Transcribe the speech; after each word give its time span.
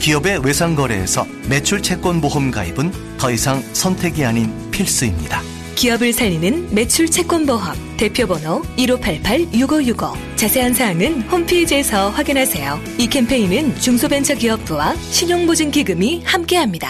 기업의 0.00 0.38
외상 0.46 0.74
거래에서 0.74 1.26
매출 1.46 1.82
채권 1.82 2.22
보험 2.22 2.50
가입은 2.50 3.18
더 3.18 3.30
이상 3.30 3.62
선택이 3.74 4.24
아닌 4.24 4.50
필수입니다. 4.70 5.42
기업을 5.76 6.14
살리는 6.14 6.74
매출 6.74 7.10
채권 7.10 7.44
보험 7.44 7.76
대표번호 7.98 8.62
1588-6565 8.78 10.36
자세한 10.36 10.72
사항은 10.72 11.22
홈페이지에서 11.22 12.08
확인하세요. 12.10 12.80
이 12.98 13.06
캠페인은 13.06 13.76
중소벤처기업부와 13.76 14.94
신용보증기금이 14.96 16.22
함께합니다. 16.24 16.88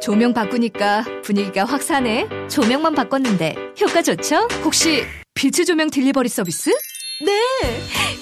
조명 0.00 0.32
바꾸니까 0.34 1.04
분위기가 1.24 1.64
확 1.64 1.82
사네. 1.82 2.28
조명만 2.48 2.94
바꿨는데 2.94 3.54
효과 3.80 4.02
좋죠? 4.02 4.48
혹시 4.64 5.04
빛의 5.34 5.66
조명 5.66 5.90
딜리버리 5.90 6.28
서비스? 6.28 6.70
네. 7.24 7.40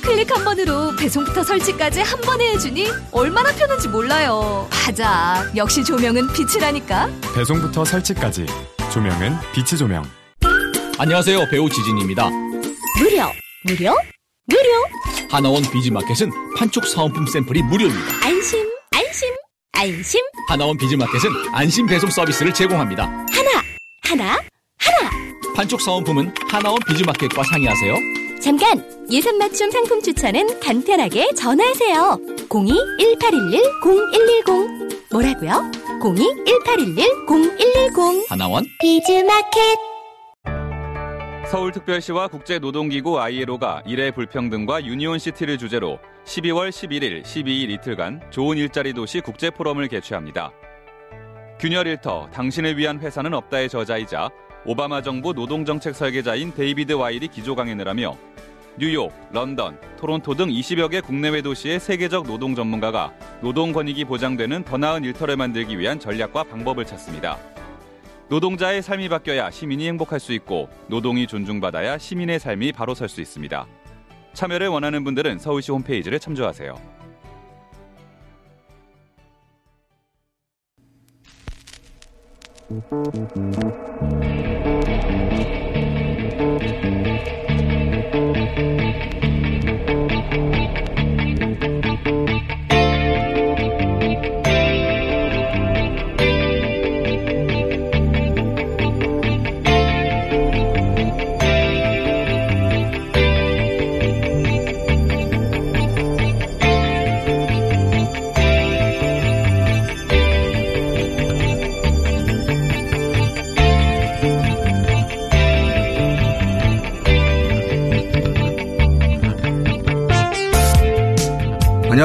클릭 0.02 0.30
한 0.34 0.45
번으로 0.45 0.95
배송부터 0.96 1.42
설치까지 1.42 2.00
한 2.00 2.20
번에 2.20 2.52
해주니 2.52 2.88
얼마나 3.12 3.50
편한지 3.52 3.88
몰라요. 3.88 4.68
맞아. 4.86 5.50
역시 5.56 5.82
조명은 5.84 6.32
빛이라니까. 6.32 7.09
배송부터 7.34 7.84
설치까지 7.84 8.46
조명은 8.92 9.38
빛의 9.54 9.78
조명 9.78 10.04
안녕하세요. 10.98 11.48
배우 11.51 11.68
지진입니다. 11.70 12.29
무료, 12.29 13.24
무료, 13.65 13.95
무료. 14.46 14.70
하나원 15.30 15.62
비즈마켓은 15.70 16.30
판촉 16.57 16.87
사은품 16.87 17.26
샘플이 17.26 17.62
무료입니다. 17.62 18.26
안심, 18.26 18.68
안심, 18.95 19.29
안심. 19.73 20.20
하나원 20.48 20.76
비즈마켓은 20.76 21.30
안심 21.54 21.87
배송 21.87 22.10
서비스를 22.10 22.52
제공합니다. 22.52 23.04
하나, 23.04 23.62
하나, 24.02 24.40
하나. 24.79 25.10
판촉 25.54 25.80
사은품은 25.80 26.35
하나원 26.51 26.79
비즈마켓과 26.87 27.42
상의하세요. 27.45 27.95
잠깐! 28.41 28.83
예산 29.10 29.37
맞춤 29.38 29.71
상품 29.71 30.01
추천은 30.01 30.60
간편하게 30.60 31.35
전화하세요. 31.35 32.19
02-1811-0110 32.49 35.13
뭐라고요? 35.13 35.71
02-1811-0110 36.01 38.30
하나원 38.30 38.65
비즈마켓 38.80 39.79
서울특별시와 41.51 42.29
국제노동기구 42.29 43.21
ILO가 43.21 43.82
일의 43.85 44.13
불평등과 44.13 44.87
유니온시티를 44.87 45.59
주제로 45.59 45.99
12월 46.25 46.71
11일, 46.71 47.23
12일 47.25 47.69
이틀간 47.71 48.30
좋은 48.30 48.57
일자리 48.57 48.95
도시 48.95 49.21
국제포럼을 49.21 49.88
개최합니다. 49.88 50.52
균열 51.59 51.88
일터 51.88 52.30
당신을 52.32 52.79
위한 52.79 53.01
회사는 53.01 53.35
없다의 53.35 53.69
저자이자 53.69 54.30
오바마 54.65 55.03
정부 55.03 55.33
노동정책 55.33 55.95
설계자인 55.95 56.53
데이비드 56.55 56.93
와일이 56.93 57.29
기조 57.29 57.55
강연을 57.55 57.89
하며 57.89 58.16
뉴욕, 58.79 59.13
런던, 59.33 59.79
토론토 59.99 60.35
등 60.35 60.49
20여 60.49 60.91
개 60.91 61.01
국내외 61.01 61.43
도시의 61.43 61.80
세계적 61.80 62.27
노동 62.27 62.55
전문가가 62.55 63.13
노동 63.41 63.73
권익이 63.73 64.05
보장되는 64.05 64.65
더 64.65 64.77
나은 64.77 65.05
일터를 65.05 65.37
만들기 65.37 65.78
위한 65.78 65.99
전략과 65.99 66.44
방법을 66.44 66.87
찾습니다. 66.87 67.38
노동자의 68.28 68.81
삶이 68.81 69.09
바뀌어야 69.09 69.50
시민이 69.50 69.88
행복할 69.88 70.21
수 70.21 70.33
있고 70.34 70.69
노동이 70.87 71.27
존중받아야 71.27 71.99
시민의 71.99 72.38
삶이 72.38 72.72
바로 72.72 72.94
설 72.94 73.09
수 73.09 73.21
있습니다. 73.21 73.66
참여를 74.34 74.69
원하는 74.69 75.03
분들은 75.03 75.41
서울시 75.41 75.72
홈페이지를 75.72 76.20
참조하세요. 76.20 77.00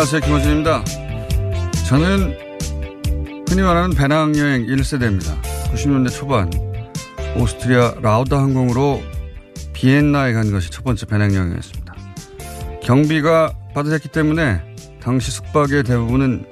안녕하세요. 0.06 0.22
김호준입니다. 0.22 0.84
저는 1.90 2.38
흔히 3.50 3.64
말하는 3.64 3.96
배낭여행 3.96 4.68
1세대입니다. 4.68 5.42
90년대 5.74 6.12
초반 6.12 6.52
오스트리아 7.36 7.96
라우다 8.04 8.38
항공으로 8.38 9.02
비엔나에 9.74 10.34
간 10.34 10.52
것이 10.52 10.70
첫 10.70 10.84
번째 10.84 11.08
배낭여행이었습니다. 11.08 11.96
경비가 12.84 13.52
빠듯했기 13.74 14.10
때문에 14.10 14.62
당시 15.02 15.32
숙박의 15.32 15.82
대부분은 15.82 16.46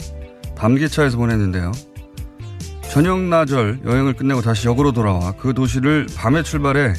밤기차에서 0.55 1.17
보냈는데요. 1.17 1.73
저녁 2.89 3.19
나절 3.19 3.81
여행을 3.85 4.13
끝내고 4.13 4.41
다시 4.41 4.67
역으로 4.67 4.93
돌아와 4.93 5.31
그 5.33 5.53
도시를 5.53 6.07
밤에 6.17 6.41
출발해 6.41 6.93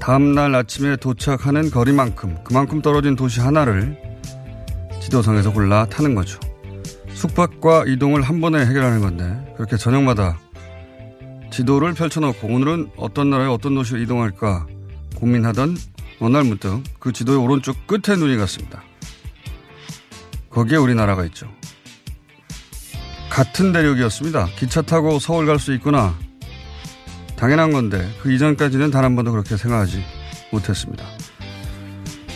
다음날 0.00 0.54
아침에 0.54 0.96
도착하는 0.96 1.70
거리만큼 1.70 2.38
그만큼 2.44 2.80
떨어진 2.80 3.14
도시 3.14 3.40
하나를 3.40 4.09
지도상에서 5.00 5.52
골라 5.52 5.86
타는 5.86 6.14
거죠. 6.14 6.38
숙박과 7.14 7.84
이동을 7.86 8.22
한 8.22 8.40
번에 8.40 8.64
해결하는 8.64 9.00
건데 9.00 9.54
그렇게 9.56 9.76
저녁마다 9.76 10.38
지도를 11.50 11.94
펼쳐놓고 11.94 12.46
오늘은 12.46 12.90
어떤 12.96 13.30
나라에 13.30 13.48
어떤 13.48 13.74
도시로 13.74 13.98
이동할까 14.00 14.66
고민하던 15.16 15.76
어느 16.20 16.32
날 16.32 16.44
문득 16.44 16.82
그 16.98 17.12
지도의 17.12 17.38
오른쪽 17.38 17.86
끝에 17.86 18.16
눈이 18.16 18.36
갔습니다. 18.36 18.82
거기에 20.50 20.78
우리나라가 20.78 21.24
있죠. 21.26 21.48
같은 23.28 23.72
대륙이었습니다. 23.72 24.46
기차 24.56 24.82
타고 24.82 25.18
서울 25.18 25.46
갈 25.46 25.58
수 25.58 25.72
있구나. 25.74 26.14
당연한 27.36 27.72
건데 27.72 28.08
그 28.22 28.32
이전까지는 28.32 28.90
단 28.90 29.04
한 29.04 29.16
번도 29.16 29.32
그렇게 29.32 29.56
생각하지 29.56 30.02
못했습니다. 30.52 31.04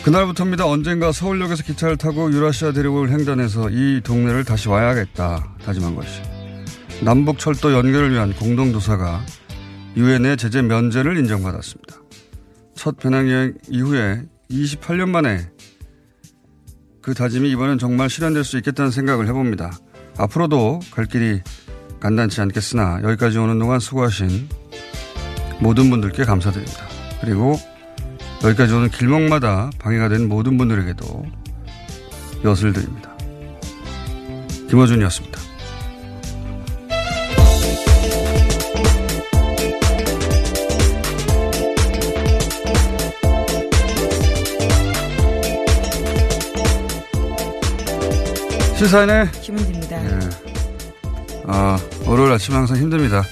그날부터입니다. 0.05 0.67
언젠가 0.67 1.11
서울역에서 1.11 1.63
기차를 1.63 1.97
타고 1.97 2.31
유라시아 2.31 2.73
대륙을 2.73 3.09
횡단해서 3.09 3.71
이 3.71 4.01
동네를 4.03 4.43
다시 4.45 4.69
와야겠다 4.69 5.55
다짐한 5.65 5.95
것이. 5.95 6.21
남북 7.03 7.39
철도 7.39 7.73
연결을 7.73 8.11
위한 8.11 8.31
공동도사가 8.33 9.25
유엔의 9.97 10.37
제재 10.37 10.61
면제를 10.61 11.17
인정받았습니다. 11.17 11.95
첫 12.75 12.97
배낭여행 12.97 13.55
이후에 13.67 14.21
28년 14.51 15.09
만에 15.09 15.49
그 17.01 17.15
다짐이 17.15 17.49
이번엔 17.49 17.79
정말 17.79 18.07
실현될 18.07 18.43
수 18.43 18.57
있겠다는 18.57 18.91
생각을 18.91 19.27
해봅니다. 19.27 19.75
앞으로도 20.19 20.81
갈 20.91 21.05
길이 21.05 21.41
간단치 21.99 22.41
않겠으나 22.41 22.99
여기까지 23.01 23.39
오는 23.39 23.57
동안 23.57 23.79
수고하신 23.79 24.49
모든 25.61 25.89
분들께 25.89 26.25
감사드립니다. 26.25 26.85
그리고 27.21 27.57
여기까지 28.43 28.73
오는 28.73 28.89
길목마다 28.89 29.71
방해가 29.79 30.09
된 30.09 30.27
모든 30.27 30.57
분들에게도 30.57 31.25
엿을 32.43 32.73
드립니다. 32.73 33.15
김호준이었습니다. 34.69 35.39
시사인의 48.77 49.31
김은지입니다. 49.41 49.97
네. 49.97 50.19
아, 51.47 51.79
월요일 52.05 52.33
아침 52.33 52.53
항상 52.53 52.77
힘듭니다. 52.77 53.23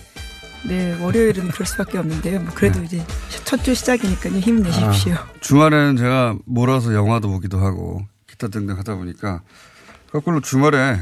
네, 0.65 0.97
월요일은 1.01 1.49
그럴 1.49 1.67
수밖에 1.67 1.97
없는데요. 1.97 2.39
뭐 2.39 2.53
그래도 2.55 2.79
네. 2.79 2.85
이제 2.85 3.05
첫 3.53 3.63
주 3.63 3.75
시작이니까요. 3.75 4.39
힘내십시오. 4.39 5.13
아, 5.13 5.27
주말에는 5.39 5.95
제가 5.97 6.35
몰아서 6.45 6.91
영화도 6.95 7.29
보기도 7.29 7.59
하고 7.59 8.03
기타 8.27 8.47
등등 8.47 8.79
하다 8.79 8.95
보니까 8.95 9.43
거꾸로 10.11 10.41
주말에 10.41 10.99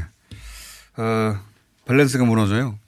어, 0.98 1.40
밸런스가 1.86 2.26
무너져요. 2.26 2.78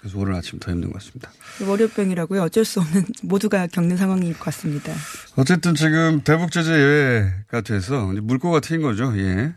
그래서 0.00 0.18
오늘 0.18 0.34
아침 0.34 0.58
더 0.58 0.70
힘든 0.72 0.90
것 0.90 0.98
같습니다. 1.00 1.30
월요병이라고요. 1.66 2.40
어쩔 2.44 2.64
수 2.64 2.80
없는 2.80 3.04
모두가 3.24 3.66
겪는 3.66 3.98
상황일 3.98 4.32
것 4.32 4.44
같습니다. 4.46 4.94
어쨌든 5.36 5.74
지금 5.74 6.22
대북 6.24 6.50
제재 6.50 6.72
예외가 6.72 7.60
돼서 7.60 8.06
물꼬가 8.06 8.60
트인 8.60 8.80
거죠. 8.80 9.12
예. 9.18 9.52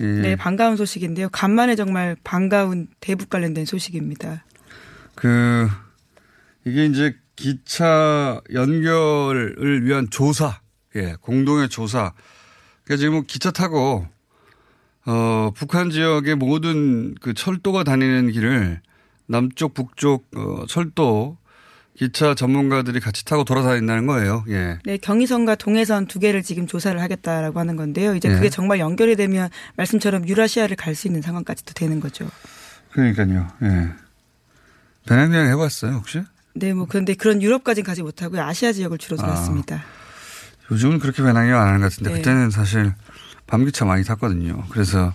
예. 0.00 0.04
네, 0.04 0.36
반가운 0.36 0.76
소식인데요. 0.76 1.30
간만에 1.30 1.74
정말 1.74 2.16
반가운 2.22 2.86
대북 3.00 3.28
관련된 3.28 3.64
소식입니다. 3.64 4.44
그 5.16 5.68
이게 6.64 6.86
이제 6.86 7.16
기차 7.36 8.40
연결을 8.52 9.84
위한 9.84 10.08
조사, 10.10 10.60
예, 10.96 11.14
공동의 11.20 11.68
조사. 11.68 12.12
그러니까 12.84 13.00
지금 13.00 13.12
뭐 13.14 13.22
기차 13.26 13.50
타고 13.50 14.06
어 15.06 15.50
북한 15.54 15.90
지역의 15.90 16.36
모든 16.36 17.14
그 17.20 17.34
철도가 17.34 17.84
다니는 17.84 18.30
길을 18.30 18.80
남쪽 19.26 19.74
북쪽 19.74 20.26
어, 20.36 20.64
철도 20.68 21.36
기차 21.96 22.34
전문가들이 22.34 22.98
같이 23.00 23.24
타고 23.24 23.44
돌아다닌다는 23.44 24.06
거예요. 24.06 24.44
예. 24.48 24.78
네, 24.84 24.96
경의선과 24.96 25.54
동해선 25.56 26.06
두 26.06 26.18
개를 26.18 26.42
지금 26.42 26.66
조사를 26.66 27.00
하겠다라고 27.00 27.58
하는 27.60 27.76
건데요. 27.76 28.14
이제 28.16 28.28
예. 28.28 28.34
그게 28.34 28.48
정말 28.50 28.80
연결이 28.80 29.14
되면 29.16 29.48
말씀처럼 29.76 30.26
유라시아를 30.28 30.76
갈 30.76 30.94
수 30.94 31.06
있는 31.08 31.22
상황까지도 31.22 31.72
되는 31.74 32.00
거죠. 32.00 32.28
그러니까요. 32.92 33.48
예. 33.62 33.90
배낭여행 35.08 35.50
해봤어요 35.50 35.92
혹시? 35.92 36.22
네, 36.54 36.72
뭐 36.72 36.86
그런데 36.88 37.14
그런 37.14 37.42
유럽까지는 37.42 37.84
가지 37.84 38.02
못하고요. 38.02 38.42
아시아 38.42 38.72
지역을 38.72 38.98
주로 38.98 39.16
아. 39.20 39.26
돌았습니다. 39.26 39.82
요즘은 40.70 40.98
그렇게 40.98 41.22
배낭여행 41.22 41.60
안 41.60 41.68
하는 41.68 41.80
것 41.80 41.90
같은데 41.90 42.10
네. 42.10 42.16
그때는 42.18 42.50
사실 42.50 42.94
밤기차 43.46 43.84
많이 43.84 44.04
탔거든요. 44.04 44.64
그래서 44.70 45.12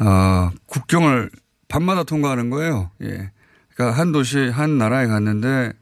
어 0.00 0.50
국경을 0.66 1.30
밤마다 1.68 2.02
통과하는 2.02 2.50
거예요. 2.50 2.90
예. 3.02 3.30
그러니까 3.74 3.98
한 3.98 4.12
도시 4.12 4.48
한 4.48 4.78
나라에 4.78 5.06
갔는데 5.06 5.72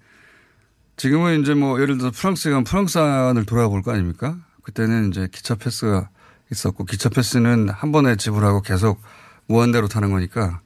지금은 0.97 1.41
이제 1.41 1.55
뭐 1.55 1.81
예를 1.81 1.99
들어서 1.99 2.17
프랑스에 2.17 2.53
가면 2.53 2.65
프랑스 2.65 2.99
안을 2.99 3.45
돌아볼 3.45 3.83
거 3.83 3.93
아닙니까? 3.93 4.37
그때는 4.63 5.11
이제 5.11 5.29
기차 5.33 5.55
패스가 5.55 6.09
있었고 6.53 6.85
기차 6.85 7.09
패스는 7.09 7.69
한 7.71 7.93
번에 7.93 8.17
지불하고 8.17 8.63
계속 8.63 9.01
무한대로 9.47 9.89
타는 9.89 10.11
거니까 10.11 10.61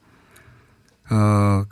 어 1.11 1.65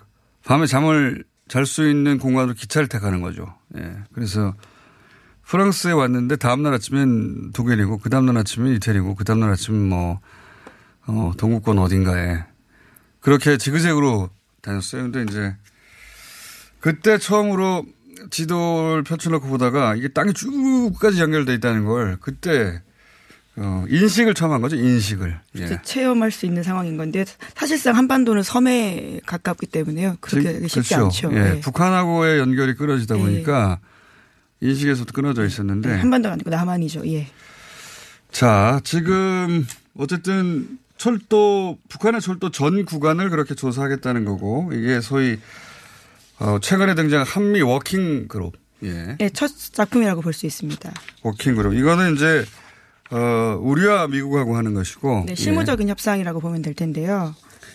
밤에 0.45 0.67
잠을 0.67 1.25
잘 1.49 1.67
수 1.67 1.89
있는 1.89 2.19
공간으로 2.19 2.55
기차를 2.55 2.89
타 2.89 3.01
가는 3.01 3.21
거죠. 3.21 3.55
예. 3.77 3.97
그래서 4.13 4.55
프랑스에 5.45 5.93
왔는데 5.93 6.37
다음날 6.37 6.75
아침엔 6.75 7.53
독일이고 7.53 7.99
그 7.99 8.11
다음날 8.11 8.37
아침엔 8.37 8.75
이태리고 8.75 9.15
그 9.15 9.25
다음날 9.25 9.51
아침엔 9.51 9.89
뭐, 9.89 10.21
어, 11.07 11.33
동구권 11.39 11.79
어딘가에 11.79 12.45
그렇게 13.21 13.57
지그재그로 13.57 14.29
다녔어요. 14.61 15.05
근데 15.05 15.23
이제 15.23 15.57
그때 16.81 17.19
처음으로 17.19 17.87
지도를 18.31 19.05
펼쳐놓고 19.05 19.49
보다가 19.49 19.95
이게 19.95 20.09
땅이 20.09 20.35
쭉까지 20.35 21.21
연결돼 21.21 21.55
있다는 21.55 21.85
걸 21.85 22.19
그때 22.21 22.83
어, 23.61 23.85
인식을 23.89 24.35
처음 24.35 24.53
한 24.53 24.61
거죠. 24.61 24.77
인식을. 24.77 25.39
예. 25.59 25.81
체험할 25.83 26.31
수 26.31 26.47
있는 26.47 26.63
상황인 26.63 26.97
건데 26.97 27.25
사실상 27.57 27.97
한반도는 27.97 28.43
섬에 28.43 29.21
가깝기 29.27 29.67
때문에요. 29.67 30.17
그렇게 30.21 30.61
지- 30.61 30.69
쉽지 30.69 30.95
그렇죠. 30.95 31.29
않죠. 31.29 31.37
예. 31.39 31.43
네. 31.55 31.61
북한하고의 31.61 32.39
연결이 32.39 32.75
끊어지다 32.75 33.17
예. 33.17 33.21
보니까 33.21 33.81
인식에서도 34.61 35.13
끊어져 35.13 35.45
있었는데 35.45 35.89
네, 35.89 35.95
한반도가 35.97 36.35
아니고 36.35 36.51
남한이죠. 36.51 37.07
예. 37.13 37.29
자, 38.31 38.81
지금 38.85 39.67
어쨌든 39.97 40.79
철도 40.97 41.79
북한의 41.89 42.21
철도 42.21 42.51
전 42.51 42.85
구간을 42.85 43.31
그렇게 43.31 43.55
조사하겠다는 43.55 44.25
거고 44.25 44.71
이게 44.73 45.01
소위 45.01 45.39
어, 46.41 46.59
최근에 46.61 46.95
등장한 46.95 47.27
한미 47.27 47.63
working 47.63 48.29
group. 48.29 48.55
예. 48.85 49.17
네, 49.19 49.31
첫 49.31 49.51
작품이라고 49.73 50.21
볼 50.21 50.33
수 50.33 50.47
있습니다. 50.47 50.93
working 51.23 51.57
group. 51.57 51.75
이거는 51.75 52.15
이제 52.15 52.45
어, 53.11 53.59
우리와 53.61 54.09
미국하고 54.09 54.57
하는 54.57 54.75
것이고 54.75 55.25
네, 55.27 55.33
예. 55.33 55.35
실무적인 55.35 55.89
협상이라고 55.89 56.41
보면 56.41 56.63
될 56.63 56.75
텐데요. 56.75 57.35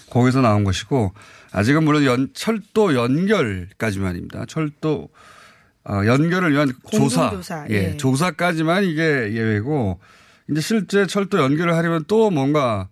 거기서 0.10 0.42
나온 0.42 0.64
것이고 0.64 1.14
아직은 1.52 1.84
물론 1.84 2.06
연, 2.06 2.30
철도 2.34 2.96
연결까지만입니다. 2.96 4.46
철도 4.48 5.10
어, 5.86 6.02
연결을 6.06 6.52
위한 6.52 6.72
조사, 6.92 7.32
예, 7.70 7.74
예. 7.94 7.98
조사까지만 7.98 8.86
이게 8.86 9.34
예외고 9.34 10.00
이제 10.50 10.62
실제 10.62 11.06
철도 11.06 11.40
연결을 11.40 11.76
하려면 11.76 12.06
또 12.08 12.30
뭔가 12.30 12.90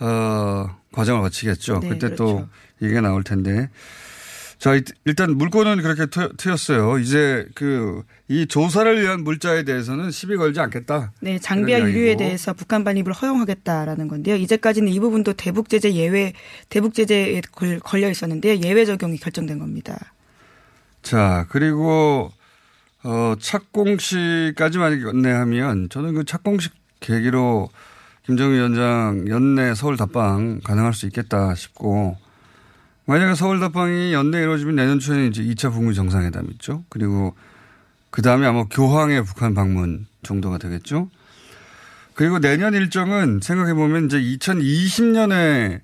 어, 0.00 0.76
과정을 0.92 1.20
거치겠죠. 1.22 1.80
네, 1.80 1.88
그때 1.90 2.06
그렇죠. 2.08 2.16
또 2.16 2.48
얘기가 2.82 3.00
나올 3.00 3.22
텐데. 3.22 3.68
자, 4.60 4.74
이- 4.76 4.82
일단 5.06 5.36
물건은 5.38 5.80
그렇게 5.82 6.06
트- 6.06 6.36
트였어요. 6.36 6.98
이제 6.98 7.46
그 7.54 8.02
이 8.32 8.46
조사를 8.46 9.02
위한 9.02 9.24
물자에 9.24 9.64
대해서는 9.64 10.12
시비 10.12 10.36
걸지 10.36 10.60
않겠다. 10.60 11.10
네, 11.20 11.36
장비와 11.40 11.80
유류에. 11.80 12.16
대해서 12.16 12.52
북한 12.52 12.84
반입을 12.84 13.12
허용하겠다라는 13.12 14.06
건데요. 14.06 14.36
이제까지는 14.36 14.86
이 14.92 15.00
부분도 15.00 15.32
대북 15.32 15.68
제재 15.68 15.92
예외, 15.94 16.32
대북 16.68 16.94
제재에 16.94 17.40
걸- 17.50 17.80
걸려 17.80 18.08
있었는데 18.08 18.60
예외 18.62 18.84
적용이 18.84 19.16
결정된 19.18 19.58
겁니다. 19.58 20.12
자, 21.02 21.46
그리고, 21.48 22.30
어, 23.02 23.34
착공식까지만 23.40 25.02
연내하면 25.02 25.88
저는 25.88 26.14
그 26.14 26.24
착공식 26.24 26.72
계기로 27.00 27.68
김정은 28.26 28.54
위원장 28.54 29.24
연내 29.28 29.74
서울 29.74 29.96
답방 29.96 30.60
가능할 30.62 30.94
수 30.94 31.06
있겠다 31.06 31.56
싶고 31.56 32.16
만약에 33.10 33.34
서울 33.34 33.58
답방이 33.58 34.12
연내 34.12 34.40
이루어지면 34.40 34.76
내년 34.76 35.00
초에 35.00 35.26
이제 35.26 35.42
2차 35.42 35.72
북미 35.72 35.96
정상회담 35.96 36.46
있죠. 36.52 36.84
그리고 36.88 37.34
그 38.10 38.22
다음에 38.22 38.46
아마 38.46 38.66
교황의 38.70 39.24
북한 39.24 39.52
방문 39.52 40.06
정도가 40.22 40.58
되겠죠. 40.58 41.10
그리고 42.14 42.38
내년 42.38 42.72
일정은 42.72 43.40
생각해 43.42 43.74
보면 43.74 44.06
이제 44.06 44.20
2020년에 44.20 45.80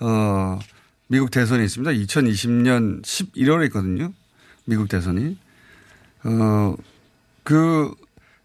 어 0.00 0.58
미국 1.06 1.30
대선이 1.30 1.64
있습니다. 1.64 1.92
2020년 1.92 3.00
11월에 3.04 3.64
있거든요. 3.68 4.12
미국 4.66 4.90
대선이. 4.90 5.38
어, 6.24 6.76
그 7.42 7.90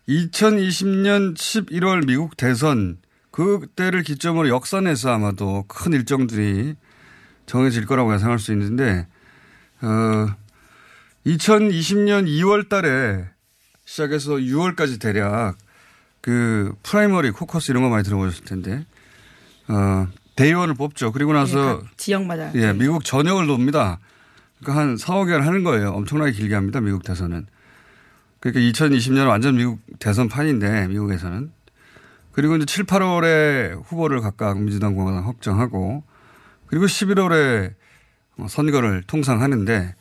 2020년 0.08 1.36
11월 1.36 2.08
미국 2.08 2.38
대선 2.38 2.98
그때를 3.32 4.04
기점으로 4.04 4.48
역산해서 4.48 5.10
아마도 5.12 5.66
큰 5.68 5.92
일정들이 5.92 6.76
정해질 7.46 7.86
거라고 7.86 8.14
예상할 8.14 8.40
수 8.40 8.52
있는데, 8.54 9.08
어, 9.82 10.28
2020년 11.26 12.28
2월 12.28 12.70
달에 12.70 13.26
시작해서 13.86 14.34
6월까지 14.34 15.00
대략 15.00 15.58
그 16.22 16.74
primary, 16.84 17.32
caucus 17.32 17.72
이런 17.72 17.84
거 17.84 17.90
많이 17.90 18.04
들어보셨을 18.04 18.46
텐데, 18.46 18.86
어, 19.68 20.08
대의원을 20.36 20.74
뽑죠. 20.76 21.12
그리고 21.12 21.34
나서 21.34 21.60
예, 21.60 21.64
각 21.64 21.98
지역마다. 21.98 22.52
예, 22.56 22.74
미국 22.74 23.06
전역을 23.06 23.48
돕니다. 23.48 24.00
그러니까 24.60 24.82
한 24.82 24.98
4, 24.98 25.14
5개월 25.16 25.42
하는 25.42 25.64
거예요. 25.64 25.92
엄청나게 25.92 26.32
길게 26.32 26.56
합니다. 26.56 26.82
미국 26.82 27.04
대선은. 27.04 27.46
그러니까 28.40 28.60
2020년은 28.60 29.28
완전 29.28 29.56
미국 29.56 29.80
대선 30.00 30.28
판인데, 30.28 30.88
미국에서는. 30.88 31.52
그리고 32.32 32.56
이제 32.58 32.66
7, 32.66 32.84
8월에 32.86 33.84
후보를 33.86 34.20
각각 34.22 34.60
민주당 34.60 34.94
공화당 34.96 35.28
확정하고, 35.28 36.04
그리고 36.68 36.86
11월에 36.86 37.74
선거를 38.48 39.04
통상하는데, 39.04 39.96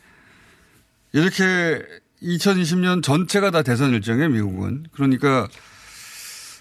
이렇게 1.13 1.83
2020년 2.23 3.03
전체가 3.03 3.51
다 3.51 3.63
대선 3.63 3.91
일정이에요, 3.91 4.31
미국은. 4.31 4.87
그러니까, 4.93 5.49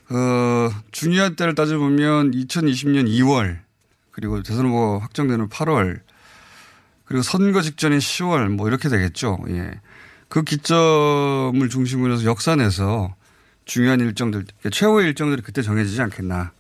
어, 0.10 0.69
중요한 0.91 1.36
때를 1.36 1.55
따져보면 1.55 2.31
2020년 2.31 3.07
2월, 3.07 3.60
그리고 4.12 4.43
대선 4.43 4.67
후보 4.67 5.00
확정되는 5.00 5.50
8월, 5.50 6.01
그리고 7.05 7.24
선거 7.24 7.62
직전인 7.62 8.00
10월, 8.00 8.50
뭐 8.50 8.67
이렇게 8.67 8.89
되겠죠. 8.89 9.39
예. 9.50 9.79
그 10.29 10.43
기점을 10.43 11.67
중심으로 11.69 12.13
해서 12.13 12.25
역산해서 12.25 13.15
중요한 13.65 14.00
일정들, 14.00 14.45
최후의 14.72 15.07
일정들이 15.07 15.41
그때 15.41 15.62
정해지지 15.62 16.01
않겠나. 16.01 16.51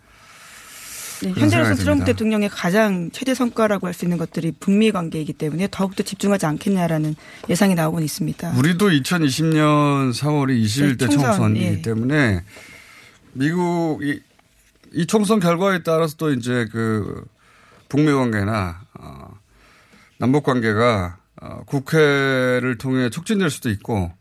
네, 1.23 1.39
현재로서 1.39 1.75
트럼프. 1.75 2.05
대통령의 2.05 2.49
가장 2.49 3.09
최대 3.11 3.33
성과라고 3.33 3.87
할 3.87 3.93
수 3.93 4.05
있는 4.05 4.17
것들이 4.17 4.51
북미 4.59 4.91
관계이기 4.91 5.33
때문에 5.33 5.67
더욱더 5.71 6.03
집중하지 6.03 6.45
않겠냐라는 6.47 7.15
예상이 7.49 7.75
나오곤 7.75 8.03
있습니다. 8.03 8.53
우리도 8.57 8.89
2020년 8.89 10.11
4월이 10.13 10.63
21대 10.63 10.99
네, 10.99 11.05
총선, 11.05 11.21
총선이기 11.21 11.65
예. 11.65 11.81
때문에 11.81 12.43
미국 13.33 14.03
이, 14.03 14.19
이 14.93 15.05
총선 15.05 15.39
결과에 15.39 15.83
따라서 15.83 16.15
또 16.17 16.31
이제 16.31 16.67
그 16.71 17.23
북미 17.89 18.11
관계나 18.11 18.81
어, 18.99 19.27
남북 20.17 20.43
관계가 20.43 21.17
어, 21.41 21.63
국회를 21.65 22.77
통해 22.79 23.09
촉진될 23.09 23.49
수도 23.49 23.69
있고 23.69 24.11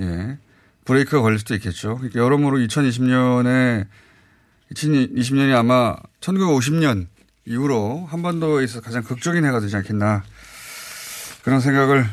예. 0.00 0.38
브레이크가 0.84 1.22
걸릴 1.22 1.38
수도 1.38 1.54
있겠죠. 1.54 1.96
그러니까 1.96 2.20
여러모로 2.20 2.58
2020년에 2.58 3.86
2020년이 4.72 5.54
아마 5.54 5.96
1950년 6.20 7.06
이후로 7.46 8.06
한반도에 8.08 8.64
있어 8.64 8.80
가장 8.80 9.02
극적인 9.02 9.44
해가 9.44 9.60
되지 9.60 9.76
않겠나 9.76 10.22
그런 11.42 11.60
생각을 11.60 12.06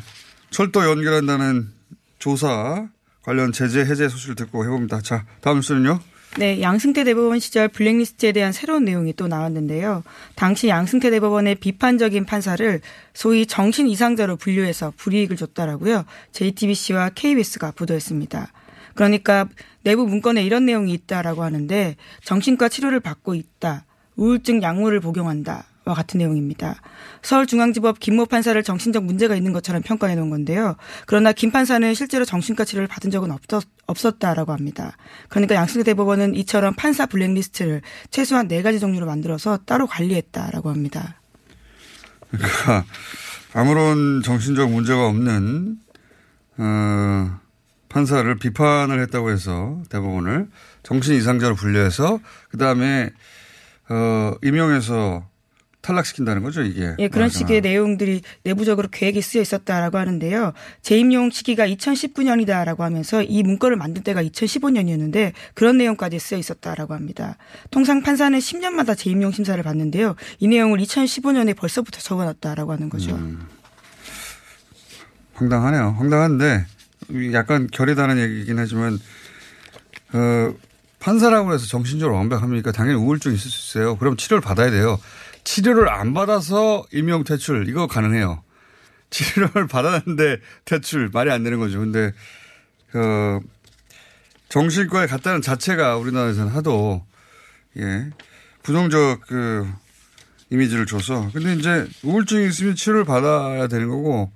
철도 0.50 0.84
연결한다는 0.84 1.72
조사 2.18 2.86
관련 3.22 3.52
제재 3.52 3.80
해제 3.80 4.08
소식을 4.08 4.34
듣고 4.34 4.64
해봅니다. 4.64 5.00
자, 5.00 5.24
다음 5.40 5.56
뉴스는요. 5.56 6.00
네, 6.38 6.62
양승태 6.62 7.04
대법원 7.04 7.40
시절 7.40 7.68
블랙리스트에 7.68 8.32
대한 8.32 8.52
새로운 8.52 8.84
내용이 8.84 9.12
또 9.12 9.28
나왔는데요. 9.28 10.02
당시 10.34 10.68
양승태 10.68 11.10
대법원의 11.10 11.56
비판적인 11.56 12.24
판사를 12.24 12.80
소위 13.12 13.44
정신 13.46 13.86
이상자로 13.86 14.36
분류해서 14.36 14.92
불이익을 14.96 15.36
줬다라고요. 15.36 16.04
JTBC와 16.32 17.10
KBS가 17.10 17.72
보도했습니다. 17.72 18.50
그러니까 18.94 19.46
내부 19.82 20.06
문건에 20.06 20.42
이런 20.42 20.66
내용이 20.66 20.92
있다라고 20.92 21.42
하는데 21.42 21.96
정신과 22.24 22.68
치료를 22.68 23.00
받고 23.00 23.34
있다. 23.34 23.84
우울증 24.16 24.62
약물을 24.62 25.00
복용한다. 25.00 25.64
와 25.84 25.94
같은 25.94 26.18
내용입니다. 26.18 26.80
서울중앙지법 27.22 27.98
김모 27.98 28.26
판사를 28.26 28.60
정신적 28.62 29.04
문제가 29.04 29.34
있는 29.34 29.52
것처럼 29.52 29.82
평가해 29.82 30.14
놓은 30.14 30.30
건데요. 30.30 30.76
그러나 31.06 31.32
김 31.32 31.50
판사는 31.50 31.92
실제로 31.94 32.24
정신과 32.24 32.64
치료를 32.64 32.86
받은 32.86 33.10
적은 33.10 33.32
없었, 33.32 33.64
없었다라고 33.86 34.52
합니다. 34.52 34.96
그러니까 35.28 35.56
양승태 35.56 35.82
대법원은 35.82 36.36
이처럼 36.36 36.74
판사 36.74 37.06
블랙리스트를 37.06 37.82
최소한 38.10 38.46
네 38.46 38.62
가지 38.62 38.78
종류로 38.78 39.06
만들어서 39.06 39.58
따로 39.66 39.88
관리했다라고 39.88 40.70
합니다. 40.70 41.20
그러니까 42.30 42.84
아무런 43.52 44.22
정신적 44.22 44.70
문제가 44.70 45.08
없는 45.08 45.78
어, 46.58 47.40
판사를 47.92 48.34
비판을 48.36 49.00
했다고 49.02 49.30
해서 49.30 49.82
대법원을 49.90 50.48
정신 50.82 51.14
이상자로 51.14 51.54
분류해서 51.54 52.20
그 52.50 52.56
다음에 52.56 53.10
어, 53.90 54.32
임용해서 54.42 55.28
탈락시킨다는 55.82 56.42
거죠, 56.44 56.62
이게. 56.62 56.94
예, 57.00 57.08
그런 57.08 57.26
맞아. 57.26 57.38
식의 57.38 57.60
내용들이 57.60 58.22
내부적으로 58.44 58.88
계획이 58.88 59.20
쓰여 59.20 59.42
있었다라고 59.42 59.98
하는데요. 59.98 60.52
재임용 60.80 61.30
시기가 61.30 61.66
2019년이다라고 61.66 62.78
하면서 62.78 63.20
이 63.20 63.42
문건을 63.42 63.76
만든 63.76 64.04
때가 64.04 64.22
2015년이었는데 64.22 65.32
그런 65.54 65.78
내용까지 65.78 66.20
쓰여 66.20 66.38
있었다라고 66.38 66.94
합니다. 66.94 67.36
통상 67.72 68.00
판사는 68.00 68.38
10년마다 68.38 68.96
재임용 68.96 69.32
심사를 69.32 69.60
받는데요. 69.60 70.14
이 70.38 70.46
내용을 70.46 70.78
2015년에 70.78 71.56
벌써부터 71.56 71.98
적어놨다라고 71.98 72.72
하는 72.72 72.88
거죠. 72.88 73.16
음. 73.16 73.44
황당하네요. 75.34 75.96
황당한데 75.98 76.64
약간 77.32 77.66
결이 77.66 77.94
다른 77.94 78.18
얘기긴 78.18 78.58
하지만 78.58 78.98
어, 80.12 80.54
판사라고 80.98 81.52
해서 81.52 81.66
정신적으로 81.66 82.16
완벽합니까? 82.16 82.72
당연히 82.72 82.98
우울증 82.98 83.32
있을 83.32 83.50
수 83.50 83.78
있어요. 83.78 83.96
그럼 83.96 84.16
치료를 84.16 84.40
받아야 84.40 84.70
돼요. 84.70 84.98
치료를 85.44 85.88
안 85.88 86.14
받아서 86.14 86.84
임용 86.92 87.24
퇴출 87.24 87.68
이거 87.68 87.86
가능해요. 87.86 88.42
치료를 89.10 89.66
받았는데 89.66 90.38
퇴출 90.64 91.10
말이 91.12 91.30
안 91.30 91.42
되는 91.42 91.58
거죠. 91.58 91.80
근데 91.80 92.12
그 92.90 93.40
정신과에 94.48 95.06
갔다는 95.06 95.42
자체가 95.42 95.96
우리나라에서는 95.96 96.52
하도 96.52 97.04
예 97.78 98.10
부정적 98.62 99.22
그 99.26 99.66
이미지를 100.50 100.86
줘서 100.86 101.30
근데 101.32 101.54
이제 101.54 101.88
우울증이 102.02 102.46
있으면 102.48 102.74
치료를 102.74 103.04
받아야 103.04 103.66
되는 103.66 103.88
거고 103.88 104.30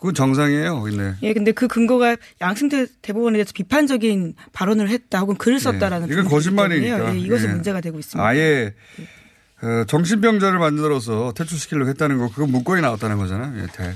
그건 0.00 0.14
정상이에요. 0.14 0.80
근데. 0.80 1.14
예, 1.22 1.34
근데 1.34 1.52
그 1.52 1.68
근거가 1.68 2.16
양승태 2.40 2.86
대법원에 3.02 3.36
대해서 3.36 3.52
비판적인 3.52 4.34
발언을 4.54 4.88
했다 4.88 5.20
혹은 5.20 5.36
글을 5.36 5.60
썼다라는 5.60 6.08
예, 6.08 6.12
이건 6.14 6.24
거짓말이니까. 6.24 7.14
예, 7.14 7.18
이것이 7.18 7.44
예. 7.44 7.48
문제가 7.48 7.82
되고 7.82 7.98
있습니다. 7.98 8.26
아예 8.26 8.72
예. 8.98 9.66
어, 9.66 9.84
정신병자를 9.84 10.58
만들어서 10.58 11.34
퇴출시키려고 11.36 11.90
했다는 11.90 12.16
거, 12.16 12.30
그건 12.30 12.50
문건이 12.50 12.80
나왔다는 12.80 13.18
거잖아요. 13.18 13.62
예, 13.62 13.66
대, 13.66 13.94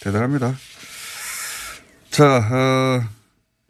대단합니다. 0.00 0.54
자, 2.10 2.36
어, 2.36 3.02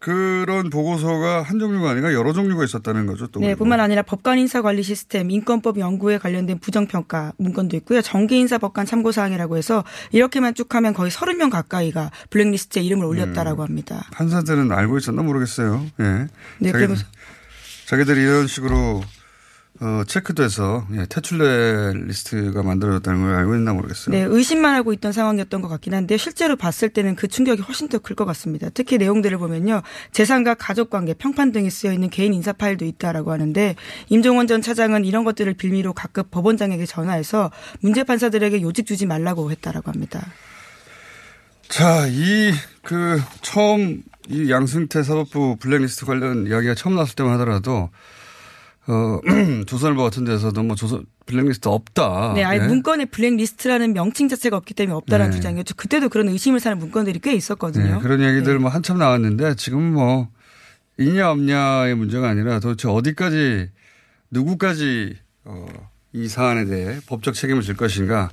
그런 0.01 0.71
보고서가 0.71 1.43
한 1.43 1.59
종류가 1.59 1.91
아니라 1.91 2.15
여러 2.15 2.33
종류가 2.33 2.65
있었다는 2.65 3.05
거죠. 3.05 3.27
또 3.27 3.39
네, 3.39 3.49
그리고. 3.49 3.59
뿐만 3.59 3.81
아니라 3.81 4.01
법관 4.01 4.39
인사 4.39 4.63
관리 4.63 4.83
시스템, 4.83 5.31
인권법 5.31 5.79
연구에 5.79 6.17
관련된 6.17 6.59
부정평가 6.59 7.35
문건도 7.37 7.77
있고요. 7.79 8.01
정기 8.01 8.39
인사 8.39 8.57
법관 8.57 8.87
참고 8.87 9.13
사항이라고 9.13 9.59
해서 9.59 9.85
이렇게만 10.11 10.55
쭉 10.55 10.75
하면 10.75 10.95
거의 10.95 11.11
30명 11.11 11.51
가까이가 11.51 12.11
블랙리스트에 12.31 12.83
이름을 12.83 13.05
올렸다라고 13.05 13.63
음, 13.63 13.69
합니다. 13.69 14.07
판사들은 14.13 14.73
알고 14.73 14.97
있었나 14.97 15.23
모르겠어요. 15.23 15.85
예. 16.01 16.29
네, 16.61 16.73
자기, 16.73 16.95
자기들이 17.87 18.23
이런 18.23 18.47
식으로 18.47 19.03
어, 19.83 20.03
체크돼서 20.07 20.87
예, 20.95 21.07
퇴출될 21.07 22.05
리스트가 22.07 22.63
만들어졌다는 22.63 23.23
걸 23.23 23.35
알고 23.35 23.55
있나 23.55 23.73
모르겠어요. 23.73 24.15
네, 24.15 24.23
의심만 24.23 24.75
하고 24.75 24.93
있던 24.93 25.13
상황이었던 25.13 25.63
것 25.63 25.69
같긴 25.69 25.95
한데 25.95 26.19
실제로 26.19 26.57
봤을 26.57 26.91
때는 26.91 27.15
그 27.17 27.29
충격이 27.29 27.63
훨씬 27.63 27.89
더 27.89 27.99
클 27.99 28.15
것 28.15 28.27
같습니다. 28.27 28.69
특히 28.75 28.99
내용들을 28.99 29.39
보면요. 29.39 29.81
재산과 30.13 30.55
가족관계, 30.55 31.15
평판 31.15 31.53
등이 31.53 31.71
쓰여 31.71 31.93
있는 31.93 32.11
개인 32.11 32.35
인사 32.35 32.53
파일도 32.53 32.85
있다라고 32.85 33.33
하는데 33.33 33.75
임종헌 34.09 34.47
전 34.49 34.61
차장은 34.61 35.07
이런 35.07 35.25
것들을 35.25 35.55
빌미로 35.55 35.95
각급 35.95 36.31
법원장에게 36.31 36.85
전화해서 36.85 37.51
문제 37.81 38.05
판사들에게 38.05 38.61
요직 38.61 38.87
주지 38.87 39.07
말라고 39.07 39.51
했다라고 39.51 39.91
합니다. 39.91 40.27
자, 41.69 42.07
이 42.09 42.53
그 42.83 43.21
처음 43.43 44.03
이 44.29 44.51
양승태 44.51 45.03
사법부 45.03 45.57
블랙리스트 45.61 46.07
관련 46.07 46.47
이야기가 46.47 46.75
처음 46.75 46.95
나왔을 46.95 47.15
때만 47.15 47.33
하더라도 47.35 47.91
어, 48.87 49.21
조선일보 49.67 50.03
같은 50.03 50.25
데서도 50.25 50.63
뭐 50.63 50.75
조선 50.75 51.05
블랙리스트 51.27 51.69
없다. 51.69 52.33
네, 52.35 52.43
아예 52.45 52.59
네. 52.59 52.67
문건에 52.67 53.05
블랙리스트라는 53.05 53.93
명칭 53.93 54.29
자체가 54.29 54.57
없기 54.57 54.75
때문에 54.75 54.97
없다라는 54.97 55.31
네. 55.31 55.37
주장이었죠. 55.37 55.75
그때도 55.77 56.09
그런 56.09 56.29
의심을 56.29 56.59
사는 56.61 56.79
문건들이 56.79 57.21
꽤 57.21 57.35
있었거든요. 57.35 57.97
네, 57.97 58.01
그런 58.01 58.21
얘기들 58.21 58.55
네. 58.55 58.59
뭐 58.59 58.71
한참 58.71 58.99
나왔는데 58.99 59.55
지금 59.57 59.93
뭐 59.93 60.29
있냐 60.99 61.31
없냐의 61.31 61.95
문제가 61.95 62.29
아니라 62.29 62.59
도대체 62.61 62.89
어디까지 62.89 63.71
누구까지 64.31 65.17
어, 65.45 65.67
이 66.13 66.27
사안에 66.29 66.65
대해 66.65 66.99
법적 67.07 67.35
책임을 67.35 67.63
질 67.63 67.77
것인가 67.77 68.31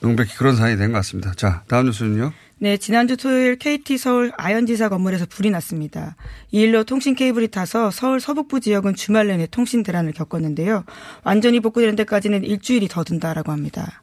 명백히 0.00 0.34
그런 0.36 0.56
사안이 0.56 0.76
된 0.76 0.92
것 0.92 0.98
같습니다. 0.98 1.32
자, 1.34 1.62
다음 1.68 1.86
뉴스는요. 1.86 2.32
네, 2.64 2.78
지난주 2.78 3.18
토요일 3.18 3.58
KT 3.58 3.98
서울 3.98 4.32
아현지사 4.38 4.88
건물에서 4.88 5.26
불이 5.26 5.50
났습니다. 5.50 6.16
이 6.50 6.62
일로 6.62 6.82
통신 6.84 7.14
케이블이 7.14 7.48
타서 7.48 7.90
서울 7.90 8.20
서북부 8.20 8.60
지역은 8.60 8.94
주말 8.94 9.26
내내 9.26 9.48
통신 9.50 9.82
대란을 9.82 10.12
겪었는데요. 10.12 10.84
완전히 11.24 11.60
복구되는 11.60 11.94
데까지는 11.94 12.42
일주일이 12.42 12.88
더 12.88 13.04
든다라고 13.04 13.52
합니다. 13.52 14.02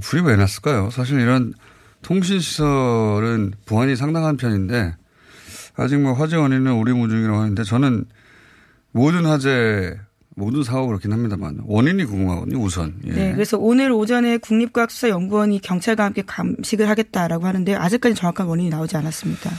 불이 0.00 0.22
왜 0.22 0.36
났을까요? 0.36 0.90
사실 0.90 1.18
이런 1.18 1.52
통신 2.00 2.38
시설은 2.38 3.54
보안이 3.66 3.96
상당한 3.96 4.36
편인데 4.36 4.94
아직 5.74 5.98
뭐 5.98 6.12
화재 6.12 6.36
원인은 6.36 6.70
우리무중이라고 6.70 7.38
하는데 7.40 7.64
저는 7.64 8.04
모든 8.92 9.26
화재 9.26 9.98
모든 10.40 10.62
사고가 10.62 10.86
그렇긴 10.86 11.12
합니다만 11.12 11.58
원인이 11.64 12.04
궁금하거든요 12.04 12.58
우선. 12.58 12.94
예. 13.06 13.12
네, 13.12 13.32
그래서 13.32 13.58
오늘 13.58 13.92
오전에 13.92 14.38
국립과학수사연구원이 14.38 15.60
경찰과 15.60 16.04
함께 16.04 16.22
감식을 16.26 16.88
하겠다라고 16.88 17.46
하는데 17.46 17.74
아직까지 17.74 18.14
정확한 18.14 18.46
원인이 18.46 18.70
나오지 18.70 18.96
않았습니다. 18.96 19.50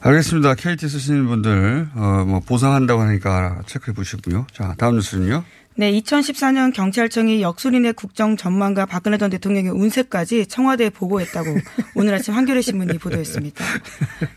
알겠습니다. 0.00 0.54
KT 0.54 0.88
쓰시는 0.88 1.26
분들 1.26 1.88
어, 1.94 2.24
뭐 2.26 2.40
보상한다고 2.40 3.02
하니까 3.02 3.62
체크해 3.66 3.94
보시고요. 3.94 4.46
자 4.52 4.74
다음 4.78 4.94
뉴스는요. 4.94 5.42
네, 5.80 5.92
2014년 5.92 6.72
경찰청이 6.72 7.40
역술인의 7.40 7.92
국정 7.92 8.36
전망과 8.36 8.84
박근혜 8.86 9.16
전 9.16 9.30
대통령의 9.30 9.70
운세까지 9.70 10.46
청와대에 10.46 10.90
보고했다고 10.90 11.56
오늘 11.94 12.14
아침 12.14 12.34
한겨레 12.34 12.62
신문이 12.62 12.98
보도했습니다. 12.98 13.64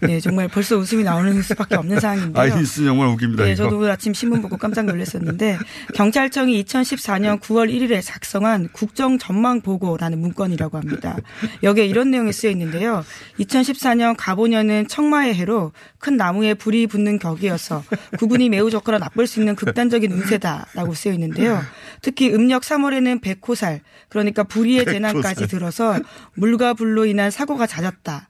네, 0.02 0.20
정말 0.20 0.48
벌써 0.48 0.78
웃음이 0.78 1.04
나오는 1.04 1.42
수밖에 1.42 1.78
없는 1.78 2.00
상황인데요. 2.00 2.44
아, 2.44 2.56
뉴스 2.56 2.86
정말 2.86 3.08
웃깁니다. 3.08 3.44
네, 3.44 3.56
저도 3.56 3.80
오늘 3.80 3.90
아침 3.90 4.14
신문 4.14 4.44
보고 4.44 4.56
깜짝 4.56 4.86
놀랐었는데 4.86 5.58
경찰청이 5.96 6.64
2014년 6.64 7.40
9월 7.40 7.74
1일에 7.74 8.04
작성한 8.04 8.70
국정 8.72 9.18
전망 9.18 9.62
보고라는 9.62 10.20
문건이라고 10.20 10.78
합니다. 10.78 11.18
여기에 11.64 11.88
이런 11.88 12.12
내용이 12.12 12.34
쓰여 12.34 12.52
있는데요. 12.52 13.04
2014년 13.40 14.14
가보년은 14.16 14.88
청마의 14.90 15.34
해로 15.34 15.72
큰 15.98 16.18
나무에 16.18 16.54
불이 16.54 16.86
붙는 16.86 17.18
격이어서 17.18 17.84
구분이 18.20 18.50
매우 18.50 18.70
좋거나 18.70 19.00
나쁠 19.00 19.26
수 19.26 19.40
있는 19.40 19.56
극단적인 19.56 20.12
운세다라고 20.12 20.94
쓰여 20.94 21.14
있는데 21.14 21.31
있는데요. 21.32 21.62
특히 22.02 22.34
음력 22.34 22.64
3월에는 22.64 23.22
백호살, 23.22 23.82
그러니까 24.10 24.44
불의의 24.44 24.86
재난까지 24.86 25.48
들어서 25.48 26.00
물과 26.36 26.74
불로 26.74 27.06
인한 27.06 27.32
사고가 27.32 27.68
잦았다. 27.68 28.30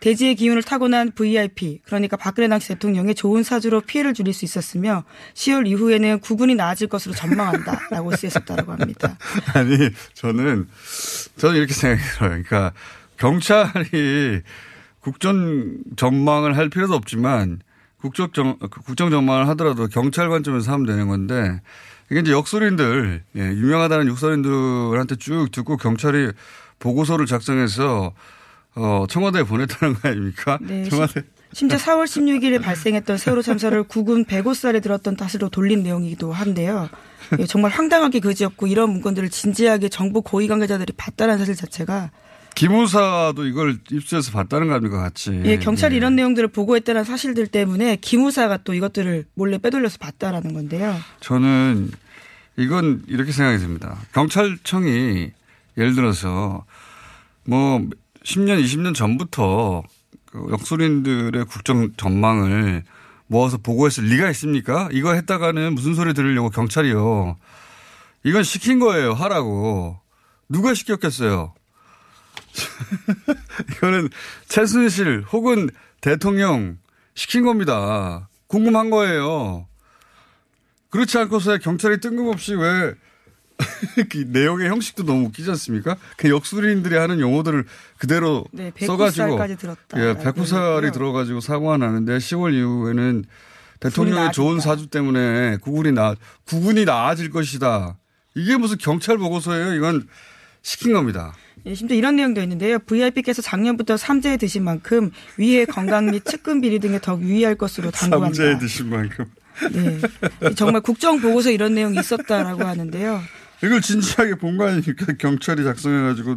대지의 0.00 0.34
기운을 0.34 0.64
타고난 0.64 1.12
VIP, 1.12 1.80
그러니까 1.84 2.16
박근혜 2.16 2.48
당시 2.48 2.68
대통령의 2.68 3.14
좋은 3.14 3.44
사주로 3.44 3.80
피해를 3.80 4.14
줄일 4.14 4.34
수 4.34 4.44
있었으며 4.44 5.04
10월 5.34 5.68
이후에는 5.68 6.18
구분이 6.18 6.56
나아질 6.56 6.88
것으로 6.88 7.14
전망한다 7.14 7.88
라고 7.88 8.14
쓰였었다고 8.16 8.72
합니다. 8.72 9.16
아니, 9.54 9.78
저는, 10.14 10.66
저는 11.36 11.56
이렇게 11.56 11.72
생각해요. 11.72 12.18
그러니까 12.18 12.72
경찰이 13.16 14.42
국정 14.98 15.78
전망을 15.94 16.56
할 16.56 16.68
필요도 16.68 16.94
없지만 16.94 17.60
국정, 17.96 18.58
국정 18.84 19.10
전망을 19.10 19.46
하더라도 19.50 19.86
경찰 19.86 20.28
관점에서 20.28 20.72
하면 20.72 20.84
되는 20.84 21.06
건데 21.06 21.60
이게 22.12 22.20
이제 22.20 22.32
역설인들, 22.32 23.22
예, 23.36 23.40
유명하다는 23.40 24.06
역설인들한테 24.08 25.16
쭉 25.16 25.48
듣고 25.50 25.78
경찰이 25.78 26.32
보고서를 26.78 27.24
작성해서 27.24 28.12
어, 28.74 29.06
청와대에 29.08 29.44
보냈다는 29.44 29.94
거 29.94 30.08
아닙니까? 30.10 30.58
네, 30.60 30.84
청와대. 30.84 31.22
심지어 31.54 31.78
4월 31.78 32.04
16일에 32.04 32.60
발생했던 32.62 33.16
세월호 33.18 33.40
참사를 33.40 33.82
국군 33.84 34.26
105살에 34.26 34.82
들었던 34.82 35.16
탓으로 35.16 35.48
돌린 35.48 35.82
내용이기도 35.82 36.32
한데요. 36.32 36.90
예, 37.38 37.46
정말 37.46 37.70
황당하게 37.70 38.20
그지없고 38.20 38.66
이런 38.66 38.90
문건들을 38.90 39.30
진지하게 39.30 39.88
정부 39.88 40.20
고위 40.20 40.48
관계자들이 40.48 40.92
봤다는 40.94 41.38
사실 41.38 41.54
자체가 41.54 42.10
기무사도 42.54 43.46
이걸 43.46 43.78
입수해서 43.90 44.32
봤다는 44.32 44.68
거 44.68 44.74
아닙니까, 44.74 44.98
같이. 44.98 45.40
예, 45.44 45.58
경찰이 45.58 45.96
이런 45.96 46.16
내용들을 46.16 46.48
보고했다는 46.48 47.04
사실들 47.04 47.46
때문에 47.46 47.96
기무사가 47.96 48.58
또 48.58 48.74
이것들을 48.74 49.24
몰래 49.34 49.58
빼돌려서 49.58 49.98
봤다라는 49.98 50.52
건데요. 50.52 50.94
저는 51.20 51.90
이건 52.56 53.02
이렇게 53.08 53.32
생각이 53.32 53.58
듭니다. 53.58 53.96
경찰청이 54.12 55.30
예를 55.76 55.94
들어서 55.94 56.64
뭐 57.44 57.80
10년, 58.24 58.62
20년 58.62 58.94
전부터 58.94 59.82
그 60.26 60.48
역술인들의 60.50 61.44
국정 61.46 61.92
전망을 61.96 62.84
모아서 63.26 63.56
보고했을 63.56 64.04
리가 64.04 64.28
있습니까? 64.30 64.88
이거 64.92 65.14
했다가는 65.14 65.74
무슨 65.74 65.94
소리 65.94 66.14
들으려고 66.14 66.50
경찰이요. 66.50 67.36
이건 68.24 68.42
시킨 68.42 68.78
거예요. 68.78 69.14
하라고. 69.14 69.98
누가 70.48 70.74
시켰겠어요? 70.74 71.54
이거는 73.76 74.10
최순실 74.48 75.24
혹은 75.32 75.70
대통령 76.00 76.78
시킨 77.14 77.44
겁니다. 77.44 78.28
궁금한 78.46 78.90
거예요. 78.90 79.66
그렇지 80.92 81.16
않고서야 81.18 81.58
경찰이 81.58 82.00
뜬금없이 82.00 82.54
왜 82.54 82.94
그 84.10 84.24
내용의 84.28 84.68
형식도 84.68 85.04
너무 85.04 85.26
웃기지 85.26 85.48
않습니까? 85.50 85.96
그 86.16 86.28
역술인들이 86.28 86.96
하는 86.96 87.18
용어들을 87.18 87.64
그대로 87.98 88.44
네, 88.52 88.72
써가지고 88.78 89.38
109살까지 89.38 89.58
들었다. 89.58 89.98
예, 89.98 90.14
109살이 90.14 90.92
들어가지고 90.92 91.40
사고가 91.40 91.78
나는데 91.78 92.18
10월 92.18 92.52
이후에는 92.54 93.24
대통령의 93.80 94.32
좋은 94.32 94.60
사주 94.60 94.88
때문에 94.88 95.56
구군이 95.62 95.92
나 95.92 96.14
구군이 96.44 96.84
나아질 96.84 97.30
것이다. 97.30 97.96
이게 98.34 98.56
무슨 98.56 98.76
경찰 98.76 99.16
보고서예요? 99.16 99.74
이건 99.74 100.06
시킨 100.60 100.92
겁니다. 100.92 101.32
예, 101.64 101.74
심지어 101.74 101.96
이런 101.96 102.16
내용도 102.16 102.42
있는데요. 102.42 102.78
VIP께서 102.80 103.40
작년부터 103.40 103.96
삼재 103.96 104.36
드신 104.36 104.62
만큼 104.62 105.10
위해 105.38 105.64
건강 105.64 106.06
및 106.10 106.24
측근 106.24 106.60
비리 106.60 106.80
등에 106.80 106.98
더욱 107.00 107.22
유의할 107.22 107.54
것으로 107.54 107.90
당부한다. 107.92 108.34
삼재 108.34 108.58
드신 108.58 108.90
만큼. 108.90 109.24
네. 109.72 110.00
정말 110.54 110.80
국정 110.80 111.20
보고서 111.20 111.50
이런 111.50 111.74
내용이 111.74 111.98
있었다라고 111.98 112.64
하는데요. 112.64 113.20
이걸 113.64 113.80
진지하게 113.80 114.34
본 114.36 114.56
거 114.56 114.66
아닙니까? 114.66 115.06
경찰이 115.18 115.62
작성해가지고. 115.64 116.36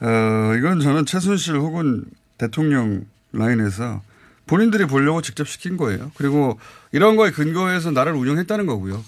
어, 0.00 0.54
이건 0.56 0.80
저는 0.80 1.06
최순실 1.06 1.56
혹은 1.56 2.04
대통령 2.38 3.04
라인에서 3.32 4.00
본인들이 4.46 4.86
보려고 4.86 5.20
직접 5.22 5.48
시킨 5.48 5.76
거예요. 5.76 6.12
그리고 6.16 6.58
이런 6.92 7.16
거에 7.16 7.30
근거해서 7.32 7.90
나라를 7.90 8.18
운영했다는 8.18 8.66
거고요. 8.66 9.04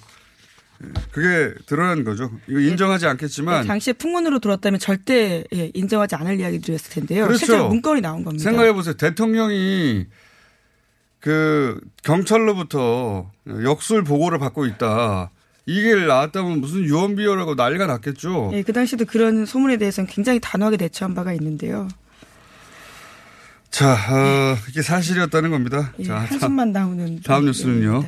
예, 0.83 0.89
그게 1.13 1.55
드러난 1.67 2.03
거죠. 2.05 2.31
이거 2.49 2.59
인정하지 2.59 3.07
않겠지만. 3.07 3.63
네, 3.63 3.69
당시에 3.69 3.93
풍문으로 3.93 4.41
들었다면 4.41 4.81
절대 4.81 5.45
예, 5.55 5.71
인정하지 5.75 6.17
않을 6.17 6.41
이야기들이었을 6.41 6.91
텐데요. 6.91 7.27
그렇죠. 7.27 7.39
실제로 7.39 7.69
문건이 7.69 8.01
나온 8.01 8.25
겁니다. 8.25 8.43
생각해 8.43 8.73
보세요. 8.73 8.95
대통령이 8.95 10.07
그 11.21 11.81
경찰로부터 12.03 13.31
역술 13.63 14.03
보고를 14.05 14.39
받고 14.39 14.67
있다. 14.67 15.31
이게 15.67 15.95
나왔다면 15.95 16.61
무슨 16.61 16.81
유언비어라고 16.81 17.55
난리가 17.55 17.87
났겠죠. 17.87 18.51
예, 18.55 18.63
그 18.63 18.73
당시도 18.73 19.05
그런 19.05 19.45
소문에 19.47 19.77
대해서는 19.77 20.09
굉장히 20.09 20.41
단호하게 20.41 20.79
대처한 20.79 21.15
바가 21.15 21.33
있는데요. 21.35 21.87
자, 23.71 23.93
어, 23.93 24.57
이게 24.69 24.83
사실이었다는 24.83 25.51
겁니다. 25.51 25.93
예, 26.01 26.05
자, 26.05 26.17
한숨만 26.17 26.73
나오는. 26.73 27.21
다음 27.23 27.45
뉴스는요. 27.47 28.05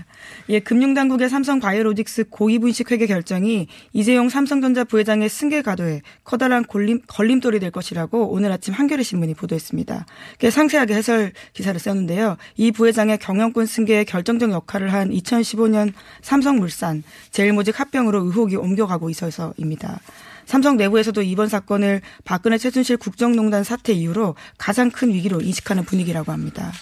예, 0.49 0.59
금융당국의 0.59 1.29
삼성바이오로직스 1.31 2.25
고위분식 2.31 2.91
회계 2.91 3.07
결정이 3.07 3.69
이재용 3.93 4.29
삼성전자 4.29 4.83
부회장의 4.83 5.29
승계 5.29 5.63
가도에 5.63 6.03
커다란 6.25 6.65
걸림, 6.67 7.01
걸림돌이 7.07 7.61
될 7.61 7.71
것이라고 7.71 8.33
오늘 8.33 8.51
아침 8.51 8.75
한겨레 8.75 9.05
신문이 9.05 9.35
보도했습니다. 9.35 10.05
상세하게 10.51 10.95
해설 10.95 11.33
기사를 11.53 11.79
썼는데요. 11.79 12.37
이 12.57 12.73
부회장의 12.73 13.19
경영권 13.19 13.67
승계에 13.67 14.03
결정적 14.05 14.51
역할을 14.51 14.93
한 14.93 15.11
2015년 15.11 15.93
삼성물산 16.23 17.05
제일모직 17.31 17.79
합병으로 17.79 18.25
의혹이 18.25 18.57
옮겨가고 18.57 19.11
있어서입니다. 19.11 20.01
삼성 20.47 20.77
내부에서도 20.77 21.23
이번 21.23 21.49
사건을 21.49 22.01
박근혜 22.25 22.59
최순실 22.59 22.97
국정농단 22.97 23.65
사태 23.65 23.93
이후로 23.93 24.35
가장 24.59 24.91
큰 24.91 25.13
위기로 25.13 25.41
인식하는 25.41 25.85
분위기라고 25.85 26.33
합니다. 26.33 26.73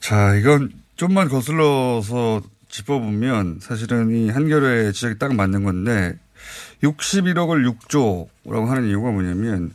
자, 0.00 0.34
이건 0.34 0.70
좀만 0.96 1.28
거슬러서 1.28 2.42
짚어보면 2.68 3.58
사실은 3.60 4.10
이 4.14 4.30
한겨레 4.30 4.92
지적이 4.92 5.18
딱 5.18 5.34
맞는 5.34 5.64
건데 5.64 6.18
61억을 6.82 7.72
6조라고 7.88 8.66
하는 8.66 8.88
이유가 8.88 9.10
뭐냐면 9.10 9.72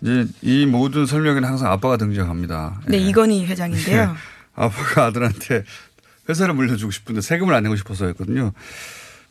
이제 0.00 0.26
이 0.42 0.66
모든 0.66 1.06
설명에는 1.06 1.46
항상 1.46 1.70
아빠가 1.70 1.96
등장합니다. 1.96 2.80
네, 2.86 2.98
예. 2.98 3.00
이건희 3.00 3.46
회장인데요. 3.46 4.16
아빠가 4.54 5.06
아들한테 5.06 5.64
회사를 6.28 6.54
물려주고 6.54 6.90
싶은데 6.90 7.20
세금을 7.20 7.54
안 7.54 7.64
내고 7.64 7.76
싶어서였거든요. 7.76 8.52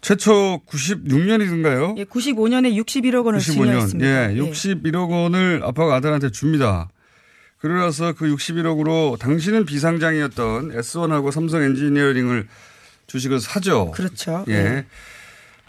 최초 0.02 0.62
96년이든가요? 0.68 1.98
예, 1.98 2.04
95년에 2.06 2.74
61억 2.84 3.26
원을 3.26 3.40
95년. 3.40 3.44
증여했습니다. 3.54 4.34
예, 4.34 4.36
61억 4.38 5.10
원을 5.10 5.62
아빠가 5.64 5.96
아들한테 5.96 6.32
줍니다. 6.32 6.90
그러나서 7.60 8.14
그 8.14 8.26
61억으로 8.34 9.20
당신은 9.20 9.66
비상장이었던 9.66 10.72
S1하고 10.72 11.32
삼성 11.32 11.62
엔지니어링을 11.64 12.48
주식을 13.08 13.40
사죠. 13.42 13.92
그렇죠. 13.92 14.46
예. 14.48 14.54
예. 14.54 14.86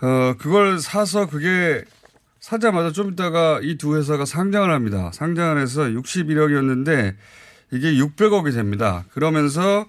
어, 0.07 0.35
그걸 0.38 0.79
사서 0.79 1.27
그게 1.29 1.83
사자마자 2.38 2.93
좀 2.93 3.12
있다가 3.12 3.61
이 3.62 3.77
두 3.77 3.97
회사가 3.97 4.25
상장을 4.25 4.71
합니다. 4.71 5.11
상장을 5.12 5.61
해서 5.61 5.83
61억이었는데 5.83 7.14
이게 7.73 7.93
600억이 7.95 8.55
됩니다. 8.55 9.05
그러면서 9.12 9.87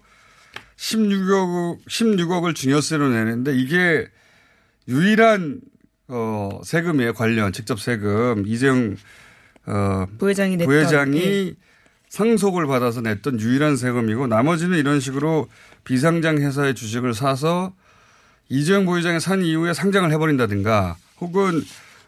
16억, 0.77 1.85
16억을 1.87 2.55
증여세로 2.55 3.09
내는데 3.09 3.55
이게 3.55 4.07
유일한 4.91 5.61
어, 6.07 6.59
세금이에요. 6.63 7.13
관련 7.13 7.53
직접 7.53 7.79
세금. 7.79 8.43
이재용 8.45 8.97
어, 9.65 10.05
부회장이 10.17 10.57
냈던 10.57 10.67
부회장이 10.67 11.19
예. 11.21 11.55
상속을 12.09 12.67
받아서 12.67 12.99
냈던 12.99 13.39
유일한 13.39 13.77
세금이고 13.77 14.27
나머지는 14.27 14.77
이런 14.77 14.99
식으로 14.99 15.47
비상장 15.85 16.39
회사의 16.39 16.75
주식을 16.75 17.13
사서 17.13 17.73
이재용 18.49 18.85
부회장이 18.85 19.21
산 19.21 19.43
이후에 19.43 19.73
상장을 19.73 20.11
해버린다든가 20.11 20.97
혹은 21.21 21.61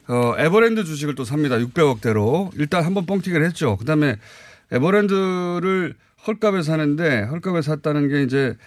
어, 0.10 0.34
에버랜드 0.38 0.84
주식을 0.84 1.15
또 1.15 1.24
삽니다. 1.24 1.56
600억대로. 1.56 2.52
일단 2.56 2.84
한번 2.84 3.06
뻥튀기를 3.06 3.46
했죠. 3.46 3.78
그 3.78 3.86
다음에 3.86 4.17
에버랜드를 4.74 5.96
헐값에 6.28 6.62
사는데 6.62 7.22
헐값에 7.24 7.62
샀다는 7.62 8.10
게 8.10 8.24
이제 8.24 8.58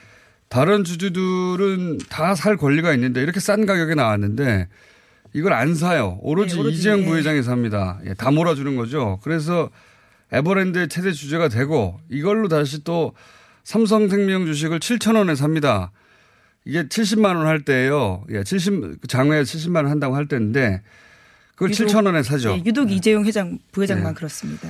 다른 0.49 0.85
주주들은 0.85 1.99
다 2.09 2.35
살 2.35 2.57
권리가 2.57 2.93
있는데 2.95 3.23
이렇게 3.23 3.41
싼 3.41 3.67
가격에 3.67 3.95
나왔는데 3.95 4.69
이걸 5.33 5.53
안 5.53 5.75
사요. 5.75 6.19
오로지, 6.23 6.55
네, 6.55 6.61
오로지, 6.61 6.79
이재용 6.79 7.01
예. 7.03 7.05
부회장이 7.07 7.43
삽니다. 7.43 7.99
예, 8.07 8.15
다 8.15 8.31
몰아주는 8.31 8.77
거죠. 8.77 9.19
그래서 9.23 9.71
에버랜드의 10.33 10.89
최대 10.89 11.13
주제가 11.13 11.49
되고 11.49 12.01
이걸로 12.11 12.49
다시 12.49 12.85
또 12.85 13.13
삼성생명 13.65 14.47
주식을 14.47 14.79
7천 14.81 15.17
원에 15.17 15.35
삽니다. 15.35 15.91
이게 16.65 16.85
70만 16.85 17.37
원 17.37 17.47
할 17.47 17.65
때예요. 17.65 18.25
예, 18.31 18.43
70 18.45 19.09
장외에 19.09 19.43
70만 19.43 19.77
원 19.77 19.89
한다고 19.89 20.17
할 20.17 20.27
때인데 20.27 20.83
그걸 21.55 21.71
유독- 21.71 21.87
7천 21.87 22.07
원에 22.07 22.23
사죠. 22.23 22.51
예, 22.53 22.63
유독 22.65 22.91
이재용 22.91 23.25
회장 23.25 23.59
부회장만 23.73 24.15
네. 24.15 24.15
그렇습니다. 24.15 24.69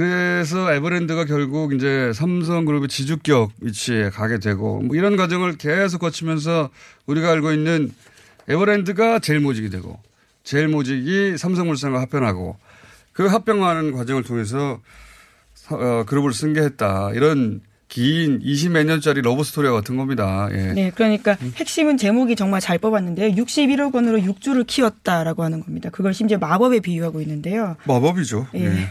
그래서 0.00 0.74
에버랜드가 0.74 1.24
결국 1.24 1.72
이제 1.72 2.12
삼성그룹의 2.12 2.88
지주격 2.90 3.50
위치에 3.62 4.10
가게 4.10 4.38
되고 4.38 4.82
뭐 4.82 4.94
이런 4.94 5.16
과정을 5.16 5.56
계속 5.56 6.00
거치면서 6.02 6.68
우리가 7.06 7.30
알고 7.32 7.50
있는 7.52 7.90
에버랜드가 8.46 9.20
제일 9.20 9.40
모직이 9.40 9.70
되고 9.70 9.98
제일 10.44 10.68
모직이 10.68 11.38
삼성물산과 11.38 11.98
합병하고 12.02 12.58
그 13.14 13.24
합병하는 13.24 13.92
과정을 13.92 14.22
통해서 14.22 14.82
사- 15.54 15.76
어, 15.76 16.04
그룹을 16.04 16.34
승계했다 16.34 17.12
이런 17.14 17.62
긴 17.88 18.40
20몇 18.40 18.84
년짜리 18.84 19.22
러브 19.22 19.44
스토리와 19.44 19.72
같은 19.72 19.96
겁니다. 19.96 20.50
예. 20.52 20.74
네, 20.74 20.92
그러니까 20.94 21.38
핵심은 21.54 21.96
제목이 21.96 22.36
정말 22.36 22.60
잘 22.60 22.76
뽑았는데요. 22.78 23.30
61억 23.42 23.94
원으로 23.94 24.20
육조를 24.22 24.64
키웠다라고 24.64 25.42
하는 25.42 25.64
겁니다. 25.64 25.88
그걸 25.88 26.12
심지어 26.12 26.36
마법에 26.36 26.80
비유하고 26.80 27.22
있는데요. 27.22 27.76
마법이죠. 27.86 28.48
예. 28.56 28.64
예. 28.66 28.88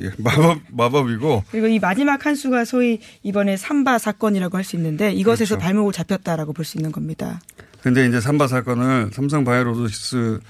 예. 0.00 0.10
마법 0.18 0.58
마법이고 0.70 1.44
그리고 1.50 1.66
이 1.68 1.78
마지막 1.78 2.26
한 2.26 2.34
수가 2.34 2.64
소위 2.64 3.00
이번에 3.22 3.56
삼바 3.56 3.98
사건이라고 3.98 4.56
할 4.56 4.64
수 4.64 4.76
있는데 4.76 5.12
이것에서 5.12 5.54
그렇죠. 5.56 5.58
발목을 5.64 5.92
잡혔다라고 5.92 6.52
볼 6.52 6.64
수 6.64 6.78
있는 6.78 6.90
겁니다. 6.92 7.40
근데 7.82 8.06
이제 8.06 8.20
삼바 8.20 8.48
사건을 8.48 9.10
삼성 9.12 9.44
바이오로직스 9.44 10.40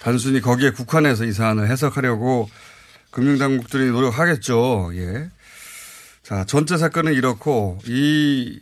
단순히 0.00 0.40
거기에 0.40 0.70
국한해서 0.70 1.24
이 1.24 1.32
사안을 1.32 1.68
해석하려고 1.68 2.48
금융당국들이 3.10 3.90
노력하겠죠. 3.90 4.90
예. 4.94 5.28
자, 6.22 6.44
전체 6.44 6.76
사건은 6.76 7.14
이렇고, 7.14 7.78
이, 7.86 8.60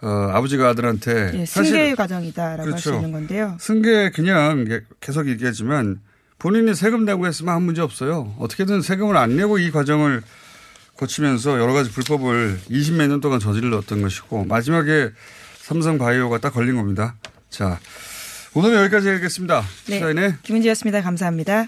어, 0.00 0.08
아버지가 0.08 0.68
아들한테. 0.68 1.32
예, 1.34 1.46
승계 1.46 1.94
과정이다라고 1.94 2.62
그렇죠. 2.64 2.90
할수 2.90 2.94
있는 2.94 3.12
건데요. 3.12 3.56
승계 3.60 4.10
그냥 4.10 4.64
계속 5.00 5.28
얘기하지만 5.28 6.00
본인이 6.42 6.74
세금 6.74 7.04
내고 7.04 7.24
했으면 7.28 7.54
아무 7.54 7.66
문제 7.66 7.82
없어요. 7.82 8.34
어떻게든 8.40 8.82
세금을 8.82 9.16
안 9.16 9.36
내고 9.36 9.58
이 9.58 9.70
과정을 9.70 10.22
거치면서 10.96 11.60
여러 11.60 11.72
가지 11.72 11.88
불법을 11.92 12.58
20몇 12.68 13.06
년 13.06 13.20
동안 13.20 13.38
저질렀던 13.38 14.02
것이고 14.02 14.46
마지막에 14.46 15.10
삼성 15.60 15.98
바이오가 15.98 16.38
딱 16.38 16.52
걸린 16.52 16.74
겁니다. 16.74 17.14
자, 17.48 17.78
오늘 18.54 18.74
여기까지 18.74 19.08
하겠습니다. 19.08 19.60
네. 19.86 19.94
시사인의 19.94 20.34
김은지였습니다. 20.42 21.02
감사합니다. 21.02 21.66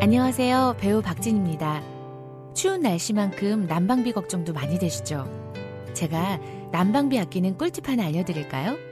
안녕하세요. 0.00 0.76
배우 0.78 1.02
박진입니다. 1.02 1.82
추운 2.54 2.82
날씨만큼 2.82 3.66
난방비 3.66 4.12
걱정도 4.12 4.52
많이 4.52 4.78
되시죠? 4.78 5.26
제가 5.94 6.38
난방비 6.70 7.18
아끼는 7.18 7.58
꿀팁 7.58 7.88
하나 7.88 8.04
알려드릴까요? 8.06 8.91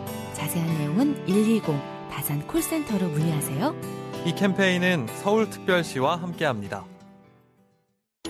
자세한 0.41 0.75
내용은 0.79 1.25
120 1.27 1.63
다산 2.09 2.45
콜센터로 2.47 3.07
문의하세요. 3.09 3.75
이 4.25 4.33
캠페인은 4.33 5.05
서울특별시와 5.21 6.15
함께합니다. 6.15 6.90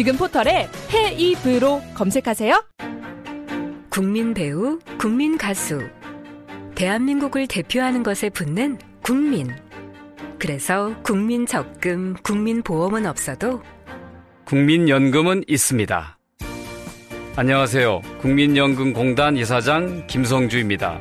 지금 0.00 0.16
포털에 0.16 0.66
헤이브로 0.94 1.82
검색하세요. 1.92 2.64
국민 3.90 4.32
배우, 4.32 4.78
국민 4.98 5.36
가수. 5.36 5.78
대한민국을 6.74 7.46
대표하는 7.46 8.02
것에 8.02 8.30
붙는 8.30 8.78
국민. 9.02 9.48
그래서 10.38 10.94
국민 11.02 11.44
적금, 11.44 12.14
국민 12.22 12.62
보험은 12.62 13.04
없어도 13.04 13.60
국민연금은 14.46 15.44
있습니다. 15.46 16.18
안녕하세요. 17.36 18.00
국민연금공단 18.22 19.36
이사장 19.36 20.06
김성주입니다. 20.06 20.98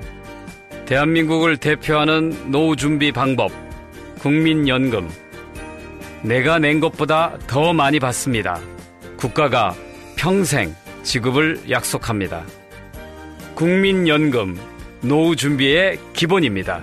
대한민국을 0.85 1.55
대표하는 1.55 2.51
노후 2.51 2.75
준비 2.75 3.13
방법, 3.13 3.49
국민연금. 4.19 5.09
내가 6.21 6.59
낸 6.59 6.81
것보다 6.81 7.37
더 7.47 7.71
많이 7.71 7.97
받습니다. 8.01 8.59
국가가 9.19 9.75
평생 10.15 10.73
지급을 11.03 11.69
약속합니다. 11.69 12.45
국민연금, 13.53 14.57
노후 15.01 15.35
준비의 15.35 15.99
기본입니다. 16.13 16.81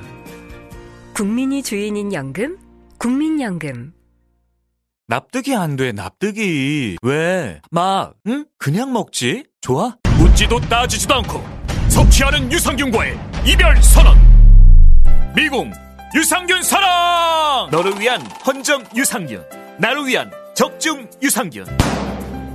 국민이 1.15 1.63
주인인 1.63 2.13
연금, 2.13 2.59
국민연금. 2.99 3.95
납득이 5.07 5.55
안 5.57 5.77
돼, 5.77 5.93
납득이. 5.93 6.99
왜? 7.01 7.63
막, 7.71 8.13
응? 8.27 8.45
그냥 8.59 8.93
먹지? 8.93 9.45
좋아? 9.63 9.97
묻지도 10.19 10.61
따지지도 10.61 11.15
않고 11.15 11.43
섭취하는 11.89 12.53
유산균과의 12.53 13.19
이별 13.47 13.83
선언! 13.83 14.15
미궁 15.35 15.73
유산균 16.15 16.63
사랑! 16.63 17.71
너를 17.71 17.99
위한 17.99 18.21
헌정 18.47 18.85
유산균, 18.95 19.43
나를 19.79 20.07
위한 20.07 20.31
적중 20.55 21.09
유산균. 21.23 21.65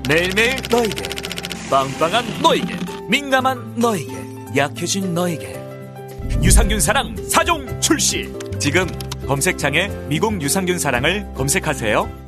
매일매일 0.07 0.57
너에게, 0.69 1.03
빵빵한 1.69 2.41
너에게, 2.41 2.75
민감한 3.07 3.75
너에게, 3.75 4.13
약해진 4.55 5.13
너에게. 5.13 5.59
유산균 6.43 6.79
사랑 6.79 7.15
4종 7.15 7.81
출시! 7.81 8.33
지금 8.59 8.87
검색창에 9.27 9.87
미궁 10.09 10.41
유산균 10.41 10.79
사랑을 10.79 11.31
검색하세요. 11.35 12.21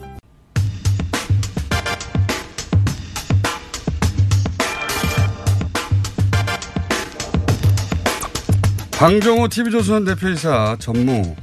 방정호 8.92 9.50
TV조선 9.50 10.06
대표이사 10.06 10.78
전무가 10.80 11.36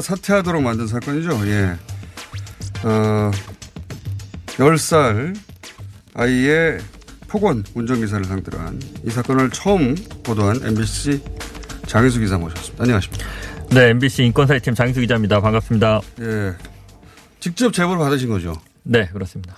사퇴하도록 0.00 0.62
만든 0.62 0.86
사건이죠. 0.86 1.46
예. 1.48 1.76
어, 2.84 3.30
10살 4.56 5.34
아이의 6.14 6.78
폭언 7.28 7.64
운전기사를 7.74 8.24
상대로 8.26 8.58
한 8.58 8.78
이 9.04 9.10
사건을 9.10 9.50
처음 9.50 9.94
보도한 10.22 10.60
MBC 10.64 11.20
장희수 11.86 12.20
기자 12.20 12.38
모셨습니다. 12.38 12.84
안녕하십니까. 12.84 13.26
네, 13.70 13.88
MBC 13.90 14.24
인권사회팀 14.26 14.74
장희수 14.74 15.00
기자입니다. 15.00 15.40
반갑습니다. 15.40 16.00
예. 16.20 16.52
직접 17.40 17.72
제보를 17.72 17.98
받으신 17.98 18.28
거죠? 18.28 18.54
네, 18.84 19.08
그렇습니다. 19.08 19.56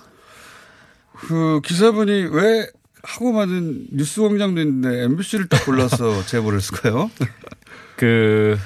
그 1.13 1.61
기사분이 1.63 2.29
왜 2.33 2.67
하고 3.03 3.33
많은 3.33 3.89
뉴스 3.93 4.21
공장도 4.23 4.61
있는데 4.63 5.03
MBC를 5.05 5.49
딱 5.49 5.65
골라서 5.67 6.25
제보를 6.25 6.57
했을까요? 6.59 7.11
그 7.97 8.57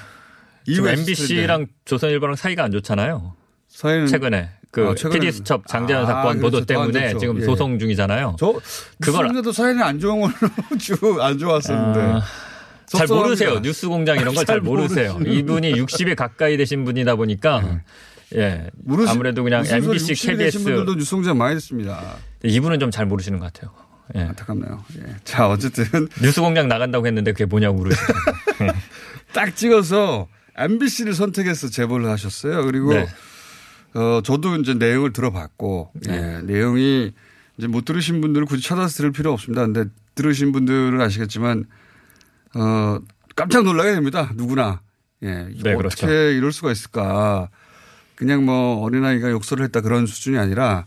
MBC랑 0.68 1.66
조선일보랑 1.86 2.36
사이가 2.36 2.62
안 2.62 2.70
좋잖아요. 2.70 3.34
사이는 3.68 4.06
최근에 4.06 4.50
그 4.70 4.88
아, 4.88 5.08
PD 5.10 5.32
수첩 5.32 5.66
장재현 5.66 6.02
아, 6.04 6.06
사건 6.06 6.36
보도 6.40 6.62
그렇죠. 6.62 6.66
때문에 6.66 7.16
지금 7.18 7.40
예. 7.40 7.44
소송 7.44 7.78
중이잖아요. 7.78 8.36
저 8.38 8.54
그걸도 9.00 9.50
사이는 9.52 9.82
안 9.82 9.98
좋은 9.98 10.20
걸로 10.20 10.32
쭉 10.78 11.20
안 11.20 11.38
좋았었는데. 11.38 12.00
아, 12.00 12.22
잘 12.86 13.06
모르세요. 13.06 13.60
뉴스 13.60 13.88
공장 13.88 14.18
이런 14.18 14.34
걸 14.34 14.44
잘 14.44 14.60
모르세요. 14.62 15.18
이분이 15.24 15.72
60에 15.74 16.14
가까이 16.16 16.56
되신 16.56 16.84
분이다 16.84 17.16
보니까 17.16 17.60
네. 17.60 17.80
예. 18.36 18.70
모르시, 18.84 19.10
아무래도 19.10 19.42
그냥 19.42 19.64
MBC, 19.66 20.14
KBS 20.14 20.62
분들도 20.62 20.94
뉴스 20.96 21.14
공장 21.16 21.36
많이 21.38 21.54
됐습니다. 21.56 22.16
이분은 22.44 22.78
좀 22.78 22.90
잘 22.90 23.06
모르시는 23.06 23.38
것 23.38 23.52
같아요. 23.52 23.72
예. 24.16 24.20
안타깝네요. 24.20 24.84
예. 24.98 25.16
자, 25.24 25.48
어쨌든. 25.48 26.08
뉴스 26.22 26.40
공장 26.42 26.68
나간다고 26.68 27.06
했는데 27.06 27.32
그게 27.32 27.44
뭐냐고 27.46 27.78
물으시죠. 27.78 28.06
딱 29.32 29.54
찍어서 29.56 30.28
MBC를 30.56 31.14
선택해서 31.14 31.68
제보를 31.68 32.08
하셨어요. 32.10 32.64
그리고 32.64 32.92
네. 32.94 33.06
어, 33.94 34.20
저도 34.22 34.56
이제 34.56 34.74
내용을 34.74 35.12
들어봤고, 35.12 35.92
네. 36.06 36.12
예. 36.12 36.42
내용이 36.42 37.12
이제 37.56 37.66
못 37.66 37.84
들으신 37.84 38.20
분들은 38.20 38.46
굳이 38.46 38.66
찾아서 38.66 38.96
들을 38.96 39.12
필요 39.12 39.32
없습니다. 39.32 39.62
근데 39.62 39.84
들으신 40.14 40.52
분들은 40.52 41.00
아시겠지만, 41.00 41.64
어, 42.54 42.98
깜짝 43.34 43.64
놀라게 43.64 43.92
됩니다. 43.92 44.30
누구나. 44.34 44.80
예. 45.22 45.48
네, 45.62 45.74
어떻게 45.74 45.74
그렇죠. 45.74 46.06
이럴 46.08 46.52
수가 46.52 46.70
있을까. 46.72 47.48
그냥 48.14 48.44
뭐 48.44 48.82
어린아이가 48.82 49.30
욕설을 49.30 49.64
했다 49.64 49.80
그런 49.80 50.06
수준이 50.06 50.38
아니라 50.38 50.86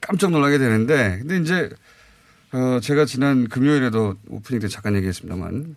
깜짝 0.00 0.30
놀라게 0.30 0.58
되는데, 0.58 1.18
근데 1.20 1.38
이제 1.38 1.70
어, 2.52 2.80
제가 2.80 3.04
지난 3.04 3.48
금요일에도 3.48 4.14
오프닝 4.28 4.60
때 4.60 4.68
잠깐 4.68 4.94
얘기했습니다만, 4.96 5.76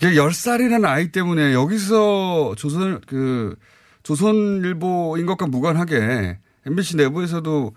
10살이라는 0.00 0.84
아이 0.84 1.10
때문에 1.10 1.54
여기서 1.54 2.54
조선, 2.56 3.00
그, 3.06 3.56
조선일보인 4.04 5.26
것과 5.26 5.46
무관하게 5.48 6.38
MBC 6.66 6.96
내부에서도 6.96 7.74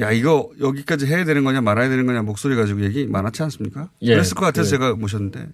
야, 0.00 0.10
이거 0.12 0.50
여기까지 0.60 1.06
해야 1.06 1.24
되는 1.24 1.42
거냐 1.44 1.62
말아야 1.62 1.88
되는 1.88 2.04
거냐 2.04 2.22
목소리 2.22 2.54
가지고 2.54 2.82
얘기 2.84 3.06
많았지 3.06 3.42
않습니까? 3.44 3.88
예, 4.02 4.12
그랬을 4.12 4.34
것 4.34 4.44
같아서 4.44 4.64
그 4.64 4.70
제가 4.70 4.94
모셨는데. 4.94 5.46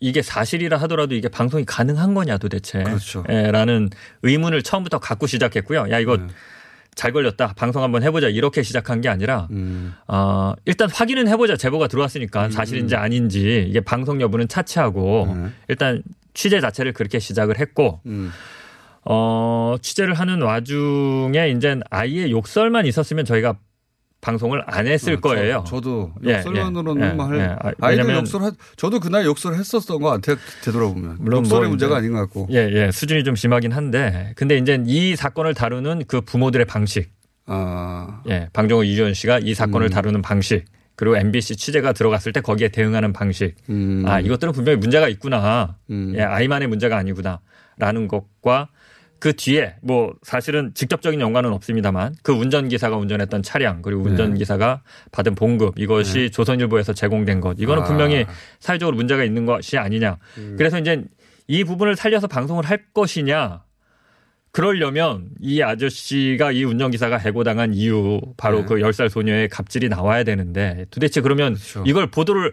이게 0.00 0.20
사실이라 0.20 0.76
하더라도 0.82 1.14
이게 1.14 1.28
방송이 1.28 1.64
가능한 1.64 2.12
거냐 2.12 2.36
도대체. 2.36 2.82
그렇죠. 2.82 3.24
예, 3.30 3.50
라는 3.50 3.88
의문을 4.22 4.62
처음부터 4.62 4.98
갖고 4.98 5.26
시작했고요. 5.26 5.86
야, 5.90 5.98
이거 5.98 6.18
네. 6.18 6.26
잘 7.00 7.12
걸렸다. 7.12 7.54
방송 7.56 7.82
한번 7.82 8.02
해보자. 8.02 8.28
이렇게 8.28 8.62
시작한 8.62 9.00
게 9.00 9.08
아니라, 9.08 9.48
음. 9.52 9.94
어, 10.06 10.52
일단 10.66 10.90
확인은 10.90 11.28
해보자. 11.28 11.56
제보가 11.56 11.88
들어왔으니까 11.88 12.50
사실인지 12.50 12.94
아닌지 12.94 13.64
이게 13.66 13.80
방송 13.80 14.20
여부는 14.20 14.48
차치하고 14.48 15.34
네. 15.34 15.48
일단 15.68 16.02
취재 16.34 16.60
자체를 16.60 16.92
그렇게 16.92 17.18
시작을 17.18 17.58
했고, 17.58 18.00
음. 18.04 18.30
어, 19.06 19.76
취재를 19.80 20.12
하는 20.12 20.42
와중에 20.42 21.54
이제 21.56 21.80
아이의 21.88 22.32
욕설만 22.32 22.84
있었으면 22.84 23.24
저희가 23.24 23.56
방송을 24.20 24.62
안 24.66 24.86
했을 24.86 25.14
아, 25.14 25.20
거예요. 25.20 25.64
저, 25.66 25.80
도 25.80 26.12
예, 26.26 26.34
욕설만으로는 26.34 27.10
예, 27.10 27.12
뭐 27.14 27.26
할, 27.26 27.36
예, 27.36 27.40
예. 27.40 27.44
아, 27.46 27.72
아이들 27.80 28.04
왜냐면 28.04 28.20
욕설 28.20 28.42
하, 28.42 28.52
저도 28.76 29.00
그날 29.00 29.24
욕설 29.24 29.54
했었던 29.54 30.00
것 30.00 30.10
같아요. 30.10 30.36
되돌아보면. 30.62 31.16
물론 31.20 31.40
욕설의 31.40 31.62
뭐 31.62 31.68
문제가 31.70 31.96
아닌 31.96 32.12
것 32.12 32.18
같고. 32.20 32.48
예, 32.50 32.68
예. 32.70 32.90
수준이 32.90 33.24
좀 33.24 33.34
심하긴 33.34 33.72
한데. 33.72 34.32
근데 34.36 34.58
이제 34.58 34.82
이 34.86 35.16
사건을 35.16 35.54
다루는 35.54 36.04
그 36.06 36.20
부모들의 36.20 36.66
방식. 36.66 37.10
아. 37.46 38.22
예. 38.28 38.48
방종호 38.52 38.84
이주연 38.84 39.14
씨가 39.14 39.40
이 39.40 39.54
사건을 39.54 39.88
음. 39.88 39.90
다루는 39.90 40.22
방식. 40.22 40.64
그리고 40.96 41.16
MBC 41.16 41.56
취재가 41.56 41.94
들어갔을 41.94 42.32
때 42.32 42.42
거기에 42.42 42.68
대응하는 42.68 43.14
방식. 43.14 43.54
음. 43.70 44.04
아, 44.06 44.20
이것들은 44.20 44.52
분명히 44.52 44.76
문제가 44.76 45.08
있구나. 45.08 45.76
예, 45.90 46.22
아이만의 46.22 46.68
문제가 46.68 46.98
아니구나. 46.98 47.40
라는 47.78 48.06
것과 48.06 48.68
그 49.20 49.34
뒤에 49.34 49.76
뭐 49.82 50.14
사실은 50.22 50.72
직접적인 50.74 51.20
연관은 51.20 51.52
없습니다만 51.52 52.14
그 52.22 52.32
운전기사가 52.32 52.96
운전했던 52.96 53.42
차량 53.42 53.82
그리고 53.82 54.02
네. 54.04 54.10
운전기사가 54.10 54.82
받은 55.12 55.34
봉급 55.34 55.78
이것이 55.78 56.30
조선일보에서 56.30 56.94
제공된 56.94 57.40
것 57.40 57.56
이거는 57.60 57.82
아. 57.82 57.86
분명히 57.86 58.26
사회적으로 58.58 58.96
문제가 58.96 59.22
있는 59.22 59.44
것이 59.44 59.76
아니냐. 59.76 60.16
음. 60.38 60.54
그래서 60.56 60.78
이제 60.78 61.04
이 61.46 61.64
부분을 61.64 61.96
살려서 61.96 62.26
방송을 62.26 62.64
할 62.64 62.84
것이냐. 62.94 63.62
그러려면 64.52 65.28
이 65.38 65.62
아저씨가 65.62 66.50
이 66.50 66.64
운전기사가 66.64 67.18
해고당한 67.18 67.72
이유 67.72 68.20
바로 68.36 68.60
네. 68.60 68.66
그 68.66 68.74
10살 68.76 69.08
소녀의 69.08 69.48
갑질이 69.48 69.88
나와야 69.88 70.24
되는데 70.24 70.86
도대체 70.90 71.20
그러면 71.20 71.56
이걸 71.84 72.10
보도를 72.10 72.52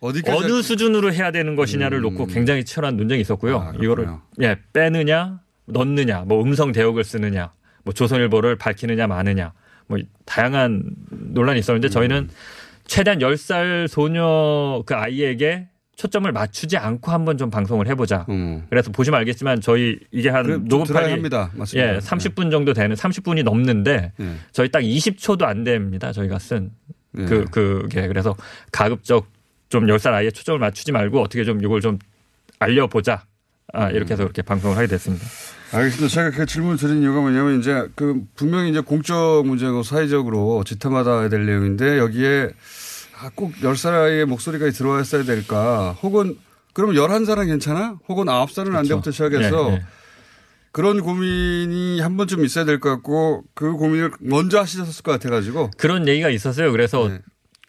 어느 0.00 0.62
수준으로 0.62 1.12
해야 1.12 1.30
되는 1.30 1.56
것이냐를 1.56 2.00
놓고 2.00 2.26
굉장히 2.26 2.64
치열한 2.64 2.96
논쟁이 2.96 3.20
있었고요. 3.20 3.74
이거를 3.80 4.08
예, 4.42 4.56
빼느냐, 4.72 5.40
넣느냐, 5.72 6.24
뭐 6.26 6.42
음성 6.42 6.72
대역을 6.72 7.04
쓰느냐, 7.04 7.52
뭐 7.84 7.94
조선일보를 7.94 8.56
밝히느냐 8.56 9.06
마느냐, 9.06 9.52
뭐 9.86 9.98
다양한 10.24 10.84
논란이 11.10 11.58
있었는데 11.60 11.88
저희는 11.88 12.28
최대한 12.86 13.18
10살 13.20 13.88
소녀 13.88 14.82
그 14.86 14.94
아이에게 14.94 15.68
초점을 15.96 16.30
맞추지 16.32 16.78
않고 16.78 17.10
한번 17.10 17.36
좀 17.36 17.50
방송을 17.50 17.86
해보자. 17.88 18.24
그래서 18.70 18.90
보시면 18.90 19.18
알겠지만 19.18 19.60
저희 19.60 19.98
이게 20.10 20.30
한 20.30 20.44
그래, 20.44 20.54
좀 20.54 20.68
녹음 20.68 20.86
들어야 20.86 21.02
파일이 21.02 21.14
합니다. 21.16 21.50
맞습니다. 21.54 21.94
예, 21.94 21.98
30분 21.98 22.50
정도 22.50 22.72
되는 22.72 22.96
30분이 22.96 23.42
넘는데 23.42 24.12
네. 24.16 24.36
저희 24.50 24.70
딱 24.70 24.80
20초도 24.80 25.42
안 25.42 25.62
됩니다. 25.62 26.10
저희가 26.10 26.38
쓴 26.38 26.70
네. 27.12 27.26
그, 27.26 27.44
그게 27.50 28.08
그래서 28.08 28.34
가급적 28.72 29.26
좀 29.68 29.86
10살 29.86 30.14
아이에 30.14 30.30
초점을 30.30 30.58
맞추지 30.58 30.90
말고 30.92 31.20
어떻게 31.20 31.44
좀 31.44 31.62
이걸 31.62 31.82
좀 31.82 31.98
알려보자. 32.58 33.24
아, 33.72 33.90
이렇게 33.90 34.14
해서 34.14 34.24
그렇게 34.24 34.42
방송을 34.42 34.76
하게 34.76 34.86
됐습니다. 34.88 35.24
알겠습니다. 35.72 36.08
제가 36.08 36.30
그 36.30 36.46
질문을 36.46 36.76
드린 36.78 37.02
이유가 37.02 37.20
뭐냐면 37.20 37.60
이제 37.60 37.86
그 37.94 38.22
분명히 38.34 38.70
이제 38.70 38.80
공적 38.80 39.46
문제고 39.46 39.82
사회적으로 39.82 40.64
지탄받아야 40.64 41.28
될 41.28 41.46
내용인데 41.46 41.98
여기에 41.98 42.50
아, 43.22 43.30
꼭 43.34 43.52
10살 43.62 43.92
아이의 43.92 44.24
목소리가 44.26 44.68
들어왔어야 44.70 45.22
될까 45.24 45.96
혹은 46.02 46.36
그럼 46.72 46.92
11살은 46.92 47.46
괜찮아? 47.46 47.98
혹은 48.08 48.24
9살은 48.26 48.74
안 48.74 48.86
돼부터 48.86 49.10
시작해서 49.10 49.70
예, 49.70 49.74
예. 49.74 49.82
그런 50.72 51.00
고민이 51.00 52.00
한 52.00 52.16
번쯤 52.16 52.44
있어야 52.44 52.64
될 52.64 52.80
것 52.80 52.88
같고 52.90 53.44
그 53.54 53.72
고민을 53.72 54.12
먼저 54.20 54.58
하셨을 54.60 55.02
것 55.02 55.12
같아가지고 55.12 55.70
그런 55.76 56.08
얘기가 56.08 56.30
있었어요. 56.30 56.72
그래서 56.72 57.08
네. 57.08 57.20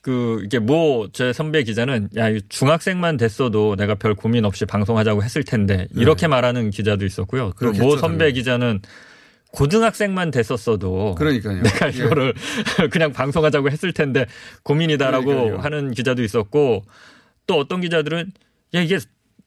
그 0.02 0.42
이게 0.44 0.58
뭐 0.60 1.08
제 1.14 1.32
선배 1.34 1.64
기자는 1.64 2.10
야 2.18 2.30
중학생만 2.50 3.18
됐어도 3.18 3.76
내가 3.76 3.96
별 3.96 4.16
고민 4.16 4.46
없이 4.46 4.66
방송하자고 4.66 5.24
했을 5.24 5.44
텐데 5.44 5.88
이렇게 5.96 6.28
말하는 6.28 6.72
기자도 6.72 7.06
있었고요. 7.06 7.52
그리고 7.56 7.74
모 7.74 7.78
네. 7.78 7.80
그렇겠죠, 7.80 7.98
선배 8.02 8.18
당연히. 8.26 8.34
기자는 8.34 8.82
고등학생만 9.52 10.32
됐었어도 10.32 11.16
그러니까요. 11.16 11.62
내가 11.62 11.88
예. 11.94 11.98
이거를 11.98 12.34
그냥 12.92 13.12
방송하자고 13.12 13.70
했을 13.70 13.92
텐데 13.94 14.26
고민이다라고 14.64 15.26
그러니까요. 15.26 15.60
하는 15.60 15.92
기자도 15.92 16.24
있었고 16.24 16.84
또 17.48 17.58
어떤 17.60 17.82
기자들은 17.82 18.32
야 18.76 18.82
이게 18.82 18.98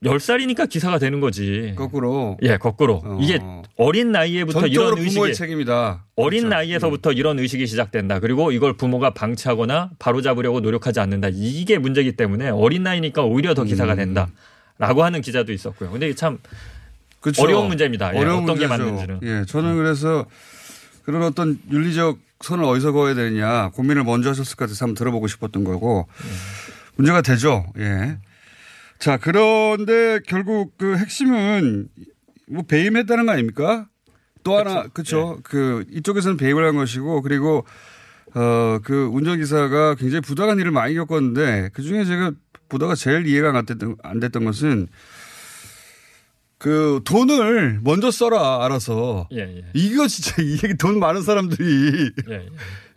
10살이니까 0.03 0.69
기사가 0.69 0.99
되는 0.99 1.21
거지. 1.21 1.73
거꾸로. 1.77 2.37
예, 2.43 2.57
거꾸로. 2.57 3.03
어. 3.05 3.19
이게 3.21 3.41
어린 3.77 4.13
나이에부터 4.13 4.67
이런 4.67 4.99
의식이 4.99 5.35
책임이다. 5.35 6.05
어린 6.17 6.43
그렇죠. 6.43 6.57
나이에서부터 6.57 7.13
이런 7.13 7.39
의식이 7.39 7.67
시작된다. 7.67 8.21
그리고 8.21 8.53
이걸 8.53 8.77
부모가 8.77 9.15
방치하거나 9.15 9.91
바로잡으려고 9.99 10.61
노력하지 10.61 11.01
않는다. 11.01 11.29
이게 11.33 11.79
문제이기 11.79 12.13
때문에 12.13 12.51
어린 12.51 12.83
나이니까 12.83 13.23
오히려 13.23 13.55
더 13.55 13.63
음. 13.63 13.67
기사가 13.67 13.95
된다. 13.95 14.29
라고 14.79 15.05
하는 15.05 15.21
기자도 15.21 15.53
있었고요. 15.53 15.91
근데 15.91 16.13
참 16.15 16.39
그렇죠. 17.21 17.43
어려운 17.43 17.69
문제입니다. 17.69 18.15
예, 18.15 18.19
어려운 18.19 18.43
어떤 18.43 18.59
게 18.59 18.67
문제죠. 18.67 18.91
맞는지는. 18.91 19.21
예, 19.23 19.45
저는 19.47 19.77
그래서 19.77 20.27
그런 21.05 21.23
어떤 21.23 21.59
윤리적 21.71 22.19
선을 22.41 22.65
어디서 22.65 22.93
그어야 22.93 23.15
되느냐 23.15 23.71
고민을 23.71 24.05
먼저 24.05 24.31
하셨을 24.31 24.57
것 24.57 24.65
같아서 24.67 24.85
한번 24.85 24.95
들어보고 24.97 25.29
싶었던 25.29 25.65
거고 25.65 26.07
문제가 26.97 27.23
되죠. 27.23 27.65
예. 27.79 28.19
자, 28.99 29.17
그런데 29.17 30.21
결국 30.27 30.77
그 30.79 30.97
핵심은 30.97 31.89
뭐 32.49 32.63
배임했다는 32.63 33.27
거 33.27 33.33
아닙니까? 33.33 33.89
또 34.43 34.57
하나, 34.59 34.85
그렇죠. 34.89 35.41
그 35.43 35.85
이쪽에서는 35.91 36.37
배임을 36.37 36.65
한 36.65 36.77
것이고 36.77 37.23
그리고 37.23 37.65
어, 38.35 38.79
그 38.83 39.07
운전기사가 39.13 39.95
굉장히 39.95 40.21
부당한 40.21 40.59
일을 40.59 40.71
많이 40.71 40.95
겪었는데 40.95 41.71
그 41.73 41.83
중에 41.83 42.05
제가 42.05 42.33
보다가 42.69 42.95
제일 42.95 43.27
이해가 43.27 43.57
안 43.57 43.65
됐던, 43.65 43.97
안 44.03 44.21
됐던 44.21 44.45
것은 44.45 44.89
그 46.59 47.01
돈을 47.05 47.81
먼저 47.83 48.11
써라, 48.11 48.65
알아서. 48.65 49.29
예, 49.33 49.41
예. 49.41 49.65
이거 49.75 50.09
진짜 50.09 50.35
이게 50.43 50.75
돈 50.75 50.99
많은 50.99 51.23
사람들이 51.23 52.11
예, 52.31 52.35
예. 52.35 52.49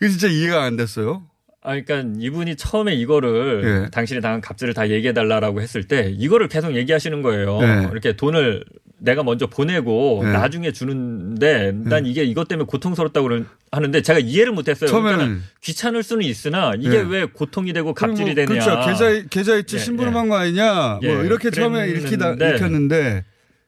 이거 0.01 0.09
진짜 0.09 0.27
이해가 0.27 0.63
안 0.63 0.77
됐어요. 0.77 1.26
아, 1.67 1.79
그러니까 1.81 2.13
이분이 2.17 2.55
처음에 2.55 2.95
이거를 2.95 3.61
예. 3.85 3.89
당신이 3.91 4.21
당한 4.21 4.39
갑질을 4.39 4.73
다 4.73 4.89
얘기해달라고 4.89 5.59
했을 5.59 5.83
때 5.83 6.13
이거를 6.17 6.47
계속 6.47 6.73
얘기하시는 6.73 7.21
거예요. 7.21 7.59
예. 7.61 7.89
이렇게 7.91 8.15
돈을 8.15 8.63
내가 8.99 9.21
먼저 9.21 9.47
보내고 9.47 10.21
예. 10.23 10.29
나중에 10.29 10.71
주는데 10.71 11.73
난 11.75 12.05
이게 12.05 12.23
이것 12.23 12.47
때문에 12.47 12.65
고통스럽다고 12.67 13.29
하는데 13.69 14.01
제가 14.01 14.19
이해를 14.19 14.53
못했어요. 14.53 14.89
처음에는. 14.89 15.17
그러니까 15.17 15.45
귀찮을 15.61 16.03
수는 16.03 16.23
있으나 16.25 16.71
이게 16.79 16.99
예. 16.99 17.01
왜 17.01 17.25
고통이 17.25 17.73
되고 17.73 17.93
갑질이 17.93 18.33
뭐 18.33 18.35
되냐. 18.35 18.47
그렇죠. 18.47 18.89
계좌, 18.89 19.27
계좌 19.29 19.55
이체 19.57 19.75
예, 19.75 19.81
신분음한 19.81 20.29
거 20.29 20.37
아니냐. 20.37 20.99
예, 21.03 21.15
뭐 21.15 21.25
이렇게 21.25 21.51
처음에 21.51 21.89
읽히다, 21.89 22.35
그랬는데 22.35 22.55
읽혔는데 22.55 23.25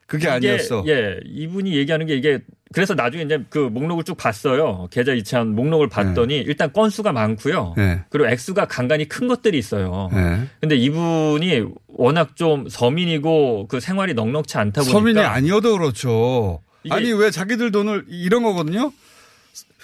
그게 0.10 0.28
아니었어. 0.28 0.84
예, 0.88 1.19
이분이 1.24 1.78
얘기하는 1.78 2.08
게 2.08 2.15
이게 2.15 2.39
그래서 2.74 2.95
나중에 2.95 3.24
이제 3.24 3.43
그 3.50 3.60
목록을 3.60 4.04
쭉 4.04 4.15
봤어요. 4.17 4.88
계좌 4.91 5.13
이체한 5.13 5.56
목록을 5.56 5.88
봤더니 5.88 6.38
일단 6.39 6.74
건수가 6.74 7.12
많고요. 7.12 7.76
네. 7.78 8.02
그리고 8.10 8.28
액수가 8.28 8.65
간간히 8.65 9.08
큰 9.08 9.28
것들이 9.28 9.58
있어요. 9.58 10.10
네. 10.12 10.48
근데 10.60 10.76
이분이 10.76 11.63
워낙 11.88 12.36
좀 12.36 12.67
서민이고 12.67 13.67
그 13.67 13.80
생활이 13.80 14.15
넉넉치 14.15 14.58
않다 14.58 14.82
보니까 14.82 14.91
서민이 14.91 15.19
아니어도 15.19 15.78
그렇죠. 15.78 16.62
아니 16.89 17.12
왜 17.12 17.30
자기들 17.30 17.72
돈을 17.72 18.06
이런 18.08 18.41
거거든요. 18.43 18.91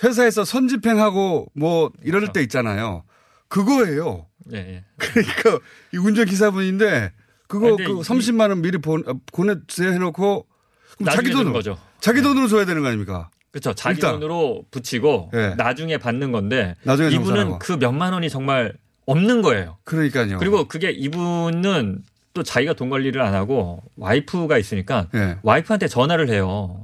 회사에서 0.04 0.44
선집행하고 0.44 1.48
뭐 1.54 1.92
이럴 2.04 2.34
때 2.34 2.42
있잖아요. 2.42 3.04
그거예요. 3.48 4.26
예, 4.54 4.58
예. 4.58 4.84
그러니까 4.98 5.60
이 5.94 5.98
운전기사분인데 5.98 7.12
그거 7.48 7.76
그 7.76 7.84
이- 7.84 7.86
30만 7.88 8.50
원 8.50 8.62
미리 8.62 8.78
보, 8.78 8.98
보내주세요 9.34 9.92
해놓고 9.94 10.46
자기 11.06 11.32
돈으로 11.32 11.54
거죠. 11.54 11.78
자기 12.00 12.22
돈으로 12.22 12.48
줘야 12.48 12.66
되는 12.66 12.82
거 12.82 12.88
아닙니까? 12.88 13.30
그렇죠. 13.52 13.74
자기 13.74 13.98
일단. 13.98 14.14
돈으로 14.14 14.64
붙이고 14.72 15.32
예. 15.34 15.54
나중에 15.58 15.98
받는 15.98 16.32
건데 16.32 16.76
나중에 16.84 17.10
이분은. 17.10 17.60
그 17.60 17.74
몇만 17.74 18.14
원이 18.14 18.30
정말 18.30 18.74
없는 19.06 19.42
거예요. 19.42 19.78
그러니까요. 19.84 20.40
그리고 20.40 20.68
그게 20.68 20.90
이분은 20.92 22.00
또 22.34 22.44
자기가 22.44 22.74
돈 22.74 22.90
관리를 22.90 23.22
안 23.22 23.34
하고 23.34 23.82
와이프가 23.98 24.58
있으니까 24.58 25.08
예. 25.16 25.38
와이프한테 25.44 25.88
전화를 25.88 26.30
해요. 26.30 26.82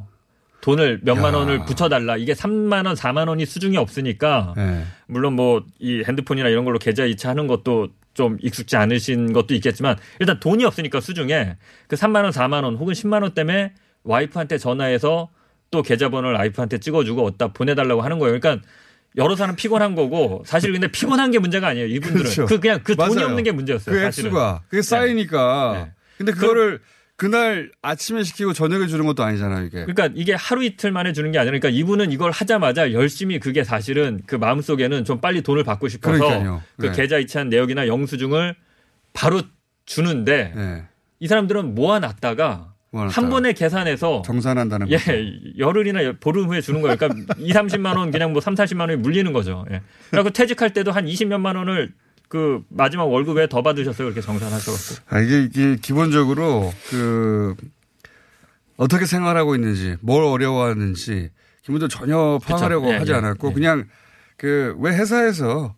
돈을 0.62 1.00
몇만 1.04 1.34
야. 1.34 1.38
원을 1.39 1.65
붙여달라. 1.65 2.17
이게 2.17 2.34
3만 2.34 2.86
원, 2.86 2.95
4만 2.95 3.28
원이 3.28 3.45
수중이 3.45 3.78
없으니까 3.78 4.54
예. 4.58 4.84
물론 5.08 5.34
뭐 5.34 5.62
이 5.80 6.04
핸드폰이나 6.08 6.47
이런 6.50 6.63
걸로 6.65 6.78
계좌 6.80 7.04
이체하는 7.06 7.47
것도 7.47 7.89
좀 8.13 8.38
익숙지 8.41 8.76
않으신 8.76 9.34
것도 9.34 9.54
있겠지만 9.56 9.97
일단 10.19 10.39
돈이 10.39 10.65
없으니까 10.65 11.00
수중에 11.00 11.56
그 11.88 11.95
3만 11.95 12.24
원, 12.24 12.32
4만 12.32 12.63
원 12.63 12.76
혹은 12.76 12.93
10만 12.93 13.21
원 13.24 13.34
때문에 13.34 13.74
와이프한테 14.04 14.58
전화해서 14.58 15.30
또 15.69 15.82
계좌번호를 15.82 16.38
와이프한테 16.38 16.80
찍어주고 16.80 17.26
어디다 17.26 17.54
보내달라고 17.54 18.02
하는 18.02 18.19
거예요. 18.19 18.38
그러니까 18.39 18.65
여러 19.17 19.36
사람 19.36 19.56
피곤한 19.56 19.95
거고 19.95 20.43
사실 20.45 20.71
근데 20.71 20.88
피곤한 20.89 21.32
게 21.32 21.39
문제가 21.39 21.67
아니에요. 21.67 21.88
이분들은 21.88 22.24
그렇죠. 22.24 22.45
그 22.45 22.60
그냥 22.60 22.82
그 22.84 22.95
돈이 22.95 23.15
맞아요. 23.15 23.28
없는 23.28 23.43
게 23.43 23.52
문제였어요. 23.52 23.95
그 23.95 24.02
사실은. 24.02 24.28
액수가 24.30 24.63
그게 24.69 24.82
쌓이니까 24.82 25.89
근데 26.17 26.32
그거를 26.34 26.80
그 26.80 26.84
날 27.27 27.71
아침에 27.81 28.23
시키고 28.23 28.53
저녁에 28.53 28.88
주는 28.88 29.05
것도 29.05 29.23
아니잖아요, 29.23 29.65
이게. 29.65 29.86
그러니까 29.86 30.10
이게 30.15 30.34
하루 30.34 30.63
이틀 30.63 30.91
만에 30.91 31.13
주는 31.13 31.31
게 31.31 31.38
아니라 31.38 31.57
그러니까 31.57 31.69
이분은 31.69 32.12
이걸 32.12 32.31
하자마자 32.31 32.93
열심히 32.93 33.39
그게 33.39 33.63
사실은 33.63 34.21
그 34.25 34.36
마음속에는 34.36 35.05
좀 35.05 35.21
빨리 35.21 35.41
돈을 35.41 35.63
받고 35.63 35.88
싶어서 35.88 36.17
그러니까요. 36.17 36.62
그 36.77 36.88
네. 36.88 36.91
계좌 36.91 37.17
이체한 37.17 37.49
내역이나 37.49 37.88
영수증을 37.88 38.55
바로 39.13 39.41
주는데 39.86 40.53
네. 40.55 40.84
이 41.19 41.27
사람들은 41.27 41.75
모아놨다가 41.75 42.73
한 42.93 43.29
번에 43.29 43.53
계산해서 43.53 44.21
정산한다는 44.25 44.89
예, 44.89 44.97
거죠. 44.97 45.12
열흘이나 45.57 46.13
보름 46.19 46.49
후에 46.49 46.60
주는 46.60 46.81
거예요. 46.81 46.97
그러니까 46.97 47.36
2, 47.38 47.51
30만 47.53 47.97
원 47.97 48.12
그냥 48.12 48.34
뭐 48.34 48.41
3, 48.41 48.55
40만 48.55 48.81
원이 48.81 48.97
물리는 48.97 49.31
거죠. 49.31 49.65
예. 49.71 49.81
그래고 50.10 50.29
퇴직할 50.29 50.73
때도 50.73 50.91
한 50.91 51.05
20몇만 51.05 51.55
원을 51.55 51.93
그 52.32 52.63
마지막 52.70 53.04
월급에 53.12 53.48
더 53.50 53.62
받으셨어요. 53.62 54.08
그렇게 54.08 54.22
정산하셔갖고. 54.22 55.04
아, 55.13 55.20
이게, 55.20 55.44
이게 55.44 55.76
기본적으로 55.76 56.74
그 56.89 57.58
어떻게 58.78 59.06
생활하고 59.06 59.54
있는지, 59.56 59.98
뭘 60.00 60.24
어려워하는지 60.24 61.30
기본적으로 61.62 61.89
전혀 61.89 62.39
파악하려고 62.41 62.88
예, 62.89 62.94
하지 63.00 63.12
예, 63.12 63.15
않았고 63.17 63.50
예. 63.50 63.54
그냥 63.54 63.89
그 64.38 64.74
왜 64.80 64.96
회사에서 64.98 65.76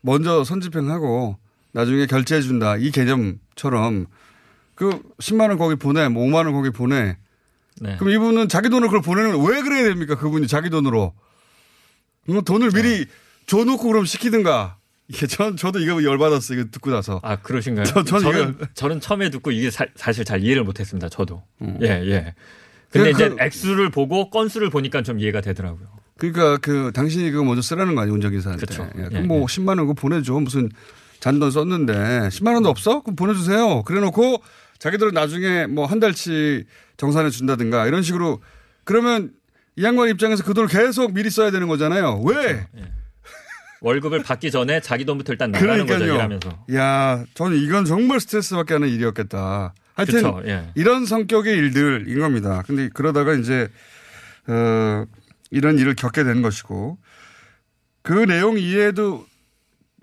먼저 0.00 0.44
선집행하고 0.44 1.38
나중에 1.72 2.06
결제해 2.06 2.40
준다 2.40 2.76
이 2.76 2.92
개념처럼 2.92 4.06
그 4.76 4.88
10만 5.18 5.48
원 5.48 5.58
거기 5.58 5.74
보내, 5.74 6.08
뭐 6.08 6.24
5만 6.24 6.44
원 6.44 6.52
거기 6.52 6.70
보내. 6.70 7.16
네. 7.80 7.96
그럼 7.96 8.10
이분은 8.14 8.48
자기 8.48 8.68
돈으로 8.68 8.88
그걸 8.90 9.02
보내는 9.02 9.44
왜 9.44 9.60
그래야 9.62 9.82
됩니까? 9.82 10.14
그분이 10.14 10.46
자기 10.46 10.70
돈으로. 10.70 11.14
뭐 12.28 12.40
돈을 12.42 12.70
미리 12.70 13.06
줘놓고 13.46 13.82
그럼 13.88 14.04
시키든가. 14.04 14.76
이게 15.08 15.26
전 15.26 15.56
저도 15.56 15.78
이거 15.80 16.02
열받았어요. 16.02 16.58
이거 16.60 16.68
듣고 16.70 16.90
나서. 16.90 17.20
아 17.22 17.36
그러신가요? 17.36 17.84
저, 17.84 18.02
저는 18.02 18.22
저는 18.32 18.58
저는 18.74 19.00
처음에 19.00 19.30
듣고 19.30 19.50
이게 19.52 19.70
사, 19.70 19.86
실잘 20.12 20.42
이해를 20.42 20.64
못했습니다. 20.64 21.08
저도. 21.08 21.42
음. 21.62 21.78
예 21.82 21.86
예. 22.06 22.34
근데 22.90 23.10
그- 23.12 23.16
이제 23.16 23.28
그- 23.28 23.36
액수를 23.40 23.90
보고 23.90 24.30
건수를 24.30 24.70
보니까 24.70 25.02
좀 25.02 25.20
이해가 25.20 25.40
되더라고요. 25.40 25.86
그러니까 26.18 26.56
그 26.58 26.90
당신이 26.94 27.30
그거 27.30 27.44
먼저 27.44 27.60
쓰라는 27.62 27.94
거 27.94 28.00
아니에요 28.00 28.14
운전기사한테. 28.14 28.66
그쵸. 28.66 28.88
예, 28.96 29.04
예, 29.04 29.08
그럼 29.08 29.26
뭐 29.28 29.44
10만 29.46 29.68
원 29.68 29.78
그거 29.78 29.92
보내줘 29.94 30.32
무슨 30.40 30.70
잔돈 31.20 31.50
썼는데 31.50 31.92
10만 31.92 32.54
원도 32.54 32.68
없어? 32.70 33.02
그럼 33.02 33.16
보내주세요. 33.16 33.82
그래놓고 33.82 34.42
자기들은 34.78 35.12
나중에 35.12 35.66
뭐 35.66 35.86
한 35.86 36.00
달치 36.00 36.64
정산해 36.96 37.30
준다든가 37.30 37.86
이런 37.86 38.02
식으로 38.02 38.40
그러면 38.84 39.30
이 39.76 39.82
양반 39.84 40.08
입장에서 40.08 40.42
그 40.42 40.54
돈을 40.54 40.68
계속 40.68 41.12
미리 41.12 41.28
써야 41.30 41.50
되는 41.50 41.68
거잖아요. 41.68 42.22
왜? 42.24 42.66
월급을 43.80 44.22
받기 44.22 44.50
전에 44.50 44.80
자기 44.80 45.04
돈부터 45.04 45.32
일단 45.32 45.50
나가는 45.50 45.86
거죠 45.86 46.04
일하면서. 46.04 46.64
야, 46.74 47.24
저는 47.34 47.56
이건 47.58 47.84
정말 47.84 48.20
스트레스밖에 48.20 48.74
하는 48.74 48.88
일이었겠다. 48.88 49.74
하여튼 49.94 50.14
그쵸, 50.14 50.42
예. 50.46 50.70
이런 50.74 51.06
성격의 51.06 51.56
일들인 51.56 52.18
겁니다. 52.20 52.62
근데 52.66 52.88
그러다가 52.92 53.34
이제 53.34 53.68
어 54.46 55.04
이런 55.50 55.78
일을 55.78 55.94
겪게 55.94 56.22
된 56.24 56.42
것이고 56.42 56.98
그 58.02 58.12
내용 58.26 58.58
이외에도 58.58 59.26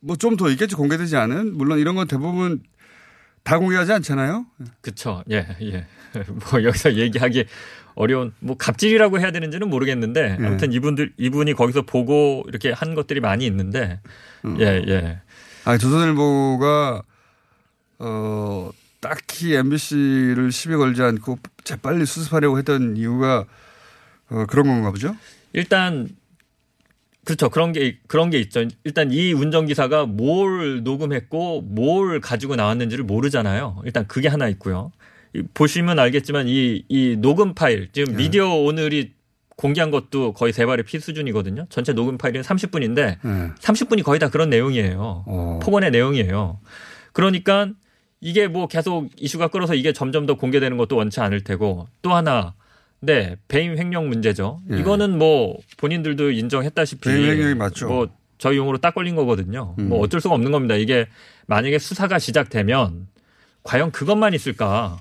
뭐 0.02 0.16
좀 0.18 0.36
더 0.36 0.50
있겠지 0.50 0.76
공개되지 0.76 1.16
않은 1.16 1.56
물론 1.58 1.80
이런 1.80 1.96
건 1.96 2.08
대부분 2.08 2.62
다 3.44 3.58
공개하지 3.60 3.92
않잖아요. 3.94 4.46
그쵸. 4.82 5.24
예, 5.32 5.48
예. 5.62 5.86
뭐 6.52 6.64
여기서 6.64 6.94
얘기하기 6.96 7.46
어려운, 7.96 8.34
뭐 8.40 8.58
갑질이라고 8.58 9.20
해야 9.20 9.32
되는지는 9.32 9.70
모르겠는데 9.70 10.38
예. 10.40 10.46
아무튼 10.46 10.72
이분들, 10.72 11.14
이분이 11.18 11.54
거기서 11.54 11.84
보고 11.84 12.44
이렇게 12.48 12.72
한 12.72 12.96
것들이 12.96 13.20
많이 13.20 13.46
있는데 13.46 14.00
예, 14.60 14.84
예. 14.88 15.20
아 15.66 15.78
조선일보가 15.78 17.04
어 18.00 18.72
딱히 19.00 19.56
MBC를 19.56 20.52
시비 20.52 20.76
걸지 20.76 21.02
않고 21.02 21.38
재빨리 21.64 22.06
수습하려고 22.06 22.58
했던 22.58 22.98
이유가 22.98 23.46
어, 24.30 24.46
그런 24.48 24.68
건가 24.68 24.92
보죠. 24.92 25.16
일단 25.52 26.10
그렇죠. 27.26 27.50
그런 27.50 27.72
게 27.72 28.00
그런 28.08 28.30
게 28.30 28.40
있죠. 28.40 28.66
일단 28.84 29.12
이 29.12 29.32
운전 29.34 29.66
기사가 29.66 30.06
뭘 30.06 30.84
녹음했고 30.84 31.62
뭘 31.62 32.20
가지고 32.20 32.56
나왔는지를 32.56 33.06
모르잖아요. 33.06 33.82
일단 33.86 34.06
그게 34.08 34.28
하나 34.28 34.48
있고요. 34.50 34.92
이 35.34 35.44
보시면 35.54 36.00
알겠지만 36.00 36.48
이, 36.48 36.84
이 36.88 37.18
녹음 37.20 37.54
파일 37.54 37.90
지금 37.92 38.16
미디어 38.16 38.50
오늘이 38.50 39.14
공개한 39.56 39.92
것도 39.92 40.34
거의 40.34 40.52
세 40.52 40.66
발의 40.66 40.84
피 40.84 41.00
수준이거든요. 41.00 41.68
전체 41.70 41.94
녹음 41.94 42.18
파일은 42.18 42.42
30분인데 42.42 42.96
네. 42.96 43.18
30분이 43.60 44.04
거의 44.04 44.20
다 44.20 44.30
그런 44.30 44.50
내용이에요. 44.50 45.24
어. 45.28 45.60
폭언의 45.62 45.92
내용이에요. 45.92 46.60
그러니까 47.14 47.70
이게 48.20 48.48
뭐 48.48 48.68
계속 48.68 49.10
이슈가 49.18 49.50
끌어서 49.50 49.76
이게 49.76 49.94
점점 49.94 50.26
더 50.26 50.36
공개되는 50.36 50.78
것도 50.78 50.96
원치 50.96 51.20
않을 51.20 51.44
테고 51.44 51.88
또 52.02 52.14
하나 52.14 52.56
네 53.00 53.36
배임 53.48 53.78
횡령 53.78 54.08
문제죠. 54.08 54.62
예. 54.72 54.80
이거는 54.80 55.18
뭐 55.18 55.58
본인들도 55.78 56.32
인정했다시피 56.32 57.02
배임 57.02 57.30
횡령이 57.30 57.56
맞죠. 57.56 57.88
뭐 57.88 58.10
저희 58.38 58.58
용어로 58.58 58.80
딱 58.80 58.96
걸린 58.96 59.16
거거든요. 59.16 59.76
뭐 59.78 60.00
어쩔 60.00 60.20
수가 60.20 60.36
없는 60.36 60.52
겁니다. 60.52 60.76
이게 60.76 61.08
만약에 61.48 61.80
수사가 61.80 62.18
시작되면 62.18 63.08
과연 63.64 63.92
그것만 63.92 64.34
있을까? 64.34 64.98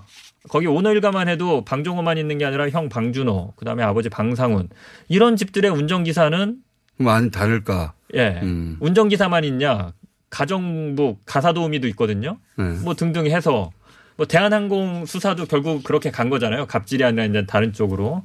거기 0.48 0.66
오너일가만 0.66 1.28
해도 1.28 1.64
방종호만 1.64 2.18
있는 2.18 2.38
게 2.38 2.44
아니라 2.44 2.68
형 2.68 2.88
방준호, 2.88 3.55
그다음에 3.57 3.83
아버지 3.83 4.09
방상훈 4.09 4.68
이런 5.09 5.37
집들의 5.37 5.70
운전기사는 5.70 6.57
많이 6.98 7.31
다를까? 7.31 7.94
예 8.14 8.40
음. 8.42 8.76
운전기사만 8.81 9.44
있냐? 9.44 9.92
가정부 10.31 11.16
가사도우미도 11.26 11.87
있거든요. 11.88 12.38
네. 12.57 12.64
뭐 12.83 12.94
등등 12.94 13.26
해서 13.26 13.70
뭐 14.16 14.26
대한항공 14.26 15.07
수사도 15.07 15.46
결국 15.46 15.85
그렇게 15.85 16.11
간 16.11 16.31
거잖아요. 16.31 16.66
갑질이 16.66 17.05
아니라 17.05 17.24
이제 17.24 17.46
다른 17.46 17.72
쪽으로. 17.72 18.22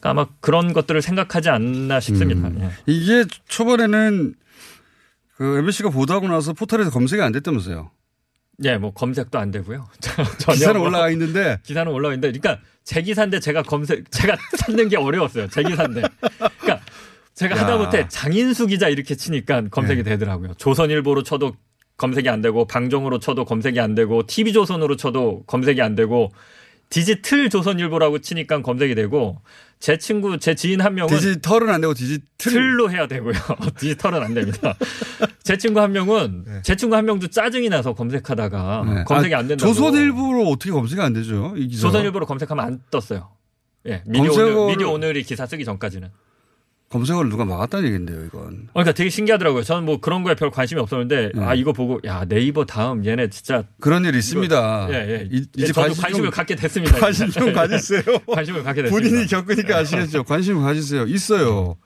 그러니까 0.00 0.10
아마 0.10 0.26
그런 0.40 0.72
것들을 0.72 1.00
생각하지 1.02 1.48
않나 1.48 2.00
싶습니다. 2.00 2.48
음. 2.48 2.58
예. 2.60 2.70
이게 2.86 3.24
초반에는 3.48 4.34
그 5.36 5.58
MBC가 5.58 5.90
보도하고 5.90 6.28
나서 6.28 6.52
포털에서 6.52 6.90
검색이 6.90 7.22
안 7.22 7.32
됐다면서요. 7.32 7.90
예, 8.64 8.76
뭐 8.76 8.92
검색도 8.92 9.38
안 9.38 9.50
되고요. 9.50 9.88
기사는 10.52 10.78
뭐- 10.80 10.88
올라가 10.88 11.10
있는데 11.10 11.58
기사는 11.64 11.90
올라와 11.92 12.14
있는데, 12.14 12.36
그러니까 12.38 12.62
제 12.84 13.02
기사인데 13.02 13.40
제가 13.40 13.62
검색, 13.62 14.10
제가 14.10 14.36
찾는 14.58 14.88
게 14.88 14.96
어려웠어요. 14.96 15.48
제 15.48 15.62
기사인데. 15.62 16.02
그러니까 16.60 16.80
제가 17.34 17.56
야. 17.56 17.60
하다못해 17.62 18.08
장인수 18.08 18.66
기자 18.66 18.88
이렇게 18.88 19.14
치니까 19.14 19.68
검색이 19.70 20.02
네. 20.02 20.10
되더라고요. 20.10 20.54
조선일보로 20.54 21.22
쳐도 21.22 21.54
검색이 21.98 22.28
안 22.28 22.40
되고, 22.42 22.64
방종으로 22.66 23.18
쳐도 23.18 23.44
검색이 23.44 23.78
안 23.80 23.94
되고, 23.94 24.24
TV조선으로 24.26 24.96
쳐도 24.96 25.44
검색이 25.46 25.82
안 25.82 25.94
되고, 25.94 26.30
디지털 26.90 27.50
조선일보라고 27.50 28.18
치니까 28.20 28.62
검색이 28.62 28.94
되고, 28.94 29.40
제 29.78 29.96
친구, 29.98 30.38
제 30.38 30.54
지인 30.54 30.80
한 30.80 30.94
명은 30.94 31.14
디지털은 31.14 31.68
안 31.68 31.80
되고 31.80 31.94
디지털 31.94 32.24
틀로 32.38 32.90
해야 32.90 33.06
되고요. 33.06 33.32
디지털은 33.78 34.22
안 34.22 34.34
됩니다. 34.34 34.74
제 35.44 35.56
친구 35.56 35.80
한 35.80 35.92
명은 35.92 36.62
제 36.64 36.74
친구 36.74 36.96
한 36.96 37.04
명도 37.04 37.28
짜증이 37.28 37.68
나서 37.68 37.94
검색하다가 37.94 38.84
네. 38.86 39.04
검색이 39.04 39.34
아, 39.34 39.38
안 39.38 39.48
된다고. 39.48 39.72
조선일보로 39.72 40.48
어떻게 40.48 40.70
검색이 40.72 41.00
안 41.00 41.12
되죠? 41.12 41.54
이 41.56 41.68
기사. 41.68 41.82
조선일보로 41.82 42.26
검색하면 42.26 42.64
안 42.64 42.82
떴어요. 42.90 43.30
예, 43.86 44.02
미디어 44.06 44.32
검색어를- 44.32 44.56
오늘, 44.56 44.72
미디어 44.76 44.90
오늘이 44.90 45.22
기사 45.22 45.46
쓰기 45.46 45.64
전까지는. 45.64 46.08
검색어를 46.90 47.28
누가 47.30 47.44
막았다는 47.44 47.86
얘긴데요, 47.88 48.24
이건. 48.24 48.40
어, 48.68 48.72
그러니까 48.72 48.92
되게 48.92 49.10
신기하더라고요. 49.10 49.62
저는 49.62 49.84
뭐 49.84 50.00
그런 50.00 50.22
거에 50.22 50.34
별 50.34 50.50
관심이 50.50 50.80
없었는데 50.80 51.32
네. 51.34 51.44
아 51.44 51.54
이거 51.54 51.72
보고 51.74 52.00
야 52.06 52.24
네이버 52.24 52.64
다음 52.64 53.04
얘네 53.04 53.28
진짜 53.28 53.64
그런 53.80 54.04
일 54.06 54.14
있습니다. 54.14 54.88
예, 54.90 54.94
예. 54.94 55.28
이- 55.30 55.44
예, 55.58 55.66
저도 55.66 55.80
관심 55.82 56.02
관심을 56.02 56.24
좀- 56.24 56.30
갖게 56.30 56.54
됐습니다. 56.56 56.96
관심 57.00 57.28
좀 57.30 57.52
가지세요. 57.52 58.02
관심을 58.26 58.62
갖게 58.64 58.82
됐습니다. 58.82 59.08
본인이 59.10 59.26
겪으니까 59.26 59.76
아시겠죠. 59.78 60.24
관심 60.24 60.60
가지세요. 60.62 61.04
있어요. 61.04 61.76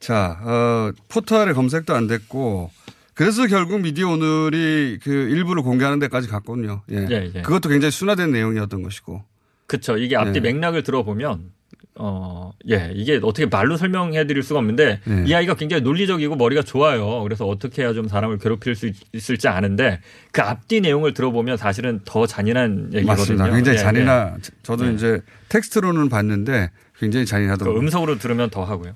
자, 0.00 0.38
어, 0.42 0.90
포털에 1.08 1.52
검색도 1.52 1.94
안 1.94 2.06
됐고, 2.06 2.70
그래서 3.14 3.46
결국 3.46 3.80
미디어 3.80 4.08
오늘이 4.10 4.98
그 5.02 5.10
일부를 5.10 5.62
공개하는 5.62 5.98
데까지 6.00 6.28
갔거든요. 6.28 6.82
예. 6.90 7.06
예, 7.10 7.30
예. 7.34 7.42
그것도 7.42 7.68
굉장히 7.68 7.90
순화된 7.92 8.32
내용이었던 8.32 8.82
것이고. 8.82 9.22
그렇죠. 9.66 9.96
이게 9.96 10.16
앞뒤 10.16 10.40
네. 10.40 10.52
맥락을 10.52 10.82
들어보면 10.82 11.52
어, 11.96 12.50
예, 12.70 12.90
이게 12.94 13.20
어떻게 13.22 13.46
말로 13.46 13.76
설명해 13.76 14.26
드릴 14.26 14.42
수가 14.42 14.58
없는데 14.58 15.00
네. 15.04 15.24
이 15.28 15.34
아이가 15.34 15.54
굉장히 15.54 15.82
논리적이고 15.82 16.34
머리가 16.34 16.62
좋아요. 16.62 17.22
그래서 17.22 17.46
어떻게 17.46 17.82
해야 17.82 17.92
좀 17.92 18.08
사람을 18.08 18.38
괴롭힐 18.38 18.74
수 18.74 18.88
있- 18.88 18.96
있을지 19.12 19.46
아는데 19.46 20.00
그 20.32 20.42
앞뒤 20.42 20.80
내용을 20.80 21.14
들어보면 21.14 21.56
사실은 21.56 22.00
더 22.04 22.26
잔인한 22.26 22.90
얘기거든요. 22.92 23.06
맞습니다. 23.06 23.50
굉장히 23.50 23.78
예, 23.78 23.82
잔인하, 23.82 24.34
예. 24.36 24.42
저도 24.64 24.88
예. 24.88 24.92
이제 24.94 25.20
텍스트로는 25.50 26.08
봤는데 26.08 26.70
굉장히 26.98 27.24
그 27.26 27.30
잔인하더라고요. 27.30 27.80
음성으로 27.80 28.18
들으면 28.18 28.50
더 28.50 28.64
하고요. 28.64 28.94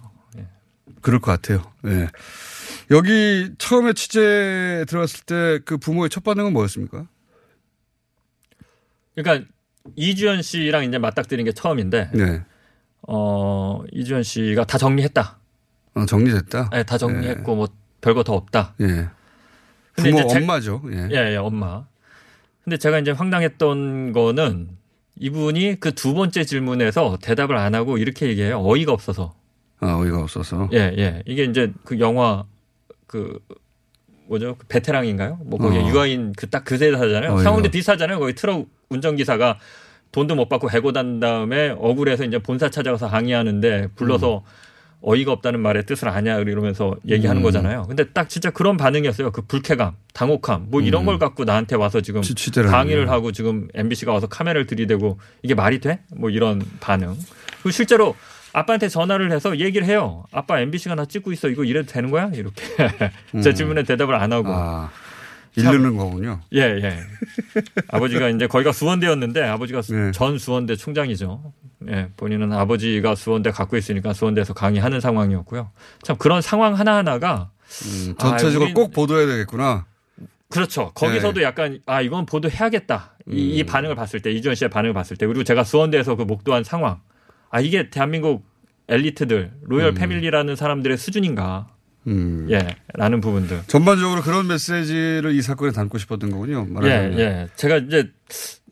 그럴 1.00 1.20
것 1.20 1.30
같아요. 1.30 1.62
예. 1.86 2.08
여기 2.90 3.50
처음에 3.58 3.92
취재 3.92 4.84
들어갔을 4.88 5.24
때 5.24 5.60
그 5.64 5.78
부모의 5.78 6.10
첫 6.10 6.24
반응은 6.24 6.52
뭐였습니까? 6.52 7.06
그러니까 9.14 9.46
이주연 9.96 10.42
씨랑 10.42 10.84
이제 10.84 10.98
맞닥뜨린 10.98 11.44
게 11.44 11.52
처음인데 11.52 12.10
네. 12.12 12.42
어, 13.10 13.82
이주연 13.92 14.22
씨가 14.22 14.64
다 14.64 14.76
정리했다. 14.76 15.38
어, 15.94 16.06
정리됐다? 16.06 16.68
네, 16.72 16.82
다 16.84 16.98
정리했고 16.98 17.56
뭐 17.56 17.68
별거 18.02 18.22
더 18.22 18.34
없다. 18.34 18.74
예. 18.82 19.08
근데 19.94 20.10
부모 20.10 20.20
이제 20.20 20.28
제- 20.28 20.36
엄마죠. 20.38 20.82
예. 20.92 21.08
예, 21.10 21.32
예, 21.32 21.36
엄마. 21.36 21.86
근데 22.62 22.76
제가 22.76 22.98
이제 22.98 23.10
황당했던 23.10 24.12
거는 24.12 24.68
이분이 25.16 25.80
그 25.80 25.92
두 25.92 26.12
번째 26.14 26.44
질문에서 26.44 27.18
대답을 27.22 27.56
안 27.56 27.74
하고 27.74 27.96
이렇게 27.98 28.28
얘기해요. 28.28 28.60
어이가 28.62 28.92
없어서. 28.92 29.34
아, 29.80 29.96
어이가 29.98 30.20
없어서. 30.22 30.68
예, 30.74 30.94
예. 30.98 31.22
이게 31.26 31.44
이제 31.44 31.72
그 31.84 31.98
영화 31.98 32.44
그 33.06 33.38
뭐죠? 34.26 34.56
그 34.58 34.66
베테랑인가요? 34.66 35.40
뭐 35.44 35.58
거기 35.58 35.78
어. 35.78 35.88
유아인 35.88 36.34
그 36.36 36.48
딱그 36.50 36.76
세대잖아요. 36.76 37.30
어이가. 37.32 37.42
상황도 37.42 37.70
비슷하잖아요. 37.70 38.18
거기 38.18 38.34
트럭 38.34 38.68
운전기사가 38.90 39.58
돈도 40.12 40.34
못 40.34 40.48
받고 40.48 40.70
해고 40.70 40.92
단 40.92 41.20
다음에 41.20 41.70
억울해서 41.78 42.24
이제 42.24 42.38
본사 42.38 42.68
찾아가서 42.68 43.06
항의하는데 43.06 43.88
불러서 43.94 44.42
어이가 45.00 45.30
없다는 45.30 45.60
말의 45.60 45.86
뜻을 45.86 46.08
아냐 46.08 46.38
이러면서 46.38 46.96
얘기하는 47.06 47.40
음. 47.40 47.44
거잖아요. 47.44 47.84
근데 47.86 48.04
딱 48.04 48.28
진짜 48.28 48.50
그런 48.50 48.76
반응이었어요. 48.76 49.30
그 49.30 49.42
불쾌감, 49.42 49.94
당혹함, 50.12 50.66
뭐 50.70 50.80
이런 50.80 51.02
음. 51.02 51.06
걸 51.06 51.18
갖고 51.18 51.44
나한테 51.44 51.76
와서 51.76 52.00
지금 52.00 52.20
강의를 52.22 52.72
하는군요. 52.72 53.10
하고 53.10 53.32
지금 53.32 53.68
MBC가 53.74 54.12
와서 54.12 54.26
카메라를 54.26 54.66
들이대고 54.66 55.18
이게 55.42 55.54
말이 55.54 55.80
돼? 55.80 56.00
뭐 56.16 56.30
이런 56.30 56.60
반응. 56.80 57.16
그리고 57.62 57.70
실제로 57.70 58.16
아빠한테 58.52 58.88
전화를 58.88 59.30
해서 59.30 59.58
얘기를 59.60 59.86
해요. 59.86 60.24
아빠 60.32 60.58
MBC가 60.60 60.96
나 60.96 61.04
찍고 61.04 61.32
있어. 61.32 61.48
이거 61.48 61.62
이래도 61.64 61.86
되는 61.92 62.10
거야? 62.10 62.30
이렇게 62.34 62.64
제 63.42 63.50
음. 63.50 63.54
질문에 63.54 63.84
대답을 63.84 64.16
안 64.16 64.32
하고. 64.32 64.48
아, 64.48 64.90
이르는 65.58 65.96
거군요. 65.96 66.40
예, 66.54 66.60
예. 66.60 66.98
아버지가 67.88 68.28
이제 68.28 68.46
거기가 68.46 68.72
수원대였는데 68.72 69.42
아버지가 69.42 69.82
네. 69.82 70.12
전 70.12 70.38
수원대 70.38 70.76
총장이죠. 70.76 71.52
예, 71.88 72.08
본인은 72.16 72.52
아버지가 72.52 73.14
수원대 73.14 73.50
갖고 73.50 73.76
있으니까 73.76 74.12
수원대에서 74.12 74.54
강의하는 74.54 75.00
상황이었고요. 75.00 75.70
참 76.02 76.16
그런 76.16 76.42
상황 76.42 76.74
하나하나가 76.74 77.50
음, 77.84 78.14
전체적으로 78.18 78.70
아, 78.70 78.72
꼭 78.74 78.92
보도해야 78.92 79.26
되겠구나. 79.26 79.86
그렇죠. 80.48 80.92
거기서도 80.94 81.40
네. 81.40 81.44
약간 81.44 81.78
아 81.86 82.00
이건 82.00 82.26
보도해야겠다. 82.26 83.16
이, 83.30 83.56
이 83.56 83.62
음. 83.62 83.66
반응을 83.66 83.94
봤을 83.94 84.20
때 84.20 84.30
이주원 84.30 84.54
씨의 84.54 84.70
반응을 84.70 84.94
봤을 84.94 85.16
때 85.16 85.26
그리고 85.26 85.44
제가 85.44 85.64
수원대에서 85.64 86.16
그 86.16 86.22
목도한 86.22 86.64
상황. 86.64 87.00
아 87.50 87.60
이게 87.60 87.90
대한민국 87.90 88.46
엘리트들 88.88 89.52
로열 89.62 89.90
음. 89.90 89.94
패밀리라는 89.94 90.56
사람들의 90.56 90.96
수준인가. 90.96 91.68
음. 92.08 92.48
예, 92.50 92.66
라는 92.94 93.20
부분들. 93.20 93.62
전반적으로 93.66 94.22
그런 94.22 94.46
메시지를 94.48 95.32
이 95.34 95.42
사건에 95.42 95.72
담고 95.72 95.98
싶었던 95.98 96.30
거군요. 96.30 96.66
예, 96.68 96.72
말하자면. 96.72 97.18
예. 97.18 97.46
제가 97.56 97.76
이제 97.78 98.10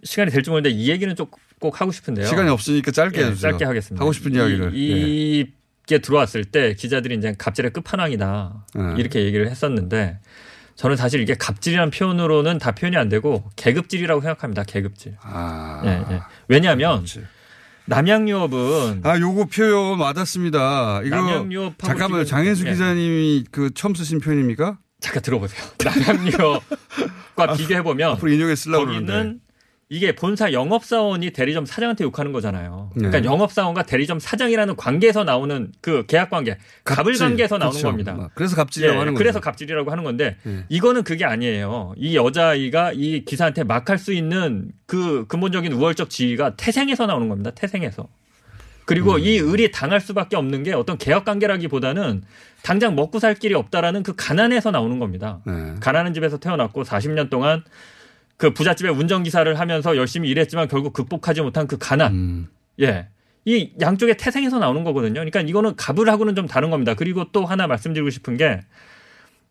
시간이 0.03 0.31
될지 0.31 0.51
모르는데 0.51 0.75
이 0.77 0.91
얘기는 0.91 1.15
좀 1.15 1.29
꼭 1.59 1.81
하고 1.81 1.93
싶은데요. 1.93 2.27
시간이 2.27 2.51
없으니까 2.51 2.91
짧게 2.91 3.21
예, 3.21 3.27
해주세요. 3.27 3.53
짧게 3.53 3.65
하겠습니다. 3.65 4.03
하고 4.03 4.13
싶은 4.13 4.35
이야기를. 4.35 4.73
예. 4.75 4.79
이, 4.79 5.47
게 5.87 5.99
들어왔을 5.99 6.45
때 6.45 6.75
기자들이 6.75 7.15
이제 7.15 7.33
갑질의 7.39 7.73
끝판왕이다 7.73 8.67
예. 8.77 9.01
이렇게 9.01 9.25
얘기를 9.25 9.49
했었는데 9.49 10.19
저는 10.75 10.97
사실 10.97 11.21
이게 11.21 11.35
갑질이라는 11.35 11.93
표현으로는 11.93 12.59
다 12.59 12.73
표현이 12.73 12.97
안 12.97 13.09
되고 13.09 13.49
계급질이라고 13.55 14.21
생각합니다. 14.21 14.65
계급질. 14.65 15.15
아. 15.23 15.83
예, 15.85 16.15
예. 16.15 16.21
왜냐하면 16.49 17.05
남양유업은 17.87 19.01
아, 19.05 19.19
요거 19.19 19.47
표현 19.47 19.99
와닿습니다. 19.99 21.03
이거 21.05 21.17
남양유업하고 21.17 21.87
잠깐만요. 21.87 22.25
장현수 22.25 22.67
예. 22.67 22.73
기자님이 22.73 23.45
그 23.51 23.71
처음 23.75 23.95
쓰신 23.95 24.21
표현입니까? 24.21 24.79
잠깐 25.01 25.23
들어보세요. 25.23 25.61
남양유업과 25.85 27.55
비교해 27.57 27.83
보면 27.83 28.13
앞으로 28.13 28.31
인용해 28.33 28.55
쓰려고 28.57 28.87
거기는 28.87 29.07
그러는데. 29.07 29.46
이게 29.89 30.17
본사 30.17 30.53
영업사원이 30.53 31.31
대리점 31.31 31.65
사장한테 31.65 32.03
욕하는 32.03 32.33
거잖아요. 32.33 32.91
네. 32.97 33.09
그러니까 33.09 33.33
영업사원과 33.33 33.85
대리점 33.85 34.19
사장이라는 34.19 34.75
관계에서 34.75 35.23
나오는 35.23 35.71
그 35.81 36.05
계약 36.07 36.29
관계, 36.31 36.59
갑을 36.83 37.13
갑질. 37.13 37.19
관계에서 37.27 37.59
나오는 37.59 37.71
그렇죠. 37.79 37.87
겁니다. 37.89 38.31
그래서 38.35 38.57
갑질이라고 38.57 38.97
예, 38.97 38.99
하는 38.99 39.15
거죠. 39.15 39.23
그래서 39.23 39.39
갑질이라고 39.41 39.91
하는 39.93 40.03
건데 40.03 40.37
예. 40.45 40.65
이거는 40.69 41.05
그게 41.05 41.25
아니에요. 41.25 41.95
이 41.97 42.17
여자아이가 42.17 42.93
이 42.95 43.25
기사한테 43.25 43.63
막 43.63 43.89
할 43.89 43.99
수 43.99 44.13
있는 44.13 44.73
그 44.87 45.25
근본적인 45.29 45.73
우월적 45.73 46.11
지위가 46.11 46.57
태생에서 46.57 47.07
나오는 47.07 47.29
겁니다. 47.29 47.53
태생에서. 47.53 48.09
그리고 48.87 49.15
음. 49.15 49.21
이 49.21 49.39
을이 49.39 49.71
당할 49.71 50.01
수밖에 50.01 50.35
없는 50.37 50.65
게 50.65 50.73
어떤 50.73 50.99
개혁 50.99 51.25
관계라기보다는 51.25 52.23
당장 52.63 52.97
먹고 52.97 53.21
살 53.21 53.35
길이 53.35 53.55
없다라는 53.55 54.03
그 54.03 54.15
가난에서 54.17 54.73
나오는 54.73 54.99
겁니다. 54.99 55.41
네. 55.47 55.75
가난한 55.81 56.13
집에서 56.15 56.39
태어났고 56.39 56.83
40년 56.83 57.31
동안 57.31 57.63
그 58.37 58.53
부잣집에 58.53 58.89
운전기사를 58.91 59.59
하면서 59.59 59.97
열심히 59.97 60.29
일했지만 60.29 60.69
결국 60.69 60.93
극복하지 60.93 61.41
못한 61.43 61.67
그 61.67 61.79
가난. 61.79 62.13
음. 62.15 62.49
예. 62.81 63.09
이 63.45 63.73
양쪽의 63.81 64.17
태생에서 64.17 64.59
나오는 64.59 64.83
거거든요. 64.85 65.15
그러니까 65.15 65.41
이거는 65.41 65.77
갑을하고는 65.77 66.35
좀 66.35 66.47
다른 66.47 66.71
겁니다. 66.71 66.95
그리고 66.95 67.31
또 67.33 67.47
하나 67.47 67.67
말씀드리고 67.67 68.11
싶은 68.11 68.37
게 68.37 68.61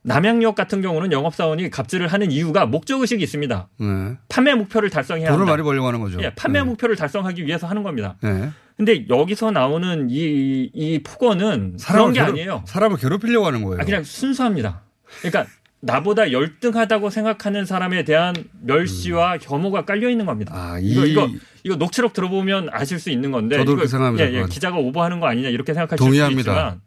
남양유업 0.03 0.53
같은 0.53 0.81
경우는 0.83 1.11
영업사원이 1.11 1.71
갑질을 1.71 2.07
하는 2.07 2.29
이유가 2.31 2.67
목적의식이 2.67 3.23
있습니다. 3.23 3.67
네. 3.79 3.85
판매 4.29 4.53
목표를 4.53 4.91
달성해야 4.91 5.29
돈을 5.29 5.39
한다. 5.41 5.53
많이 5.53 5.63
벌려고 5.63 5.87
하는 5.87 5.99
거죠. 5.99 6.21
예, 6.21 6.31
판매 6.35 6.59
네. 6.59 6.65
목표를 6.65 6.95
달성하기 6.95 7.43
위해서 7.45 7.65
하는 7.65 7.81
겁니다. 7.81 8.15
네. 8.21 8.49
근데 8.77 9.05
여기서 9.09 9.49
나오는 9.51 10.07
이, 10.11 10.69
이 10.73 10.99
폭언은 11.01 11.77
사람을 11.79 12.11
그런 12.11 12.13
게 12.13 12.19
괴롭- 12.19 12.29
아니에요. 12.33 12.63
사람을 12.67 12.97
괴롭히려고 12.97 13.47
하는 13.47 13.63
거예요. 13.63 13.81
아, 13.81 13.85
그냥 13.85 14.03
순수합니다. 14.03 14.81
그러니까 15.21 15.47
나보다 15.85 16.31
열등하다고 16.31 17.09
생각하는 17.11 17.65
사람에 17.65 18.03
대한 18.03 18.35
멸시와 18.63 19.37
혐오가 19.41 19.85
깔려 19.85 20.09
있는 20.09 20.25
겁니다. 20.25 20.53
음. 20.55 20.59
아, 20.59 20.79
이거 20.79 21.05
이- 21.05 21.11
이거 21.11 21.29
이거 21.63 21.75
녹취록 21.75 22.13
들어보면 22.13 22.69
아실 22.71 22.99
수 22.99 23.09
있는 23.09 23.31
건데 23.31 23.57
저도 23.57 23.73
이거 23.73 23.87
생각합니다, 23.87 24.31
예, 24.31 24.41
예. 24.41 24.45
기자가 24.49 24.77
오버하는 24.77 25.19
거 25.19 25.27
아니냐 25.27 25.49
이렇게 25.49 25.73
생각하실 25.73 25.97
동의합니다. 26.03 26.41
수 26.41 26.49
있지만 26.49 26.81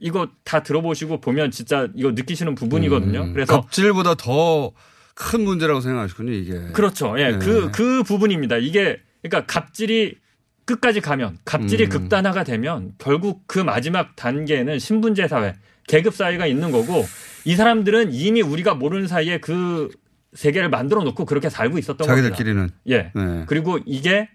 이거 0.00 0.28
다 0.44 0.62
들어보시고 0.62 1.20
보면 1.20 1.50
진짜 1.50 1.88
이거 1.94 2.10
느끼시는 2.12 2.54
부분이거든요. 2.54 3.22
음, 3.22 3.32
그래서 3.32 3.60
갑질보다 3.60 4.14
더 4.14 4.72
큰 5.14 5.44
문제라고 5.44 5.82
생각하시군요, 5.82 6.32
이게. 6.32 6.58
그렇죠. 6.72 7.14
예, 7.18 7.32
네. 7.32 7.38
그, 7.38 7.70
그 7.70 8.02
부분입니다. 8.02 8.56
이게, 8.56 8.98
그러니까 9.20 9.44
갑질이 9.46 10.16
끝까지 10.64 11.02
가면, 11.02 11.36
갑질이 11.44 11.84
음. 11.84 11.88
극단화가 11.90 12.44
되면 12.44 12.92
결국 12.96 13.42
그 13.46 13.58
마지막 13.58 14.16
단계는 14.16 14.78
신분제 14.78 15.28
사회, 15.28 15.54
계급 15.88 16.14
사회가 16.14 16.46
있는 16.46 16.70
거고 16.70 17.04
이 17.44 17.56
사람들은 17.56 18.12
이미 18.12 18.40
우리가 18.42 18.74
모르는 18.74 19.06
사이에 19.08 19.38
그 19.38 19.88
세계를 20.34 20.70
만들어 20.70 21.02
놓고 21.04 21.24
그렇게 21.26 21.50
살고 21.50 21.78
있었던 21.78 22.06
겁니다. 22.06 22.28
자기들끼리는. 22.28 22.70
예. 22.88 23.10
네. 23.14 23.44
그리고 23.46 23.78
이게 23.84 24.28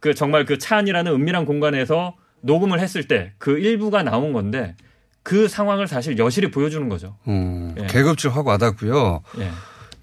그 0.00 0.14
정말 0.14 0.44
그 0.44 0.58
차 0.58 0.76
안이라는 0.78 1.12
은밀한 1.12 1.44
공간에서 1.44 2.14
녹음을 2.42 2.80
했을 2.80 3.08
때 3.08 3.32
그 3.38 3.58
일부가 3.58 4.02
나온 4.02 4.32
건데 4.32 4.76
그 5.22 5.48
상황을 5.48 5.88
사실 5.88 6.16
여실히 6.18 6.50
보여주는 6.50 6.88
거죠. 6.88 7.16
어, 7.26 7.74
예. 7.80 7.86
계급질 7.86 8.30
확 8.30 8.46
와닿고요. 8.46 9.22
예. 9.40 9.50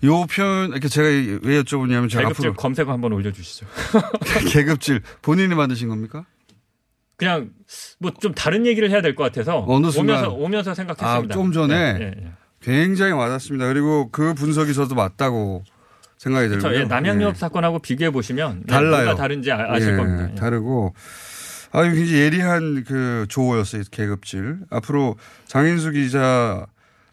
요 0.05 0.25
표현, 0.25 0.71
이렇게 0.71 0.89
제가 0.89 1.07
왜 1.07 1.61
여쭤보냐면 1.61 2.09
제가 2.09 2.23
계급질 2.23 2.47
앞으로 2.49 2.53
검색어 2.55 2.91
한번 2.91 3.13
올려주시죠. 3.13 3.65
계급질 4.51 5.01
본인이 5.21 5.55
만드신 5.55 5.87
겁니까? 5.87 6.25
그냥 7.17 7.51
뭐 7.99 8.11
좀 8.19 8.33
다른 8.33 8.65
얘기를 8.65 8.89
해야 8.89 9.01
될 9.01 9.15
것 9.15 9.23
같아서 9.23 9.63
어느 9.67 9.89
순간- 9.91 10.17
오면서 10.25 10.33
오면서 10.35 10.73
생각했습니다. 10.73 11.33
아, 11.33 11.35
좀 11.35 11.51
전에 11.51 11.75
예, 11.75 12.03
예, 12.03 12.13
예. 12.25 12.31
굉장히 12.61 13.11
와닿습니다. 13.13 13.67
그리고 13.67 14.09
그 14.11 14.33
분석이 14.33 14.73
저도 14.73 14.95
맞다고 14.95 15.63
생각이 16.17 16.47
들고요. 16.49 16.61
그렇죠. 16.69 16.79
예, 16.81 16.85
남양유업 16.85 17.35
예. 17.35 17.37
사건하고 17.37 17.79
비교해 17.79 18.09
보시면 18.11 18.63
달라요. 18.65 19.05
뭐가 19.05 19.15
다른지 19.15 19.51
아- 19.51 19.67
아실 19.73 19.93
예, 19.93 19.97
겁니다. 19.97 20.29
예. 20.31 20.35
다르고 20.35 20.93
아 21.71 21.83
굉장히 21.83 22.13
예리한 22.13 22.83
그 22.85 23.25
조어였어요. 23.29 23.83
계급질. 23.91 24.59
앞으로 24.69 25.17
장인수 25.47 25.91
기자 25.91 26.65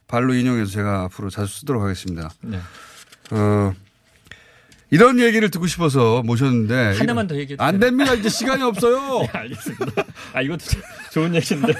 발로 0.07 0.35
인용해서 0.35 0.71
제가 0.71 1.03
앞으로 1.05 1.31
자주 1.31 1.61
쓰도록 1.61 1.83
하겠습니다. 1.83 2.31
네. 2.43 2.59
어, 3.33 3.73
이런 4.91 5.21
얘기를 5.21 5.51
듣고 5.51 5.67
싶어서 5.67 6.23
모셨는데 6.25 6.97
하나만 6.99 7.27
더 7.27 7.37
얘기해 7.37 7.57
안 7.61 7.75
주세요. 7.75 7.91
됩니다. 7.91 8.15
이제 8.15 8.29
시간이 8.29 8.63
없어요. 8.63 9.21
네, 9.33 9.39
알겠습니다. 9.39 10.05
아 10.33 10.43
이것도 10.43 10.65
좋은 11.13 11.35
얘기인데. 11.35 11.73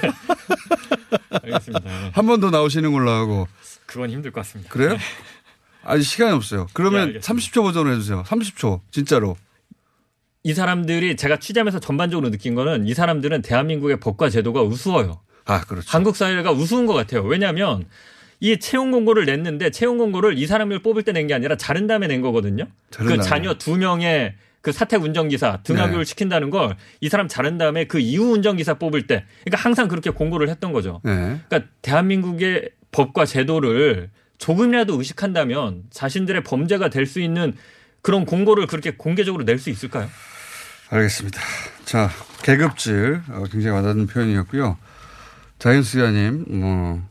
알겠습니다. 1.29 1.79
네. 1.89 2.11
한번 2.13 2.39
더 2.39 2.49
나오시는 2.49 2.91
걸로 2.91 3.11
하고 3.11 3.47
그건 3.85 4.09
힘들 4.09 4.31
것 4.31 4.41
같습니다. 4.41 4.71
그래요? 4.71 4.97
아직 5.83 6.03
시간이 6.03 6.31
없어요. 6.33 6.61
네, 6.61 6.71
그러면 6.73 7.01
알겠습니다. 7.07 7.33
30초 7.33 7.63
버전으로 7.63 7.95
해주세요. 7.95 8.23
30초 8.23 8.81
진짜로. 8.91 9.35
이 10.43 10.53
사람들이 10.53 11.17
제가 11.17 11.37
취재하면서 11.37 11.79
전반적으로 11.79 12.31
느낀 12.31 12.55
거는 12.55 12.87
이 12.87 12.93
사람들은 12.93 13.41
대한민국의 13.43 13.99
법과 13.99 14.29
제도가 14.29 14.61
우스워요. 14.63 15.19
아 15.45 15.61
그렇죠. 15.61 15.87
한국 15.89 16.15
사회가 16.15 16.51
우스운 16.51 16.85
것 16.85 16.93
같아요. 16.93 17.23
왜냐하면 17.23 17.85
이 18.41 18.57
채용 18.59 18.91
공고를 18.91 19.25
냈는데 19.25 19.69
채용 19.71 19.97
공고를 19.97 20.37
이 20.37 20.45
사람을 20.47 20.79
뽑을 20.79 21.03
때 21.03 21.13
낸 21.13 21.27
게 21.27 21.33
아니라 21.33 21.55
자른 21.55 21.87
다음에 21.87 22.07
낸 22.07 22.21
거거든요. 22.21 22.65
자른 22.89 23.07
그. 23.17 23.21
자녀 23.23 23.53
두 23.53 23.77
명의 23.77 24.33
그 24.61 24.71
사택 24.71 25.01
운전기사 25.03 25.59
등하교육을 25.63 26.03
네. 26.05 26.09
시킨다는 26.09 26.49
걸 26.49 26.75
이 27.01 27.09
사람 27.09 27.27
자른 27.27 27.57
다음에 27.57 27.85
그 27.85 27.99
이후 27.99 28.33
운전기사 28.33 28.75
뽑을 28.75 29.07
때 29.07 29.23
그러니까 29.43 29.63
항상 29.63 29.87
그렇게 29.87 30.09
공고를 30.09 30.49
했던 30.49 30.71
거죠. 30.73 30.99
네. 31.03 31.39
그러니까 31.47 31.69
대한민국의 31.81 32.69
법과 32.91 33.25
제도를 33.25 34.09
조금이라도 34.39 34.97
의식한다면 34.97 35.83
자신들의 35.91 36.43
범죄가 36.43 36.89
될 36.89 37.05
수 37.05 37.19
있는 37.21 37.53
그런 38.01 38.25
공고를 38.25 38.65
그렇게 38.67 38.91
공개적으로 38.91 39.43
낼 39.43 39.59
수 39.59 39.69
있을까요? 39.69 40.09
알겠습니다. 40.89 41.39
자, 41.85 42.09
계급질 42.43 43.21
어, 43.29 43.43
굉장히 43.51 43.75
와닿는 43.75 44.07
표현이었고요. 44.07 44.77
자연수 45.59 45.97
기자님, 45.97 46.45
뭐 46.47 47.01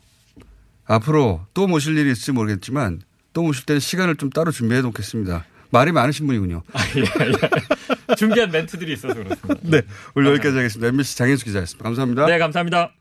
앞으로 0.95 1.45
또 1.53 1.67
모실 1.67 1.97
일이 1.97 2.11
있을지 2.11 2.31
모르겠지만 2.31 3.01
또 3.33 3.43
모실 3.43 3.65
때는 3.65 3.79
시간을 3.79 4.17
좀 4.17 4.29
따로 4.29 4.51
준비해 4.51 4.81
놓겠습니다. 4.81 5.45
말이 5.69 5.91
많으신 5.93 6.27
분이군요. 6.27 6.63
아, 6.73 6.79
예, 6.97 7.01
예. 7.01 8.15
준비한 8.15 8.51
멘트들이 8.51 8.93
있어서 8.93 9.13
그렇습니다. 9.13 9.55
네. 9.63 9.81
오늘 10.15 10.31
여기까지 10.31 10.57
하겠습니다. 10.57 10.87
MBC 10.89 11.17
장현수 11.17 11.45
기자였습니다. 11.45 11.83
감사합니다. 11.83 12.25
네, 12.25 12.37
감사합니다. 12.37 12.93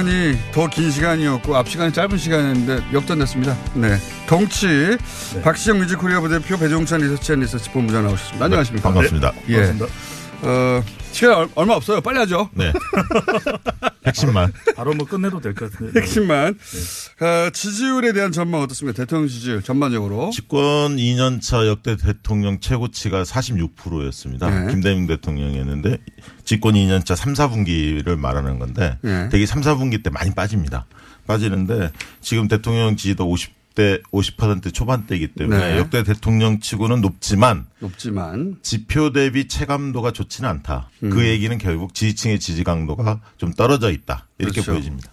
시간이 0.00 0.36
더 0.52 0.68
긴 0.68 0.90
시간이었고 0.90 1.56
앞 1.56 1.68
시간이 1.70 1.90
짧은 1.92 2.18
시간이었는데 2.18 2.84
역전됐습니다. 2.92 3.56
네. 3.74 3.96
정치 4.28 4.98
박시영 5.42 5.78
윈지코리아 5.78 6.20
부대표 6.20 6.58
배종찬 6.58 7.00
리서치 7.00 7.32
앤 7.32 7.40
리서치 7.40 7.70
본부장 7.70 8.04
나오셨습니다. 8.04 8.44
안녕하십니까? 8.44 8.88
반갑습니다. 8.90 9.32
예. 9.48 9.54
반갑습니다. 9.62 9.86
어, 10.42 10.82
시간 11.16 11.34
얼- 11.34 11.48
얼마 11.54 11.74
없어요. 11.74 12.00
빨리 12.02 12.18
하죠. 12.18 12.50
네. 12.52 12.72
핵심만. 14.06 14.52
바로 14.76 14.92
뭐 14.94 15.06
끝내도 15.06 15.40
될 15.40 15.54
것 15.54 15.72
같은데. 15.72 15.98
핵심만. 16.00 16.58
어, 17.20 17.50
지지율에 17.50 18.12
대한 18.12 18.32
전망 18.32 18.60
어떻습니까? 18.60 18.96
대통령 18.96 19.26
지지율 19.28 19.62
전반적으로. 19.62 20.30
집권 20.30 20.96
2년차 20.96 21.66
역대 21.66 21.96
대통령 21.96 22.60
최고치가 22.60 23.22
46%였습니다. 23.22 24.50
네. 24.50 24.70
김대중 24.70 25.06
대통령이었는데 25.06 25.98
집권 26.44 26.74
2년차 26.74 27.16
3, 27.16 27.32
4분기를 27.32 28.16
말하는 28.16 28.58
건데 28.58 28.98
네. 29.02 29.28
되게 29.30 29.46
3, 29.46 29.62
4분기 29.62 30.02
때 30.04 30.10
많이 30.10 30.32
빠집니다. 30.34 30.86
빠지는데 31.26 31.90
지금 32.20 32.46
대통령 32.46 32.94
지지도 32.96 33.26
50 33.28 33.50
대 33.76 34.00
50% 34.10 34.72
초반대이기 34.72 35.28
때문에 35.34 35.74
네. 35.74 35.78
역대 35.78 36.02
대통령 36.02 36.60
치고는 36.60 37.02
높지만 37.02 37.66
높지만 37.78 38.56
지표 38.62 39.12
대비 39.12 39.46
체감도가 39.46 40.12
좋지는 40.12 40.48
않다. 40.48 40.88
음. 41.04 41.10
그 41.10 41.24
얘기는 41.26 41.56
결국 41.58 41.94
지지층의 41.94 42.40
지지 42.40 42.64
강도가 42.64 43.20
좀 43.36 43.52
떨어져 43.52 43.92
있다. 43.92 44.26
이렇게 44.38 44.62
그렇죠. 44.62 44.72
보여집니다. 44.72 45.12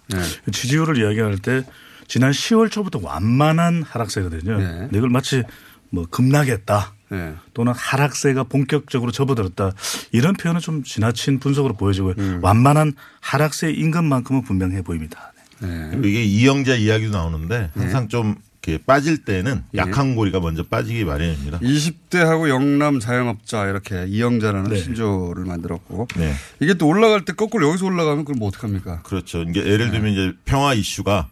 지지율을 0.50 0.96
이야기할 0.98 1.38
때 1.38 1.62
지난 2.08 2.32
10월 2.32 2.70
초부터 2.70 3.00
완만한 3.02 3.82
하락세거든요. 3.82 4.58
네. 4.58 4.88
이걸 4.92 5.10
마치 5.10 5.42
뭐 5.90 6.06
급락했다. 6.06 6.94
네. 7.10 7.34
또는 7.52 7.74
하락세가 7.76 8.44
본격적으로 8.44 9.12
접어들었다. 9.12 9.72
이런 10.10 10.34
표현은 10.34 10.60
좀 10.62 10.82
지나친 10.82 11.38
분석으로 11.38 11.74
보여지고요. 11.74 12.14
음. 12.16 12.40
완만한 12.42 12.94
하락세 13.20 13.72
임금만큼은 13.72 14.42
분명해 14.42 14.82
보입니다. 14.82 15.32
그리고 15.60 16.06
이게 16.06 16.24
이영자 16.24 16.74
이야기도 16.74 17.12
나오는데 17.12 17.70
항상 17.74 18.08
좀 18.08 18.36
이렇게 18.66 18.78
빠질 18.82 19.18
때는 19.18 19.62
예. 19.74 19.78
약한 19.78 20.14
고리가 20.14 20.40
먼저 20.40 20.62
빠지기 20.62 21.04
마련입니다. 21.04 21.58
20대하고 21.60 22.48
영남 22.48 22.98
자영업자 22.98 23.68
이렇게 23.68 24.06
이영자라는 24.06 24.70
네. 24.70 24.76
신조를 24.76 25.44
만들었고 25.44 26.08
네. 26.16 26.34
이게 26.60 26.74
또 26.74 26.88
올라갈 26.88 27.24
때 27.24 27.32
거꾸로 27.32 27.68
여기서 27.68 27.86
올라가면 27.86 28.24
그럼 28.24 28.38
뭐 28.38 28.48
어떡합니까? 28.48 29.02
그렇죠. 29.02 29.42
이게 29.42 29.64
예를 29.64 29.90
들면 29.90 30.12
이제 30.12 30.32
평화 30.44 30.74
이슈가 30.74 31.28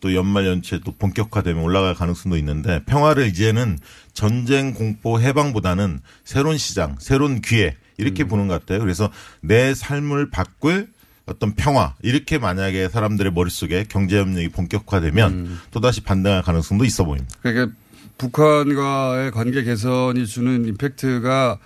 또 0.00 0.14
연말 0.14 0.46
연초에 0.46 0.80
또 0.84 0.92
본격화되면 0.92 1.62
올라갈 1.62 1.94
가능성도 1.94 2.38
있는데 2.38 2.82
평화를 2.86 3.26
이제는 3.26 3.78
전쟁 4.14 4.72
공포 4.72 5.20
해방보다는 5.20 6.00
새로운 6.24 6.56
시장, 6.56 6.96
새로운 6.98 7.42
기회 7.42 7.76
이렇게 7.98 8.24
보는 8.24 8.48
것 8.48 8.58
같아요. 8.60 8.80
그래서 8.80 9.10
내 9.42 9.74
삶을 9.74 10.30
바꿀 10.30 10.88
어떤 11.30 11.54
평화 11.54 11.94
이렇게 12.02 12.38
만약에 12.38 12.88
사람들의 12.88 13.32
머릿속에 13.32 13.84
경제 13.88 14.18
협력이 14.18 14.48
본격화되면 14.48 15.58
또다시 15.70 16.02
반등할 16.02 16.42
가능성도 16.42 16.84
있어 16.84 17.04
보입니다. 17.04 17.34
그러니까 17.40 17.74
북한과의 18.18 19.30
관계 19.30 19.62
개선이 19.62 20.26
주는 20.26 20.66
임팩트가 20.66 21.58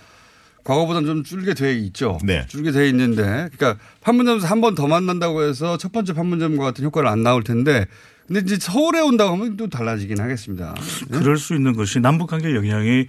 과거보다는 0.63 1.07
좀 1.07 1.23
줄게 1.23 1.53
돼 1.53 1.73
있죠. 1.75 2.17
네. 2.23 2.45
줄게 2.47 2.71
돼 2.71 2.87
있는데, 2.89 3.21
그러니까 3.23 3.77
판문점에서 4.01 4.47
한 4.47 4.61
번 4.61 4.73
더 4.73 4.87
만난다고 4.87 5.43
해서 5.43 5.77
첫 5.77 5.91
번째 5.91 6.13
판문점과 6.13 6.63
같은 6.63 6.83
효과는 6.85 7.09
안 7.11 7.21
나올 7.21 7.43
텐데, 7.43 7.85
근데 8.25 8.39
이제 8.39 8.57
서울에 8.59 8.99
온다고 8.99 9.33
하면 9.33 9.57
또 9.57 9.67
달라지긴 9.67 10.19
하겠습니다. 10.19 10.73
그럴 11.11 11.37
수 11.37 11.53
있는 11.53 11.73
것이 11.73 11.99
남북 11.99 12.31
관계 12.31 12.55
영향이 12.55 13.05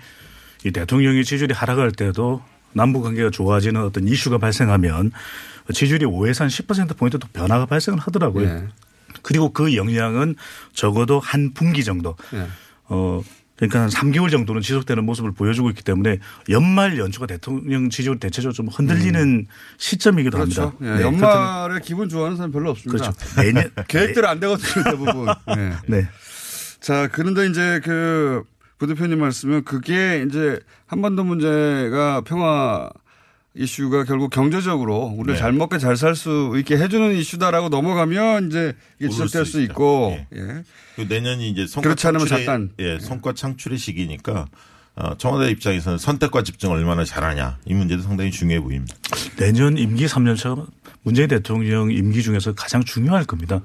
이 0.64 0.70
대통령의 0.70 1.24
지지율이 1.24 1.54
하락할 1.54 1.92
때도 1.92 2.42
남북 2.74 3.04
관계가 3.04 3.30
좋아지는 3.30 3.80
어떤 3.82 4.06
이슈가 4.06 4.36
발생하면 4.36 5.12
지지율이 5.72 6.06
5에서 6.06 6.40
한 6.40 6.48
10% 6.48 6.96
포인트 6.96 7.18
또 7.18 7.28
변화가 7.32 7.66
발생을 7.66 7.98
하더라고요. 7.98 8.46
네. 8.46 8.68
그리고 9.22 9.52
그 9.52 9.74
영향은 9.74 10.36
적어도 10.72 11.18
한 11.20 11.52
분기 11.52 11.84
정도 11.84 12.16
네. 12.32 12.46
어 12.84 13.22
그러니까 13.56 13.82
한 13.82 13.88
3개월 13.88 14.30
정도는 14.30 14.60
지속되는 14.60 15.04
모습을 15.04 15.32
보여주고 15.32 15.70
있기 15.70 15.82
때문에 15.82 16.18
연말 16.50 16.98
연초가 16.98 17.26
대통령 17.26 17.88
지지율 17.88 18.20
대체적으로 18.20 18.52
좀 18.52 18.68
흔들리는 18.68 19.46
시점이기도 19.78 20.36
그렇죠. 20.36 20.62
합니다. 20.62 20.86
예, 20.86 20.98
네, 20.98 21.02
연말에 21.02 21.80
기분 21.82 22.08
좋아하는 22.08 22.36
사람 22.36 22.52
별로 22.52 22.70
없습니다. 22.70 23.10
그렇죠. 23.10 23.40
내년 23.40 23.70
계획대로 23.88 24.28
안 24.28 24.40
되거든요, 24.40 24.84
대부분. 24.84 25.26
네. 25.56 25.72
네. 25.88 26.08
자, 26.80 27.08
그런데 27.10 27.46
이제 27.46 27.80
그 27.82 28.44
부대표님 28.78 29.18
말씀은 29.20 29.64
그게 29.64 30.22
이제 30.28 30.60
한반도 30.86 31.24
문제가 31.24 32.20
평화 32.20 32.90
이슈가 33.56 34.04
결국 34.04 34.30
경제적으로 34.30 35.14
우리가 35.16 35.32
네. 35.34 35.38
잘 35.38 35.52
먹게 35.52 35.78
잘 35.78 35.96
살 35.96 36.14
수 36.14 36.54
있게 36.58 36.76
해주는 36.76 37.14
이슈다라고 37.16 37.68
넘어가면 37.70 38.48
이제 38.48 38.74
이게 39.00 39.08
지속될 39.08 39.46
수. 39.46 39.60
있고 39.62 40.18
예. 40.34 40.62
그 40.96 41.06
내년이 41.08 41.50
이제 41.50 41.66
성과 41.66 41.88
그렇지 41.88 42.06
않으면 42.06 42.26
창출의, 42.26 42.44
잠깐. 42.46 42.70
예, 42.78 42.98
성과 42.98 43.32
창출의 43.32 43.78
시기니까 43.78 44.46
어, 44.96 45.16
청와대 45.18 45.50
입장에서는 45.50 45.98
선택과 45.98 46.42
집중을 46.42 46.76
얼마나 46.76 47.04
잘하냐 47.04 47.58
이 47.64 47.74
문제도 47.74 48.02
상당히 48.02 48.30
중요해 48.30 48.60
보입니다. 48.60 48.94
내년 49.38 49.76
임기 49.78 50.06
3년차가 50.06 50.66
문재인 51.02 51.28
대통령 51.28 51.90
임기 51.90 52.22
중에서 52.22 52.52
가장 52.54 52.84
중요할 52.84 53.24
겁니다. 53.24 53.60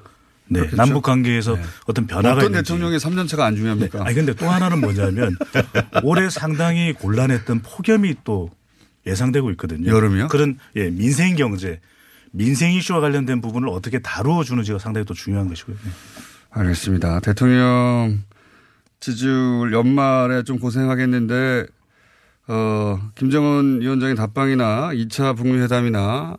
네. 0.48 0.60
그렇겠죠. 0.60 0.76
남북 0.78 1.04
관계에서 1.04 1.58
어떤 1.86 2.08
변화가 2.08 2.36
어떤 2.38 2.46
있는지. 2.52 2.64
대통령의 2.72 3.00
3년차가 3.00 3.42
안 3.42 3.56
중요합니까? 3.56 4.06
아니 4.06 4.16
근데 4.16 4.34
또 4.34 4.50
하나는 4.50 4.80
뭐냐면 4.82 5.38
올해 6.04 6.30
상당히 6.30 6.92
곤란했던 6.94 7.62
폭염이 7.62 8.16
또 8.24 8.50
예상되고 9.06 9.52
있거든요. 9.52 9.92
여름이요? 9.92 10.28
그런 10.28 10.58
예, 10.76 10.90
민생 10.90 11.36
경제, 11.36 11.80
민생 12.32 12.74
이슈와 12.74 13.00
관련된 13.00 13.42
부분을 13.42 13.70
어떻게 13.70 14.00
다루어 14.00 14.44
주는지가 14.44 14.80
상당히 14.80 15.06
또 15.06 15.14
중요한 15.14 15.48
것이고요. 15.48 15.76
네. 15.84 15.92
알겠습니다. 16.52 17.20
대통령 17.22 18.24
지지율 19.00 19.74
연말에 19.74 20.44
좀 20.44 20.60
고생하겠는데, 20.60 21.66
어, 22.48 23.00
김정은 23.16 23.82
위원장의 23.82 24.16
답방이나 24.16 24.92
2차 24.94 25.36
북미 25.36 25.60
회담이나 25.62 26.38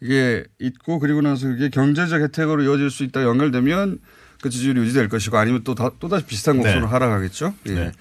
이게 0.00 0.44
있고 0.60 0.98
그리고 0.98 1.22
나서 1.22 1.46
그게 1.46 1.70
경제적 1.70 2.20
혜택으로 2.20 2.62
이어질 2.62 2.90
수 2.90 3.04
있다 3.04 3.22
연결되면 3.22 3.98
그 4.42 4.50
지지율이 4.50 4.80
유지될 4.82 5.08
것이고 5.08 5.38
아니면 5.38 5.62
또, 5.64 5.74
다, 5.74 5.90
또 5.98 6.08
다시 6.08 6.26
비슷한 6.26 6.58
곡선으로 6.58 6.82
네. 6.82 6.86
하락하겠죠. 6.90 7.54
예. 7.66 7.74
네. 7.74 7.92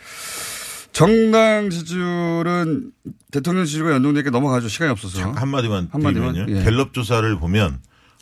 정당 0.94 1.70
지지율은 1.70 2.92
대통령 3.32 3.66
지지율과 3.66 3.96
연동되게 3.96 4.30
넘어가죠. 4.30 4.70
시간이 4.70 4.92
없어서. 4.92 5.32
한마디만 5.32 5.90
한마디만, 5.92 6.34
드리면요. 6.34 6.60
예. 6.60 6.64
갤럽 6.64 6.94
조사를 6.94 7.38
보면 7.40 7.80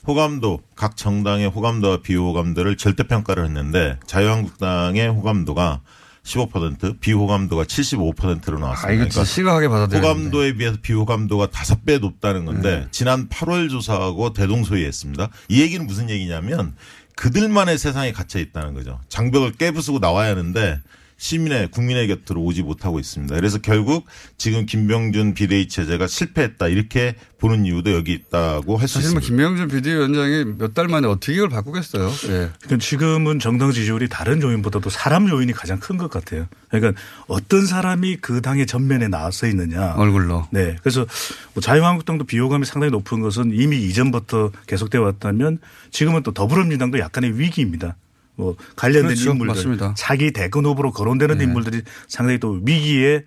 호감도 0.07 0.61
각 0.75 0.97
정당의 0.97 1.49
호감도와 1.49 2.01
비호감도를 2.01 2.77
절대 2.77 3.03
평가를 3.03 3.45
했는데 3.45 3.99
자유한국당의 4.07 5.09
호감도가 5.09 5.81
15% 6.23 6.99
비호감도가 6.99 7.63
75%로 7.63 8.59
나왔습니다. 8.59 8.87
아, 8.87 8.91
이거 8.91 9.03
진짜 9.09 9.25
심각하게 9.25 9.67
받아들여야 9.67 10.01
호감도에 10.01 10.53
비해서 10.53 10.77
비호감도가 10.81 11.47
다섯 11.47 11.83
배 11.83 11.97
높다는 11.97 12.45
건데 12.45 12.81
네. 12.81 12.87
지난 12.91 13.27
8월 13.27 13.69
조사하고 13.69 14.33
대동소이했습니다. 14.33 15.29
이 15.49 15.61
얘기는 15.61 15.85
무슨 15.85 16.09
얘기냐면 16.09 16.75
그들만의 17.15 17.77
세상에 17.77 18.11
갇혀 18.11 18.39
있다는 18.39 18.73
거죠. 18.73 18.99
장벽을 19.09 19.53
깨부수고 19.53 19.99
나와야 19.99 20.31
하는데 20.31 20.79
시민의 21.21 21.69
국민의 21.69 22.07
곁으로 22.07 22.41
오지 22.41 22.63
못하고 22.63 22.99
있습니다. 22.99 23.35
그래서 23.35 23.59
결국 23.59 24.07
지금 24.37 24.65
김병준 24.65 25.35
비대위 25.35 25.67
체제가 25.67 26.07
실패했다 26.07 26.67
이렇게 26.67 27.13
보는 27.37 27.63
이유도 27.67 27.93
여기 27.93 28.13
있다고 28.13 28.77
할수 28.77 28.95
사실 28.95 29.11
뭐 29.11 29.19
있습니다. 29.19 29.27
김명준 29.27 29.67
비대위원장이 29.67 30.45
몇 30.57 30.73
달 30.73 30.87
만에 30.87 31.07
어떻게 31.07 31.33
이걸 31.33 31.49
바꾸겠어요. 31.49 32.07
예. 32.07 32.49
그러니까 32.61 32.77
지금은 32.79 33.37
정당 33.37 33.71
지지율이 33.71 34.09
다른 34.09 34.41
요인보다도 34.41 34.89
사람 34.89 35.29
요인이 35.29 35.53
가장 35.53 35.79
큰 35.79 35.97
것 35.97 36.09
같아요. 36.09 36.47
그러니까 36.69 36.99
어떤 37.27 37.67
사람이 37.67 38.17
그 38.17 38.41
당의 38.41 38.65
전면에 38.65 39.07
나서 39.07 39.45
있느냐. 39.45 39.93
얼굴로. 39.97 40.47
네. 40.49 40.75
그래서 40.81 41.05
뭐 41.53 41.61
자유한국당도 41.61 42.25
비호감이 42.25 42.65
상당히 42.65 42.89
높은 42.89 43.21
것은 43.21 43.51
이미 43.53 43.83
이전부터 43.83 44.51
계속돼 44.65 44.97
왔다면 44.97 45.59
지금은 45.91 46.23
또 46.23 46.31
더불어민주당도 46.33 46.97
약간의 46.97 47.37
위기입니다. 47.37 47.95
뭐 48.41 48.55
관련된 48.75 49.09
그렇죠. 49.13 49.29
인물들, 49.29 49.47
맞습니다. 49.53 49.93
차기 49.95 50.31
대권 50.31 50.65
후보로 50.65 50.91
거론되는 50.93 51.37
네. 51.37 51.43
인물들이 51.43 51.83
상당히 52.07 52.39
또 52.39 52.59
위기의 52.65 53.25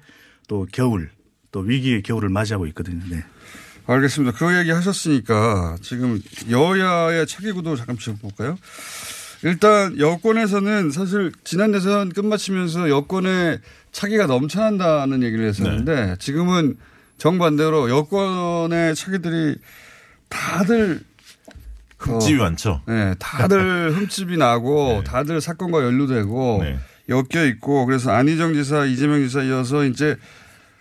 또 0.48 0.66
겨울, 0.72 1.08
또 1.52 1.60
위기의 1.60 2.02
겨울을 2.02 2.30
맞이하고 2.30 2.66
있거든요. 2.68 3.00
네. 3.08 3.22
알겠습니다. 3.86 4.36
그 4.36 4.58
얘기 4.58 4.72
하셨으니까 4.72 5.76
지금 5.82 6.20
여야의 6.50 7.28
차기 7.28 7.52
구도 7.52 7.76
잠깐 7.76 7.96
짚어볼까요? 7.96 8.58
일단 9.44 9.96
여권에서는 10.00 10.90
사실 10.90 11.30
지난 11.44 11.70
대선 11.70 12.08
끝마치면서 12.08 12.90
여권에 12.90 13.60
차기가 13.92 14.26
넘쳐난다는 14.26 15.22
얘기를 15.22 15.46
했었는데 15.46 16.06
네. 16.06 16.16
지금은 16.18 16.76
정반대로 17.18 17.88
여권의 17.88 18.96
차기들이 18.96 19.58
다들 20.28 21.02
흠집이 22.12 22.38
많죠. 22.38 22.82
네, 22.86 23.14
다들 23.18 23.92
흠집이 23.96 24.36
나고 24.36 25.02
네. 25.02 25.04
다들 25.04 25.40
사건과 25.40 25.82
연루되고 25.84 26.64
엮여 27.08 27.46
있고 27.46 27.86
그래서 27.86 28.10
안희정 28.10 28.54
지사, 28.54 28.84
이재명 28.84 29.22
지사 29.22 29.42
이어서 29.42 29.84
이제 29.84 30.16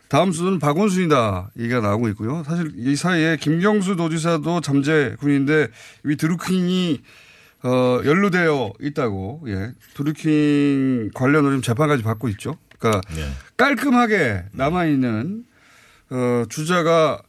다음 0.09 0.31
수는 0.31 0.59
박원순이다 0.59 1.51
얘기가 1.57 1.81
나오고 1.81 2.07
있고요. 2.09 2.43
사실 2.45 2.71
이 2.75 2.95
사이에 2.95 3.37
김경수 3.37 3.95
도지사도 3.95 4.61
잠재 4.61 5.15
군인데 5.19 5.69
이 6.05 6.15
드루킹이 6.15 7.01
어, 7.63 8.01
연루되어 8.05 8.73
있다고 8.79 9.43
예. 9.47 9.71
드루킹 9.95 11.11
관련으로 11.13 11.53
지금 11.53 11.61
재판까지 11.61 12.03
받고 12.03 12.29
있죠. 12.29 12.57
그러니까 12.77 13.01
네. 13.15 13.27
깔끔하게 13.57 14.43
남아 14.51 14.85
있는 14.85 15.45
어, 16.09 16.43
주자가 16.49 17.21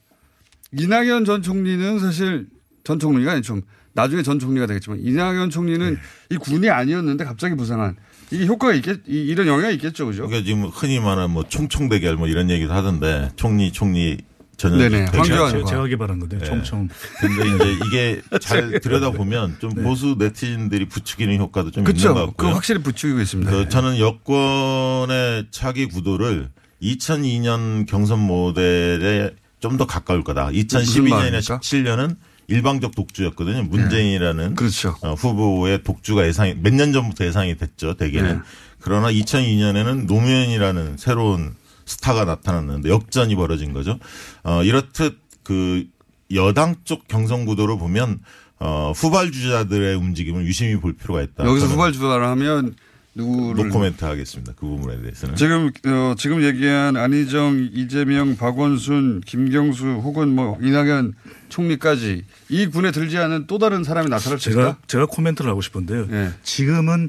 이낙연 0.72 1.24
전 1.24 1.40
총리는 1.40 2.00
사실 2.00 2.48
전 2.82 2.98
총리가 2.98 3.32
아니 3.32 3.42
좀 3.42 3.62
나중에 3.94 4.22
전 4.22 4.38
총리가 4.38 4.66
되겠지만 4.66 5.00
이낙연 5.02 5.50
총리는 5.50 5.98
이 6.30 6.36
군이 6.36 6.68
아니었는데 6.68 7.24
갑자기 7.24 7.54
부상한 7.56 7.96
이게 8.30 8.46
효과가 8.46 8.74
있겠 8.74 9.00
이- 9.08 9.22
이런 9.24 9.46
영향이 9.46 9.74
있겠죠, 9.74 10.06
그죠? 10.06 10.26
그러니까 10.26 10.44
지금 10.46 10.64
흔히 10.66 10.98
말하는 11.00 11.30
뭐 11.30 11.44
총총 11.48 11.88
대결 11.88 12.16
뭐 12.16 12.26
이런 12.28 12.50
얘기도 12.50 12.72
하던데 12.72 13.30
총리 13.36 13.70
총리 13.72 14.18
전혀 14.56 14.76
네네, 14.76 15.06
대결. 15.06 15.20
황교안과. 15.20 15.64
제가 15.68 15.86
개발한 15.88 16.20
건데 16.20 16.38
네. 16.38 16.44
총총. 16.44 16.88
근데 17.20 17.42
이제 17.56 17.78
이게 17.86 18.22
잘 18.40 18.80
들여다 18.80 19.10
보면 19.10 19.56
좀 19.60 19.70
보수 19.74 20.14
네티즌들이 20.18 20.86
부추기는 20.88 21.36
효과도 21.38 21.70
좀 21.72 21.82
그쵸. 21.84 22.08
있는 22.08 22.14
것 22.14 22.20
같고요. 22.26 22.34
그거 22.36 22.52
확실히 22.54 22.80
부추기고 22.82 23.20
있습니다. 23.20 23.50
그 23.50 23.68
저는 23.68 23.98
여권의 23.98 25.46
차기 25.50 25.86
구도를 25.86 26.50
2002년 26.82 27.86
경선 27.86 28.18
모델에 28.20 29.34
좀 29.60 29.76
더 29.78 29.86
가까울 29.86 30.22
거다. 30.22 30.50
무슨 30.52 30.62
2012년이나 30.66 31.08
말입니까? 31.10 31.58
17년은 31.60 32.16
일방적 32.48 32.94
독주였거든요. 32.94 33.64
문재인이라는 33.64 34.54
그렇죠. 34.54 34.96
어, 35.02 35.14
후보의 35.14 35.82
독주가 35.82 36.26
예상이 36.26 36.54
몇 36.54 36.74
년 36.74 36.92
전부터 36.92 37.24
예상이 37.24 37.56
됐죠. 37.56 37.94
대개는. 37.94 38.34
네. 38.36 38.40
그러나 38.80 39.10
2002년에는 39.10 40.06
노무현이라는 40.06 40.96
새로운 40.98 41.54
스타가 41.86 42.24
나타났는데 42.24 42.88
역전이 42.90 43.34
벌어진 43.36 43.72
거죠. 43.72 43.98
어, 44.42 44.62
이렇듯 44.62 45.18
그 45.42 45.86
여당 46.34 46.76
쪽 46.84 47.06
경선 47.08 47.44
구도를 47.46 47.78
보면 47.78 48.20
어, 48.60 48.92
후발 48.94 49.30
주자들의 49.32 49.94
움직임을 49.96 50.44
유심히 50.46 50.76
볼 50.76 50.94
필요가 50.94 51.22
있다. 51.22 51.44
여기서 51.44 51.66
후발 51.66 51.92
주자를 51.92 52.24
하면 52.26 52.74
누구를 53.16 53.66
노코멘트 53.66 54.04
하겠습니다. 54.04 54.52
그 54.56 54.66
부분에 54.66 55.00
대해서는. 55.00 55.36
지금 55.36 55.70
어, 55.86 56.14
지금 56.18 56.42
얘기한 56.42 56.96
안희정, 56.96 57.68
이재명, 57.72 58.36
박원순, 58.36 59.20
김경수 59.24 59.86
혹은 59.86 60.30
뭐 60.30 60.58
이낙연 60.60 61.14
총리까지 61.48 62.24
이 62.48 62.66
군에 62.66 62.90
들지 62.90 63.18
않은 63.18 63.46
또 63.46 63.58
다른 63.58 63.84
사람이 63.84 64.08
나타날 64.10 64.38
수 64.40 64.50
있다. 64.50 64.78
제가 64.88 65.06
코멘트를 65.06 65.48
하고 65.50 65.60
싶은데요. 65.60 66.06
네. 66.08 66.30
지금은 66.42 67.08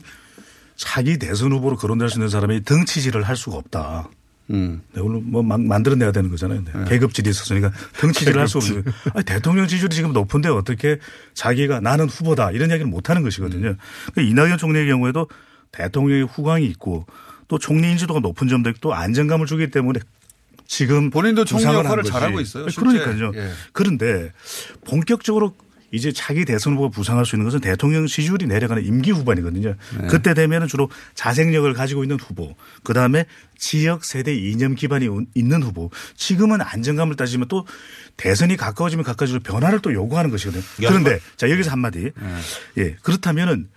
자기 0.75 1.17
대선 1.17 1.51
후보로 1.53 1.75
거론될 1.77 2.09
수 2.09 2.17
있는 2.19 2.29
사람이 2.29 2.63
덩치질을 2.65 3.23
할 3.23 3.35
수가 3.35 3.57
없다. 3.57 4.09
음. 4.51 4.81
네, 4.93 5.01
오늘 5.01 5.21
뭐 5.23 5.41
만- 5.41 5.67
만들어내야 5.67 6.11
되는 6.11 6.29
거잖아요. 6.29 6.63
네. 6.65 6.71
계급질이 6.87 7.27
있었으니까 7.31 7.71
덩치질을 7.99 8.39
할 8.39 8.47
수 8.47 8.59
없는. 8.59 8.83
아니, 9.15 9.25
대통령 9.25 9.65
지지율이 9.67 9.95
지금 9.95 10.13
높은데 10.13 10.49
어떻게 10.49 10.99
자기가 11.33 11.79
나는 11.79 12.07
후보다 12.07 12.51
이런 12.51 12.69
얘기를 12.69 12.85
못 12.85 13.09
하는 13.09 13.23
것이거든요. 13.23 13.75
그러니까 14.13 14.21
이낙연 14.21 14.59
총리의 14.59 14.85
경우에도 14.87 15.27
대통령의 15.75 16.25
후광이 16.25 16.65
있고 16.67 17.05
또 17.47 17.59
총리 17.59 17.91
인지도가 17.91 18.19
높은 18.21 18.47
점도 18.47 18.69
있고 18.69 18.79
또 18.81 18.93
안정감을 18.93 19.45
주기 19.45 19.69
때문에 19.69 19.99
지금 20.67 21.09
본인도 21.11 21.45
총리 21.45 21.63
역할을. 21.65 22.03
잘하고 22.03 22.39
있어요, 22.39 22.67
실제. 22.69 22.81
그러니까요. 22.81 23.31
예. 23.35 23.51
그런데 23.71 24.31
본격적으로 24.87 25.53
이제 25.91 26.11
차기 26.11 26.43
대선 26.43 26.73
후보가 26.73 26.89
부상할 26.89 27.25
수 27.25 27.35
있는 27.35 27.45
것은 27.45 27.59
대통령 27.59 28.07
지지율이 28.07 28.47
내려가는 28.47 28.83
임기 28.83 29.11
후반이거든요. 29.11 29.75
네. 29.99 30.07
그때 30.07 30.33
되면은 30.33 30.67
주로 30.67 30.89
자생력을 31.13 31.71
가지고 31.73 32.03
있는 32.03 32.19
후보, 32.19 32.55
그 32.83 32.93
다음에 32.93 33.25
지역 33.57 34.03
세대 34.03 34.33
이념 34.33 34.75
기반이 34.75 35.07
있는 35.35 35.61
후보. 35.63 35.91
지금은 36.15 36.61
안정감을 36.61 37.15
따지면 37.15 37.47
또 37.47 37.65
대선이 38.17 38.57
가까워지면 38.57 39.05
가까워질수록 39.05 39.43
변화를 39.43 39.79
또 39.79 39.93
요구하는 39.93 40.31
것이거든요. 40.31 40.63
그런데 40.79 41.19
자 41.37 41.49
여기서 41.49 41.71
한마디. 41.71 42.11
예 42.77 42.95
그렇다면은 43.03 43.69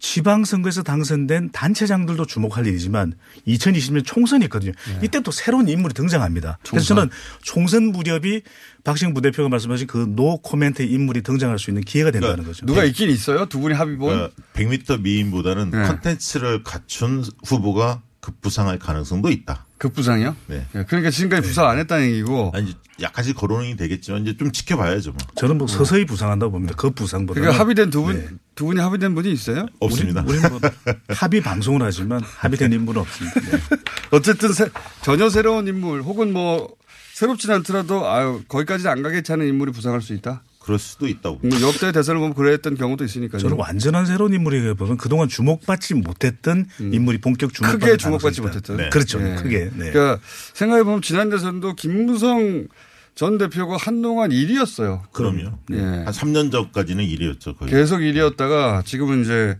지방선거에서 0.00 0.82
당선된 0.82 1.50
단체장들도 1.52 2.24
주목할 2.26 2.66
일이지만 2.66 3.12
2020년 3.46 4.04
총선이 4.04 4.44
있거든요. 4.46 4.72
이때 5.02 5.20
또 5.22 5.30
새로운 5.30 5.68
인물이 5.68 5.94
등장합니다. 5.94 6.58
그래서 6.68 6.86
총선. 6.86 6.96
저는 6.96 7.10
총선 7.42 7.82
무렵이 7.92 8.40
박시영 8.82 9.14
부대표가 9.14 9.48
말씀하신 9.48 9.86
그 9.86 10.00
노 10.10 10.38
코멘트 10.38 10.82
인물이 10.82 11.22
등장할 11.22 11.58
수 11.58 11.70
있는 11.70 11.82
기회가 11.84 12.10
된다는 12.10 12.44
거죠. 12.44 12.66
누가 12.66 12.82
예. 12.84 12.88
있긴 12.88 13.10
있어요? 13.10 13.46
두 13.46 13.60
분이 13.60 13.74
합의 13.74 13.96
본? 13.96 14.08
그러니까 14.14 14.34
100m 14.54 15.02
미인보다는 15.02 15.70
네. 15.70 15.82
컨텐츠를 15.86 16.64
갖춘 16.64 17.22
후보가 17.46 18.02
급부상할 18.20 18.78
가능성도 18.78 19.30
있다. 19.30 19.66
급부상이요? 19.80 20.36
네. 20.48 20.66
예, 20.76 20.84
그러니까 20.84 21.10
지금까지 21.10 21.48
부상 21.48 21.66
안 21.68 21.78
했다는 21.78 22.04
얘기고. 22.10 22.52
아니, 22.54 22.76
약간씩 23.00 23.34
거론이 23.34 23.76
되겠지만 23.76 24.22
이제 24.22 24.36
좀 24.36 24.52
지켜봐야죠. 24.52 25.10
뭐. 25.12 25.18
저는 25.36 25.56
뭐 25.58 25.66
서서히 25.66 26.04
부상한다고 26.04 26.52
봅니다. 26.52 26.74
그 26.76 26.90
부상보다. 26.90 27.40
그러니까 27.40 27.58
합의된 27.60 27.88
두 27.88 28.02
분, 28.02 28.38
두 28.54 28.66
분이 28.66 28.78
합의된 28.78 29.14
분이 29.14 29.32
있어요? 29.32 29.66
없습니다. 29.80 30.22
우리, 30.26 30.36
우리는 30.38 30.50
뭐 30.50 30.60
합의 31.08 31.40
방송을 31.40 31.82
하지만 31.82 32.20
합의된 32.22 32.72
인물은 32.74 33.00
없습니다. 33.00 33.40
네. 33.40 33.58
어쨌든 34.12 34.52
새- 34.52 34.68
전혀 35.02 35.30
새로운 35.30 35.66
인물 35.66 36.02
혹은 36.02 36.32
뭐 36.34 36.68
새롭진 37.14 37.50
않더라도 37.50 38.06
아유 38.08 38.42
거기까지는 38.48 38.90
안 38.92 39.02
가겠지 39.02 39.32
하는 39.32 39.46
인물이 39.48 39.72
부상할 39.72 40.02
수 40.02 40.12
있다. 40.12 40.42
그럴 40.70 40.78
수도 40.78 41.08
있다고. 41.08 41.40
뭐 41.42 41.60
역대 41.62 41.90
대선을 41.90 42.20
보면 42.20 42.34
그랬던 42.34 42.76
경우도 42.76 43.04
있으니까요. 43.04 43.40
저는 43.40 43.56
완전한 43.56 44.06
새로운 44.06 44.32
인물이기보다는 44.32 44.98
그동안 44.98 45.28
주목받지 45.28 45.94
못했던 45.94 46.64
인물이 46.78 47.20
본격 47.20 47.52
주목받는 47.52 47.82
음. 47.82 47.90
크게 47.90 47.96
주목받지. 47.96 48.40
못했던. 48.40 48.90
그렇죠. 48.90 49.18
네. 49.18 49.34
크게. 49.34 49.70
네. 49.74 49.90
그러니까 49.90 50.20
생각해 50.54 50.84
보면 50.84 51.02
지난 51.02 51.28
대선도 51.28 51.74
김무성 51.74 52.68
전 53.16 53.36
대표가 53.36 53.76
한동안 53.76 54.30
1위였어요. 54.30 55.10
그럼요. 55.10 55.58
예. 55.72 55.80
한 55.80 56.06
3년 56.06 56.52
전까지는 56.52 57.04
1위였죠. 57.04 57.58
거의. 57.58 57.70
계속 57.70 57.98
1위였다가 57.98 58.84
지금은 58.84 59.22
이제 59.22 59.58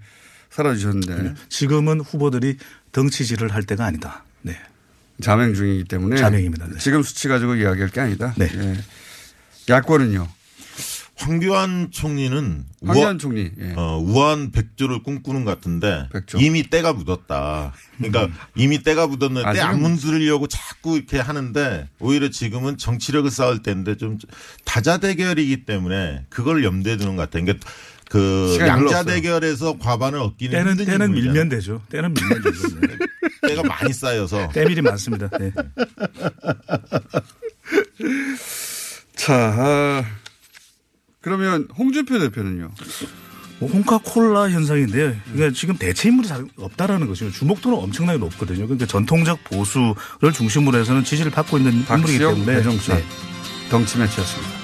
사라지셨는데 0.51 1.35
지금은 1.49 2.01
후보들이 2.01 2.57
덩치질을 2.93 3.53
할 3.53 3.65
때가 3.65 3.85
아니다. 3.85 4.25
네. 4.43 4.57
자맹 5.21 5.55
중이기 5.55 5.85
때문에 5.85 6.17
자맹입니다. 6.17 6.69
네. 6.69 6.79
지금 6.79 7.03
수치 7.03 7.27
가지고 7.27 7.57
이야기할 7.57 7.89
게 7.91 8.01
아니다. 8.01 8.33
네. 8.37 8.49
예. 8.55 8.77
야권은요. 9.69 10.29
황교안 11.21 11.89
총리는 11.91 12.65
황교안 12.85 13.17
우한- 13.17 13.19
총리. 13.21 13.51
예. 13.61 13.75
어, 13.77 13.99
우한 13.99 14.53
백조를 14.53 15.03
꿈꾸는 15.03 15.45
것 15.45 15.55
같은데 15.55 16.09
이미 16.39 16.63
때가 16.63 16.93
묻었다. 16.95 17.73
그러니까 17.99 18.29
이미 18.55 18.83
때가 18.83 19.07
묻었는데 19.07 19.47
아, 19.47 19.53
때안 19.53 19.75
지금- 19.77 19.83
문드리려고 19.91 20.47
자꾸 20.47 20.97
이렇게 20.97 21.19
하는데 21.19 21.89
오히려 21.99 22.31
지금은 22.31 22.79
정치력을 22.79 23.31
쌓을 23.31 23.63
때인데 23.63 23.97
좀 23.99 24.17
다자 24.65 24.97
대결이기 24.99 25.65
때문에 25.67 26.25
그걸 26.31 26.65
염두에 26.65 26.97
두는 26.97 27.17
것 27.17 27.23
같아요. 27.31 27.45
그러니까 27.45 27.69
그 28.09 28.57
양자. 28.61 29.05
대결에서 29.05 29.79
과반을 29.79 30.19
얻기는 30.19 30.51
때는 30.53 30.71
힘든 30.73 30.85
때는 30.87 31.07
인물이잖아요. 31.07 31.33
밀면 31.33 31.49
되죠. 31.49 31.83
때는 31.91 32.15
밀면 32.15 32.43
되죠. 32.43 32.81
네. 32.81 33.49
때가 33.49 33.63
많이 33.63 33.93
쌓여서 33.93 34.49
때밀이 34.53 34.81
많습니다. 34.81 35.29
네. 35.39 35.53
자, 39.15 39.35
아, 39.35 40.05
그러면 41.21 41.69
홍준표 41.77 42.19
대표는요. 42.19 42.71
뭐 43.59 43.69
홍카콜라 43.69 44.49
현상인데요. 44.51 45.15
그러니까 45.33 45.55
지금 45.55 45.77
대체 45.77 46.09
인물이 46.09 46.27
잘 46.27 46.47
없다라는 46.57 47.07
것이죠. 47.07 47.31
주목도는 47.31 47.77
엄청나게 47.77 48.19
높거든요. 48.19 48.65
그러니까 48.65 48.87
전통적 48.87 49.45
보수를 49.45 50.33
중심으로 50.33 50.79
해서는 50.79 51.05
지지를 51.05 51.31
받고 51.31 51.59
있는 51.59 51.73
인물이기 51.73 52.19
때문에 52.37 52.63
네. 52.95 53.05
덩치 53.71 53.99
매치였습니다. 53.99 54.60